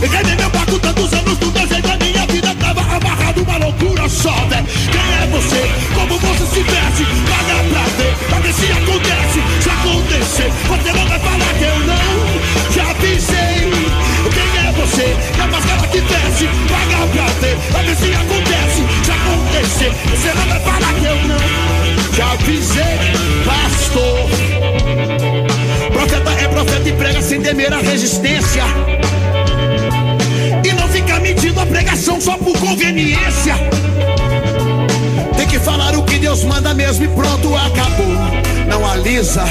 Errei 0.00 0.36
meu 0.36 0.48
barco 0.50 0.78
tantos 0.78 1.12
anos 1.12 1.36
do 1.38 1.50
desenho 1.50 1.82
da 1.82 1.96
minha 1.96 2.26
vida. 2.26 2.54
Tava 2.54 2.80
amarrado 2.80 3.42
uma 3.42 3.56
loucura 3.56 4.08
só, 4.08 4.30
velho 4.48 4.64
Quem 4.64 5.00
é 5.00 5.26
você? 5.32 5.68
Como 5.94 6.16
você 6.16 6.46
se 6.46 6.62
veste? 6.62 7.04
Paga 7.28 7.64
pra 7.70 7.82
ver, 7.98 8.14
pra 8.28 8.38
ver 8.38 8.52
se 8.54 8.70
acontece. 8.70 9.42
Se 9.60 9.70
acontecer, 9.70 10.52
você 10.68 10.92
não 10.92 11.08
vai 11.08 11.18
falar 11.18 11.54
que 11.54 11.64
eu 11.64 11.78
não. 11.80 12.72
Já 12.72 12.90
avisei. 12.90 13.70
Quem 14.32 14.68
é 14.68 14.72
você? 14.72 15.16
Que 15.34 15.40
a 15.40 15.46
máscara 15.48 15.86
que 15.88 16.00
desce 16.02 16.48
Paga 16.68 17.06
pra 17.08 17.26
ver, 17.40 17.56
pra 17.72 17.82
ver 17.82 17.96
se 17.96 18.14
acontece. 18.14 18.84
Se 19.02 19.10
acontecer, 19.10 19.92
você 20.08 20.32
não 20.34 20.46
vai 20.46 20.60
falar 20.60 20.94
que 20.94 21.04
eu 21.04 21.16
não. 21.26 22.14
Já 22.14 22.32
avisei, 22.32 22.98
pastor 23.44 24.49
Profeta 26.00 26.30
é 26.30 26.48
profeta 26.48 26.88
e 26.88 26.92
prega 26.92 27.20
sem 27.20 27.42
temer 27.42 27.70
a 27.74 27.76
resistência 27.76 28.64
e 30.64 30.72
não 30.72 30.88
fica 30.88 31.20
medindo 31.20 31.60
a 31.60 31.66
pregação 31.66 32.18
só 32.18 32.38
por 32.38 32.58
conveniência. 32.58 33.54
Tem 35.36 35.46
que 35.46 35.58
falar 35.58 35.94
o 35.94 36.02
que 36.02 36.18
Deus 36.18 36.42
manda 36.44 36.72
mesmo 36.72 37.04
e 37.04 37.08
pronto, 37.08 37.54
acabou. 37.54 38.16
Não 38.66 38.86
alisa, 38.86 39.44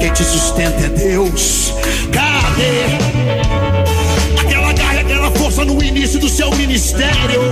quem 0.00 0.12
te 0.12 0.24
sustenta 0.24 0.86
é 0.86 0.88
Deus. 0.88 1.72
Cadê 2.12 2.86
aquela 4.40 4.72
garra, 4.72 5.00
aquela 5.02 5.30
força 5.30 5.64
no 5.64 5.80
início 5.80 6.18
do 6.18 6.28
seu 6.28 6.50
ministério? 6.56 7.42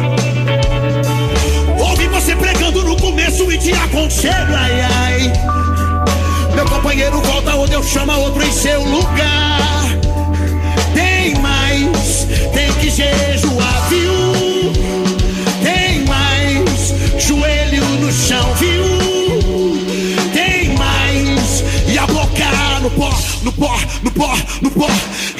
Ouvi 1.78 2.08
você 2.08 2.34
pregando 2.34 2.82
no 2.82 2.96
começo 2.96 3.50
e 3.52 3.58
te 3.58 3.72
aconselho, 3.72 4.56
ai 4.56 4.80
ai. 4.80 5.53
Companheiro 6.94 7.20
volta 7.22 7.56
ou 7.56 7.66
Deus 7.66 7.86
chama 7.88 8.16
outro 8.18 8.40
em 8.40 8.52
seu 8.52 8.80
lugar. 8.80 9.88
Tem 10.94 11.34
mais, 11.40 12.24
tem 12.54 12.72
que 12.74 12.88
jejuar, 12.88 13.88
viu? 13.88 14.72
Tem 15.60 16.04
mais, 16.04 16.94
joelho 17.18 17.84
no 17.98 18.12
chão, 18.12 18.54
viu? 18.54 18.84
Tem 20.32 20.72
mais, 20.78 21.64
e 21.88 21.98
a 21.98 22.06
boca 22.06 22.80
no 22.80 22.90
pó, 22.90 23.10
no 23.42 23.50
pó, 23.50 23.76
no 24.00 24.10
pó, 24.12 24.38
no 24.62 24.70
pó. 24.70 24.86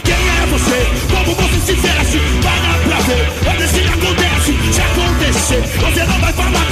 Quem 0.03 0.15
é 0.15 0.47
você? 0.47 0.87
Como 1.09 1.37
você 1.37 1.67
se 1.67 1.73
veste? 1.75 2.19
Para 2.43 2.79
pra 2.89 3.01
ver, 3.03 3.59
ver 3.59 3.69
se 3.69 3.81
acontece. 3.81 4.73
Se 4.73 4.81
acontecer, 4.81 5.63
você 5.79 6.05
não 6.05 6.21
vai 6.21 6.33
falar 6.33 6.64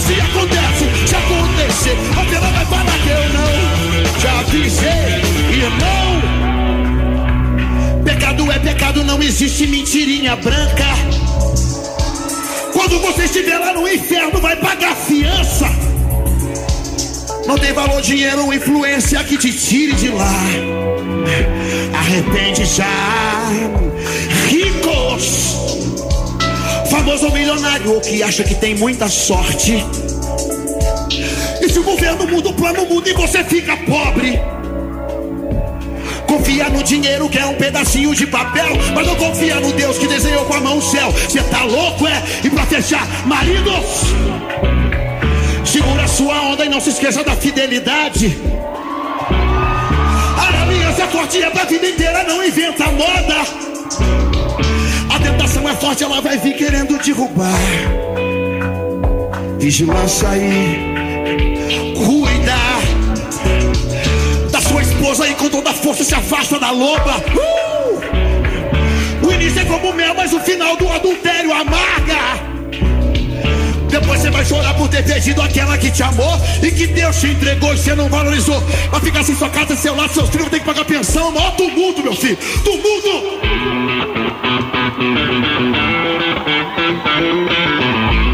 se 0.00 0.20
acontece. 0.20 0.84
Se 1.06 1.14
acontecer, 1.14 1.96
você 2.14 2.34
não 2.40 2.52
vai 2.52 2.66
falar 2.66 2.98
que 3.02 3.08
eu 3.08 3.28
não. 3.32 4.20
Já 4.20 4.40
avisei, 4.40 5.22
irmão. 5.50 6.06
Pecado 8.04 8.52
é 8.52 8.58
pecado, 8.58 9.04
não 9.04 9.22
existe 9.22 9.66
mentirinha 9.66 10.36
branca. 10.36 10.84
Quando 12.72 13.00
você 13.00 13.24
estiver 13.24 13.58
lá 13.58 13.72
no 13.72 13.88
inferno, 13.88 14.40
vai 14.40 14.56
pagar 14.56 14.94
fiança. 14.94 15.66
Não 17.46 17.56
tem 17.56 17.72
valor 17.72 18.02
dinheiro 18.02 18.44
ou 18.44 18.52
influência 18.52 19.22
que 19.24 19.38
te 19.38 19.52
tire 19.52 19.94
de 19.94 20.08
lá. 20.08 20.34
Arrepende 21.94 22.64
já, 22.64 22.84
ricos, 24.48 25.56
famoso 26.96 27.30
milionário 27.30 28.00
que 28.00 28.22
acha 28.22 28.42
que 28.42 28.54
tem 28.54 28.74
muita 28.74 29.06
sorte. 29.06 29.84
E 31.60 31.68
se 31.68 31.78
o 31.78 31.82
governo 31.82 32.26
muda 32.26 32.48
o 32.48 32.54
plano 32.54 32.86
muda 32.86 33.10
e 33.10 33.12
você 33.12 33.44
fica 33.44 33.76
pobre. 33.76 34.40
confia 36.26 36.68
no 36.70 36.82
dinheiro 36.82 37.28
que 37.28 37.38
é 37.38 37.44
um 37.44 37.54
pedacinho 37.54 38.14
de 38.14 38.26
papel, 38.26 38.68
mas 38.94 39.06
não 39.06 39.14
confia 39.14 39.56
no 39.56 39.72
Deus 39.72 39.98
que 39.98 40.06
desenhou 40.06 40.44
com 40.46 40.54
a 40.54 40.60
mão 40.60 40.78
o 40.78 40.82
céu. 40.82 41.12
Você 41.12 41.42
tá 41.42 41.64
louco, 41.64 42.06
é? 42.06 42.22
E 42.42 42.48
pra 42.48 42.64
fechar, 42.64 43.06
maridos, 43.26 44.14
segura 45.64 46.08
sua 46.08 46.40
onda 46.42 46.64
e 46.64 46.68
não 46.68 46.80
se 46.80 46.90
esqueça 46.90 47.22
da 47.22 47.36
fidelidade. 47.36 48.38
Araminhas 50.48 50.98
é 50.98 51.06
forte, 51.08 51.42
é 51.42 51.50
pra 51.50 51.64
vida 51.64 51.88
inteira, 51.88 52.24
não 52.24 52.42
inventa 52.42 52.86
moda. 52.90 54.25
Forte, 55.80 56.04
ela 56.04 56.20
vai 56.20 56.38
vir 56.38 56.56
querendo 56.56 56.98
derrubar. 56.98 57.52
Vigilância 59.58 60.28
aí, 60.28 60.94
cuida 61.94 62.56
da 64.50 64.60
sua 64.60 64.80
esposa 64.80 65.28
e 65.28 65.34
com 65.34 65.50
toda 65.50 65.70
a 65.70 65.74
força 65.74 66.02
se 66.02 66.14
afasta 66.14 66.58
da 66.58 66.70
loba. 66.70 67.22
Uh! 67.34 69.26
O 69.26 69.32
início 69.32 69.60
é 69.60 69.64
como 69.66 69.92
mel, 69.92 70.14
mas 70.14 70.32
o 70.32 70.40
final 70.40 70.76
do 70.76 70.88
adultério 70.88 71.52
amarga. 71.52 72.40
Depois 73.90 74.20
você 74.20 74.30
vai 74.30 74.44
chorar 74.44 74.74
por 74.74 74.88
ter 74.88 75.04
perdido 75.04 75.42
aquela 75.42 75.76
que 75.76 75.90
te 75.90 76.02
amou 76.02 76.40
e 76.62 76.70
que 76.70 76.86
Deus 76.86 77.20
te 77.20 77.28
entregou 77.28 77.74
e 77.74 77.78
você 77.78 77.94
não 77.94 78.08
valorizou. 78.08 78.60
Vai 78.90 79.00
ficar 79.00 79.24
sem 79.24 79.36
sua 79.36 79.50
casa, 79.50 79.76
seu 79.76 79.94
lar, 79.94 80.08
seus 80.08 80.30
filhos, 80.30 80.48
tem 80.48 80.60
que 80.60 80.66
pagar 80.66 80.84
pensão. 80.84 81.30
Maior 81.32 81.54
tumulto, 81.56 82.02
meu 82.02 82.14
filho. 82.14 82.38
Tumulto! 82.64 84.15
Quem 87.16 88.25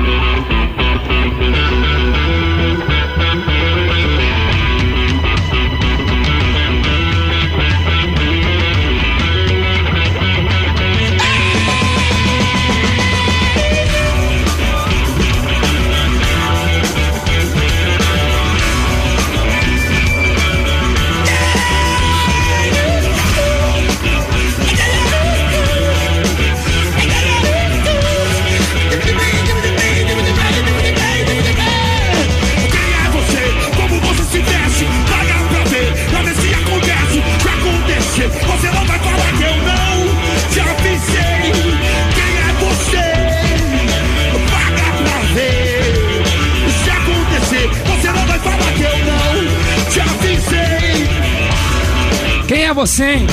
você, 52.82 53.12
hein? 53.12 53.26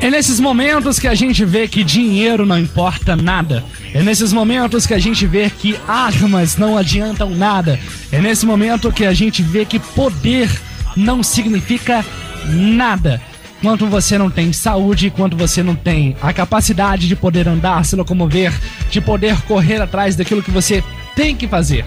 É 0.00 0.08
nesses 0.08 0.40
momentos 0.40 0.98
que 0.98 1.06
a 1.06 1.14
gente 1.14 1.44
vê 1.44 1.68
que 1.68 1.84
dinheiro 1.84 2.46
não 2.46 2.58
importa 2.58 3.14
nada. 3.14 3.62
É 3.92 4.02
nesses 4.02 4.32
momentos 4.32 4.86
que 4.86 4.94
a 4.94 4.98
gente 4.98 5.26
vê 5.26 5.50
que 5.50 5.78
armas 5.86 6.56
não 6.56 6.78
adiantam 6.78 7.28
nada. 7.28 7.78
É 8.10 8.18
nesse 8.18 8.46
momento 8.46 8.90
que 8.90 9.04
a 9.04 9.12
gente 9.12 9.42
vê 9.42 9.66
que 9.66 9.78
poder 9.78 10.50
não 10.96 11.22
significa 11.22 12.02
nada. 12.46 13.20
Quanto 13.60 13.86
você 13.86 14.16
não 14.16 14.30
tem 14.30 14.52
saúde, 14.52 15.10
quanto 15.10 15.36
você 15.36 15.62
não 15.62 15.74
tem 15.74 16.16
a 16.22 16.32
capacidade 16.32 17.06
de 17.06 17.14
poder 17.14 17.46
andar, 17.46 17.84
se 17.84 17.94
locomover, 17.94 18.52
de 18.90 19.00
poder 19.00 19.40
correr 19.42 19.82
atrás 19.82 20.16
daquilo 20.16 20.42
que 20.42 20.50
você 20.50 20.82
tem 21.14 21.36
que 21.36 21.46
fazer. 21.46 21.84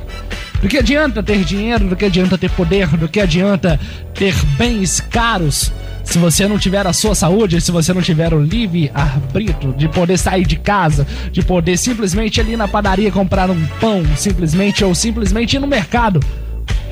Do 0.62 0.70
que 0.70 0.78
adianta 0.78 1.24
ter 1.24 1.44
dinheiro, 1.44 1.90
do 1.90 1.96
que 1.96 2.06
adianta 2.06 2.38
ter 2.38 2.50
poder, 2.52 2.88
do 2.88 3.10
que 3.10 3.20
adianta 3.20 3.80
ter 4.14 4.36
bens 4.58 5.02
caros 5.02 5.72
se 6.04 6.18
você 6.18 6.48
não 6.48 6.60
tiver 6.60 6.86
a 6.86 6.94
sua 6.94 7.16
saúde, 7.16 7.60
se 7.62 7.72
você 7.72 7.94
não 7.94 8.02
tiver 8.02 8.34
o 8.34 8.42
livre 8.42 8.92
arbítrio 8.94 9.74
de 9.74 9.88
poder 9.88 10.18
sair 10.18 10.46
de 10.46 10.58
casa, 10.58 11.08
de 11.32 11.42
poder 11.42 11.78
simplesmente 11.78 12.40
ali 12.40 12.58
na 12.58 12.68
padaria 12.68 13.12
comprar 13.12 13.50
um 13.50 13.66
pão, 13.80 14.04
simplesmente, 14.16 14.84
ou 14.84 14.94
simplesmente 14.94 15.56
ir 15.56 15.60
no 15.60 15.68
mercado. 15.68 16.20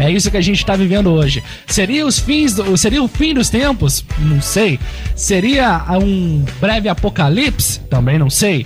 É 0.01 0.09
isso 0.09 0.31
que 0.31 0.37
a 0.37 0.41
gente 0.41 0.57
está 0.57 0.75
vivendo 0.75 1.11
hoje. 1.11 1.43
Seria 1.67 2.07
os 2.07 2.17
fins, 2.17 2.55
do, 2.55 2.75
seria 2.75 3.03
o 3.03 3.07
fim 3.07 3.35
dos 3.35 3.51
tempos? 3.51 4.03
Não 4.17 4.41
sei. 4.41 4.79
Seria 5.15 5.85
um 6.01 6.43
breve 6.59 6.89
apocalipse? 6.89 7.79
Também 7.81 8.17
não 8.17 8.27
sei. 8.27 8.65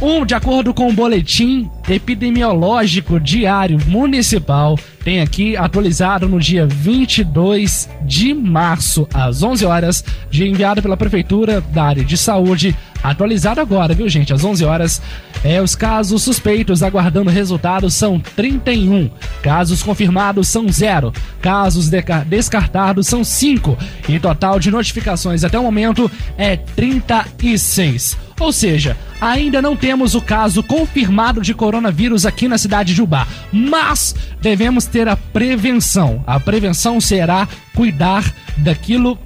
Um, 0.00 0.24
de 0.24 0.34
acordo 0.34 0.72
com 0.72 0.88
o 0.88 0.92
boletim 0.94 1.70
epidemiológico 1.86 3.20
diário 3.20 3.78
municipal, 3.86 4.78
tem 5.06 5.20
aqui 5.20 5.56
atualizado 5.56 6.28
no 6.28 6.40
dia 6.40 6.66
22 6.66 7.88
de 8.02 8.34
março, 8.34 9.06
às 9.14 9.40
11 9.40 9.64
horas, 9.64 10.04
de 10.32 10.44
enviado 10.44 10.82
pela 10.82 10.96
Prefeitura 10.96 11.60
da 11.60 11.84
área 11.84 12.04
de 12.04 12.18
saúde. 12.18 12.76
Atualizado 13.04 13.60
agora, 13.60 13.94
viu, 13.94 14.08
gente? 14.08 14.32
Às 14.32 14.42
11 14.42 14.64
horas. 14.64 15.00
É, 15.44 15.62
os 15.62 15.76
casos 15.76 16.24
suspeitos 16.24 16.82
aguardando 16.82 17.30
resultados 17.30 17.94
são 17.94 18.18
31. 18.18 19.08
Casos 19.42 19.80
confirmados 19.80 20.48
são 20.48 20.68
0. 20.68 21.12
Casos 21.40 21.88
descartados 22.26 23.06
são 23.06 23.22
5. 23.22 23.78
E 24.08 24.18
total 24.18 24.58
de 24.58 24.72
notificações 24.72 25.44
até 25.44 25.56
o 25.56 25.62
momento 25.62 26.10
é 26.36 26.56
36. 26.56 28.26
Ou 28.38 28.52
seja, 28.52 28.96
ainda 29.20 29.62
não 29.62 29.74
temos 29.74 30.14
o 30.14 30.20
caso 30.20 30.62
confirmado 30.62 31.40
de 31.40 31.54
coronavírus 31.54 32.26
aqui 32.26 32.48
na 32.48 32.58
cidade 32.58 32.94
de 32.94 33.00
Ubá, 33.00 33.26
mas 33.50 34.14
devemos 34.42 34.84
ter 34.84 34.95
a 35.02 35.16
prevenção. 35.16 36.24
A 36.26 36.40
prevenção 36.40 37.00
será 37.00 37.48
cuidar 37.74 38.32
daquilo 38.56 39.18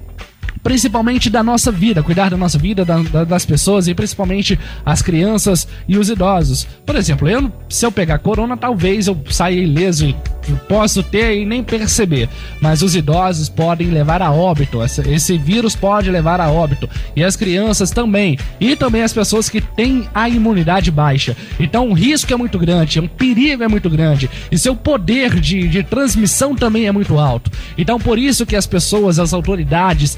principalmente 0.63 1.29
da 1.29 1.41
nossa 1.43 1.71
vida, 1.71 2.03
cuidar 2.03 2.29
da 2.29 2.37
nossa 2.37 2.57
vida, 2.57 2.85
da- 2.85 2.99
da- 3.01 3.23
das 3.23 3.45
pessoas 3.45 3.87
e 3.87 3.93
principalmente 3.95 4.59
as 4.85 5.01
crianças 5.01 5.67
e 5.87 5.97
os 5.97 6.09
idosos. 6.09 6.67
Por 6.85 6.95
exemplo, 6.95 7.27
eu, 7.27 7.51
se 7.67 7.85
eu 7.85 7.91
pegar 7.91 8.19
corona, 8.19 8.55
talvez 8.55 9.07
eu 9.07 9.19
saia 9.29 9.59
ileso 9.59 10.05
e 10.05 10.15
posso 10.67 11.01
ter 11.03 11.37
e 11.39 11.45
nem 11.45 11.63
perceber, 11.63 12.27
mas 12.59 12.81
os 12.81 12.95
idosos 12.95 13.47
podem 13.47 13.89
levar 13.89 14.21
a 14.21 14.31
óbito, 14.31 14.81
essa- 14.81 15.07
esse 15.09 15.37
vírus 15.37 15.75
pode 15.75 16.09
levar 16.11 16.39
a 16.41 16.49
óbito 16.51 16.89
e 17.15 17.23
as 17.23 17.35
crianças 17.35 17.91
também, 17.91 18.37
e 18.59 18.75
também 18.75 19.03
as 19.03 19.13
pessoas 19.13 19.49
que 19.49 19.61
têm 19.61 20.07
a 20.13 20.27
imunidade 20.29 20.89
baixa. 20.91 21.35
Então 21.59 21.89
o 21.89 21.93
risco 21.93 22.31
é 22.33 22.35
muito 22.35 22.57
grande, 22.59 22.99
o 22.99 23.07
perigo 23.09 23.63
é 23.63 23.67
muito 23.67 23.89
grande 23.89 24.29
e 24.51 24.57
seu 24.57 24.75
poder 24.75 25.39
de, 25.39 25.67
de 25.67 25.83
transmissão 25.83 26.55
também 26.55 26.85
é 26.87 26.91
muito 26.91 27.17
alto. 27.19 27.51
Então 27.77 27.99
por 27.99 28.17
isso 28.19 28.45
que 28.45 28.55
as 28.55 28.65
pessoas, 28.67 29.19
as 29.19 29.33
autoridades, 29.33 30.17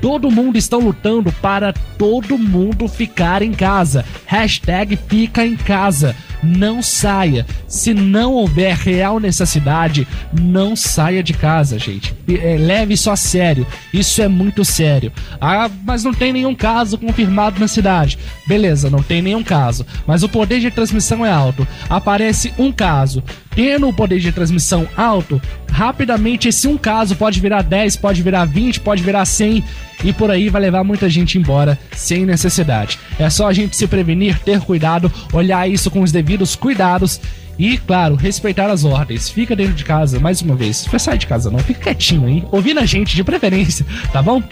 todo 0.00 0.30
mundo 0.30 0.56
estão 0.56 0.80
lutando 0.80 1.32
para 1.40 1.72
todo 1.72 2.38
mundo 2.38 2.88
ficar 2.88 3.42
em 3.42 3.52
casa. 3.52 4.04
Hashtag 4.26 4.96
fica 5.08 5.44
em 5.44 5.56
casa. 5.56 6.14
Não 6.42 6.82
saia. 6.82 7.46
Se 7.66 7.94
não 7.94 8.32
houver 8.32 8.76
real 8.76 9.18
necessidade, 9.18 10.06
não 10.32 10.76
saia 10.76 11.22
de 11.22 11.32
casa, 11.32 11.78
gente. 11.78 12.14
É, 12.28 12.56
leve 12.58 12.94
isso 12.94 13.10
a 13.10 13.16
sério. 13.16 13.66
Isso 13.92 14.20
é 14.20 14.28
muito 14.28 14.62
sério. 14.64 15.10
Ah, 15.40 15.70
mas 15.84 16.04
não 16.04 16.12
tem 16.12 16.32
nenhum 16.32 16.54
caso 16.54 16.98
confirmado 16.98 17.58
na 17.58 17.66
cidade. 17.66 18.18
Beleza, 18.46 18.90
não 18.90 19.02
tem 19.02 19.22
nenhum 19.22 19.42
caso. 19.42 19.86
Mas 20.06 20.22
o 20.22 20.28
poder 20.28 20.60
de 20.60 20.70
transmissão 20.70 21.24
é 21.24 21.30
alto. 21.30 21.66
Aparece 21.88 22.52
um 22.58 22.70
caso. 22.70 23.22
Tendo 23.54 23.88
o 23.88 23.94
poder 23.94 24.18
de 24.18 24.32
transmissão 24.32 24.86
alto, 24.96 25.40
rapidamente 25.70 26.48
esse 26.48 26.68
um 26.68 26.76
caso 26.76 27.16
pode 27.16 27.40
virar 27.40 27.62
10, 27.62 27.96
pode 27.96 28.20
virar 28.20 28.44
20, 28.44 28.80
pode 28.80 29.02
virar 29.02 29.24
100 29.24 29.64
e 30.02 30.12
por 30.12 30.30
aí 30.30 30.48
vai 30.48 30.62
levar 30.62 30.82
muita 30.82 31.08
gente 31.08 31.38
embora 31.38 31.78
sem 31.92 32.24
necessidade. 32.24 32.98
É 33.18 33.28
só 33.30 33.48
a 33.48 33.52
gente 33.52 33.76
se 33.76 33.86
prevenir, 33.86 34.38
ter 34.40 34.60
cuidado, 34.60 35.12
olhar 35.32 35.68
isso 35.68 35.90
com 35.90 36.00
os 36.00 36.10
devidos 36.10 36.56
cuidados 36.56 37.20
E, 37.58 37.78
claro, 37.78 38.14
respeitar 38.14 38.70
as 38.70 38.84
ordens. 38.84 39.28
Fica 39.28 39.54
dentro 39.54 39.74
de 39.74 39.84
casa, 39.84 40.18
mais 40.18 40.42
uma 40.42 40.54
vez. 40.54 40.86
Não 40.90 40.98
sai 40.98 41.18
de 41.18 41.26
casa 41.26 41.50
não, 41.50 41.58
fica 41.58 41.80
quietinho 41.80 42.26
aí, 42.26 42.44
ouvindo 42.50 42.80
a 42.80 42.86
gente 42.86 43.14
de 43.14 43.22
preferência, 43.22 43.86
tá 44.12 44.22
bom? 44.22 44.42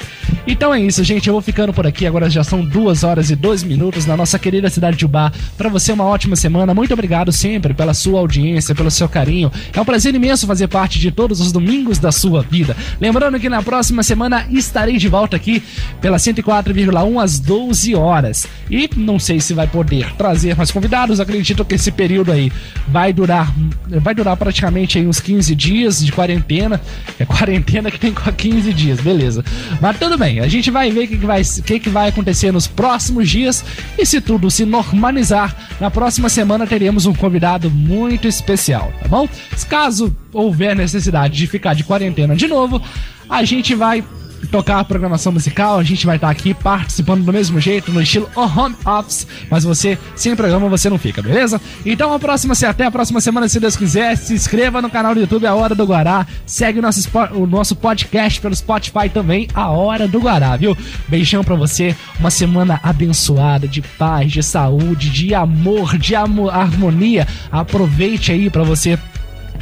Então 0.46 0.74
é 0.74 0.80
isso, 0.80 1.02
gente. 1.04 1.28
Eu 1.28 1.34
vou 1.34 1.42
ficando 1.42 1.72
por 1.72 1.86
aqui. 1.86 2.06
Agora 2.06 2.28
já 2.28 2.42
são 2.44 2.64
duas 2.64 3.04
horas 3.04 3.30
e 3.30 3.36
dois 3.36 3.62
minutos 3.62 4.06
na 4.06 4.16
nossa 4.16 4.38
querida 4.38 4.68
cidade 4.68 4.96
de 4.96 5.04
Ubá. 5.04 5.32
Pra 5.56 5.68
você, 5.68 5.92
uma 5.92 6.04
ótima 6.04 6.36
semana. 6.36 6.74
Muito 6.74 6.92
obrigado 6.92 7.32
sempre 7.32 7.74
pela 7.74 7.94
sua 7.94 8.18
audiência, 8.18 8.74
pelo 8.74 8.90
seu 8.90 9.08
carinho. 9.08 9.50
É 9.72 9.80
um 9.80 9.84
prazer 9.84 10.14
imenso 10.14 10.46
fazer 10.46 10.68
parte 10.68 10.98
de 10.98 11.10
todos 11.10 11.40
os 11.40 11.52
domingos 11.52 11.98
da 11.98 12.10
sua 12.12 12.42
vida. 12.42 12.76
Lembrando 13.00 13.38
que 13.38 13.48
na 13.48 13.62
próxima 13.62 14.02
semana 14.02 14.46
estarei 14.50 14.96
de 14.96 15.08
volta 15.08 15.36
aqui 15.36 15.62
pela 16.00 16.16
104,1 16.16 17.22
às 17.22 17.38
12 17.38 17.94
horas. 17.94 18.46
E 18.70 18.88
não 18.96 19.18
sei 19.18 19.40
se 19.40 19.54
vai 19.54 19.66
poder 19.66 20.12
trazer 20.16 20.56
mais 20.56 20.70
convidados. 20.70 21.20
Acredito 21.20 21.64
que 21.64 21.74
esse 21.74 21.90
período 21.90 22.32
aí 22.32 22.50
vai 22.92 23.12
durar 23.12 23.52
vai 24.00 24.14
durar 24.14 24.36
praticamente 24.36 24.98
uns 25.00 25.18
15 25.20 25.54
dias 25.54 26.04
de 26.04 26.12
quarentena. 26.12 26.80
É 27.18 27.24
quarentena 27.24 27.90
que 27.90 27.98
tem 27.98 28.14
15 28.14 28.72
dias, 28.72 29.00
beleza. 29.00 29.44
Mas 29.80 29.98
tudo 29.98 30.16
bem, 30.18 30.40
a 30.40 30.48
gente 30.48 30.70
vai 30.70 30.90
ver 30.90 31.04
o 31.04 31.08
que, 31.08 31.18
que, 31.18 31.26
vai, 31.26 31.42
que, 31.42 31.80
que 31.80 31.88
vai 31.88 32.08
acontecer 32.08 32.52
nos 32.52 32.66
próximos 32.66 33.28
dias. 33.28 33.64
E 33.98 34.04
se 34.04 34.20
tudo 34.20 34.50
se 34.50 34.64
normalizar, 34.64 35.54
na 35.80 35.90
próxima 35.90 36.28
semana 36.28 36.66
teremos 36.66 37.06
um 37.06 37.14
convidado 37.14 37.70
muito 37.70 38.28
especial, 38.28 38.92
tá 39.00 39.08
bom? 39.08 39.28
Caso 39.68 40.14
houver 40.32 40.76
necessidade 40.76 41.34
de 41.34 41.46
ficar 41.46 41.74
de 41.74 41.82
quarentena 41.82 42.36
de 42.36 42.46
novo, 42.46 42.82
a 43.28 43.42
gente 43.42 43.74
vai 43.74 44.04
tocar 44.50 44.80
a 44.80 44.84
programação 44.84 45.32
musical, 45.32 45.78
a 45.78 45.82
gente 45.82 46.04
vai 46.06 46.16
estar 46.16 46.30
aqui 46.30 46.54
participando 46.54 47.24
do 47.24 47.32
mesmo 47.32 47.60
jeito, 47.60 47.92
no 47.92 48.02
estilo 48.02 48.28
home 48.34 48.74
office, 48.84 49.26
mas 49.50 49.64
você, 49.64 49.98
sem 50.14 50.34
programa, 50.36 50.68
você 50.68 50.90
não 50.90 50.98
fica, 50.98 51.22
beleza? 51.22 51.60
Então 51.84 52.12
a 52.12 52.18
próxima, 52.18 52.54
até 52.68 52.84
a 52.84 52.90
próxima 52.90 53.20
semana, 53.20 53.48
se 53.48 53.58
Deus 53.60 53.76
quiser, 53.76 54.16
se 54.16 54.34
inscreva 54.34 54.82
no 54.82 54.90
canal 54.90 55.14
do 55.14 55.20
YouTube 55.20 55.46
A 55.46 55.54
Hora 55.54 55.74
do 55.74 55.84
Guará, 55.84 56.26
segue 56.44 56.78
o 56.78 56.82
nosso, 56.82 57.08
o 57.34 57.46
nosso 57.46 57.76
podcast 57.76 58.40
pelo 58.40 58.54
Spotify 58.54 59.08
também, 59.12 59.48
A 59.54 59.70
Hora 59.70 60.06
do 60.06 60.20
Guará, 60.20 60.56
viu? 60.56 60.76
Beijão 61.08 61.42
pra 61.42 61.54
você, 61.54 61.96
uma 62.18 62.30
semana 62.30 62.80
abençoada, 62.82 63.66
de 63.68 63.80
paz, 63.80 64.32
de 64.32 64.42
saúde, 64.42 65.10
de 65.10 65.34
amor, 65.34 65.96
de 65.98 66.14
harmonia. 66.14 67.26
Aproveite 67.50 68.32
aí 68.32 68.50
para 68.50 68.62
você 68.62 68.98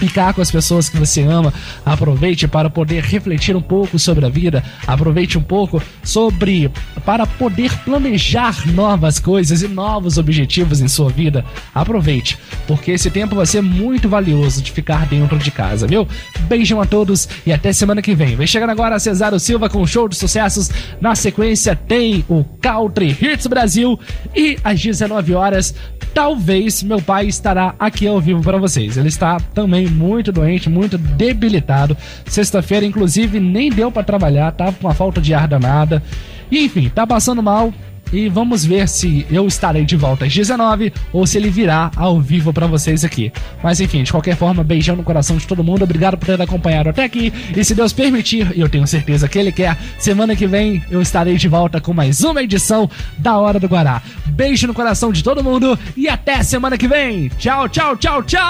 ficar 0.01 0.33
com 0.33 0.41
as 0.41 0.51
pessoas 0.51 0.89
que 0.89 0.97
você 0.97 1.21
ama. 1.23 1.53
Aproveite 1.85 2.49
para 2.49 2.71
poder 2.71 3.05
refletir 3.05 3.55
um 3.55 3.61
pouco 3.61 3.99
sobre 3.99 4.25
a 4.25 4.29
vida. 4.31 4.65
Aproveite 4.87 5.37
um 5.37 5.43
pouco 5.43 5.83
sobre 6.03 6.71
para 7.05 7.27
poder 7.27 7.71
planejar 7.85 8.67
novas 8.73 9.19
coisas 9.19 9.63
e 9.63 9.69
novos 9.69 10.17
objetivos 10.17 10.81
em 10.81 10.89
sua 10.89 11.11
vida. 11.11 11.45
Aproveite, 11.75 12.39
porque 12.67 12.93
esse 12.93 13.11
tempo 13.11 13.37
vai 13.37 13.45
ser 13.45 13.61
muito 13.61 14.09
valioso 14.09 14.63
de 14.63 14.73
ficar 14.73 15.07
dentro 15.07 15.39
de 15.39 15.51
casa, 15.51 15.87
viu? 15.87 16.09
Beijão 16.49 16.81
a 16.81 16.87
todos 16.87 17.29
e 17.45 17.53
até 17.53 17.73
semana 17.73 18.01
que 18.01 18.15
vem. 18.15 18.37
Vem 18.37 18.47
chegando 18.47 18.71
agora 18.71 18.99
Cesário 18.99 19.39
Silva 19.39 19.69
com 19.69 19.83
um 19.83 19.87
show 19.87 20.09
de 20.09 20.17
sucessos. 20.17 20.71
Na 21.01 21.15
sequência 21.15 21.77
tem 21.77 22.25
o 22.29 22.43
Country 22.61 23.17
Hits 23.21 23.47
Brasil 23.47 24.01
e 24.35 24.57
às 24.65 24.81
19 24.81 25.35
horas 25.35 25.75
talvez 26.15 26.83
meu 26.83 27.01
pai 27.01 27.27
estará 27.27 27.75
aqui 27.79 28.07
ao 28.07 28.21
vivo 28.21 28.43
para 28.43 28.59
vocês. 28.59 28.97
Ele 28.97 29.09
está 29.09 29.39
também 29.55 29.87
muito 29.91 30.33
doente, 30.33 30.69
muito 30.69 30.97
debilitado. 30.97 31.97
Sexta-feira, 32.25 32.87
inclusive, 32.87 33.41
nem 33.41 33.71
deu 33.71 33.91
para 33.91 34.03
trabalhar, 34.03 34.53
tava 34.53 34.73
com 34.73 34.87
uma 34.87 34.95
falta 34.95 35.21
de 35.21 35.35
ar 35.35 35.49
danada. 35.49 36.03
E 36.51 36.65
enfim, 36.65 36.89
tá 36.89 37.07
passando 37.07 37.43
mal. 37.43 37.73
E 38.13 38.29
vamos 38.29 38.65
ver 38.65 38.89
se 38.89 39.27
eu 39.31 39.47
estarei 39.47 39.85
de 39.85 39.97
volta 39.97 40.25
às 40.25 40.35
19 40.35 40.93
ou 41.13 41.27
se 41.27 41.39
ele 41.39 41.51
virá 41.51 41.91
ao 41.97 42.21
vivo 42.21 42.53
para 42.53 42.67
vocês 42.67 43.05
aqui. 43.05 43.33
Mas 43.63 43.81
enfim, 43.81 44.03
de 44.03 44.11
qualquer 44.11 44.37
forma, 44.37 44.65
beijão 44.65 44.97
no 44.97 45.03
coração 45.03 45.37
de 45.37 45.47
todo 45.47 45.65
mundo. 45.65 45.85
Obrigado 45.85 46.17
por 46.17 46.27
ter 46.27 46.41
acompanhado 46.41 46.89
até 46.89 47.05
aqui. 47.05 47.33
E 47.57 47.65
se 47.65 47.75
Deus 47.75 47.93
permitir, 47.93 48.53
e 48.57 48.61
eu 48.61 48.69
tenho 48.69 48.87
certeza 48.87 49.29
que 49.29 49.39
Ele 49.39 49.53
quer, 49.53 49.77
semana 49.99 50.35
que 50.35 50.47
vem 50.47 50.83
eu 50.91 51.01
estarei 51.01 51.37
de 51.37 51.49
volta 51.49 51.81
com 51.81 51.93
mais 51.93 52.23
uma 52.23 52.43
edição 52.43 52.91
da 53.19 53.39
Hora 53.39 53.61
do 53.61 53.69
Guará. 53.69 54.03
Beijo 54.27 54.67
no 54.67 54.75
coração 54.75 55.13
de 55.13 55.23
todo 55.23 55.45
mundo 55.45 55.79
e 55.97 56.09
até 56.09 56.43
semana 56.43 56.77
que 56.77 56.89
vem. 56.89 57.29
Tchau, 57.39 57.69
tchau, 57.69 57.97
tchau, 57.97 58.23
tchau! 58.23 58.41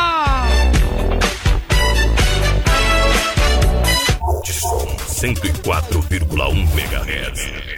104,1 5.21 6.57
MHz. 6.75 7.70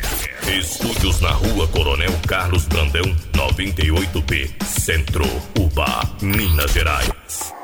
Estúdios 0.48 1.20
na 1.20 1.30
rua 1.30 1.68
Coronel 1.68 2.12
Carlos 2.26 2.66
Brandão, 2.66 3.04
98B, 3.32 4.50
Centro, 4.64 5.24
Uba, 5.58 6.02
Minas 6.20 6.72
Gerais. 6.72 7.61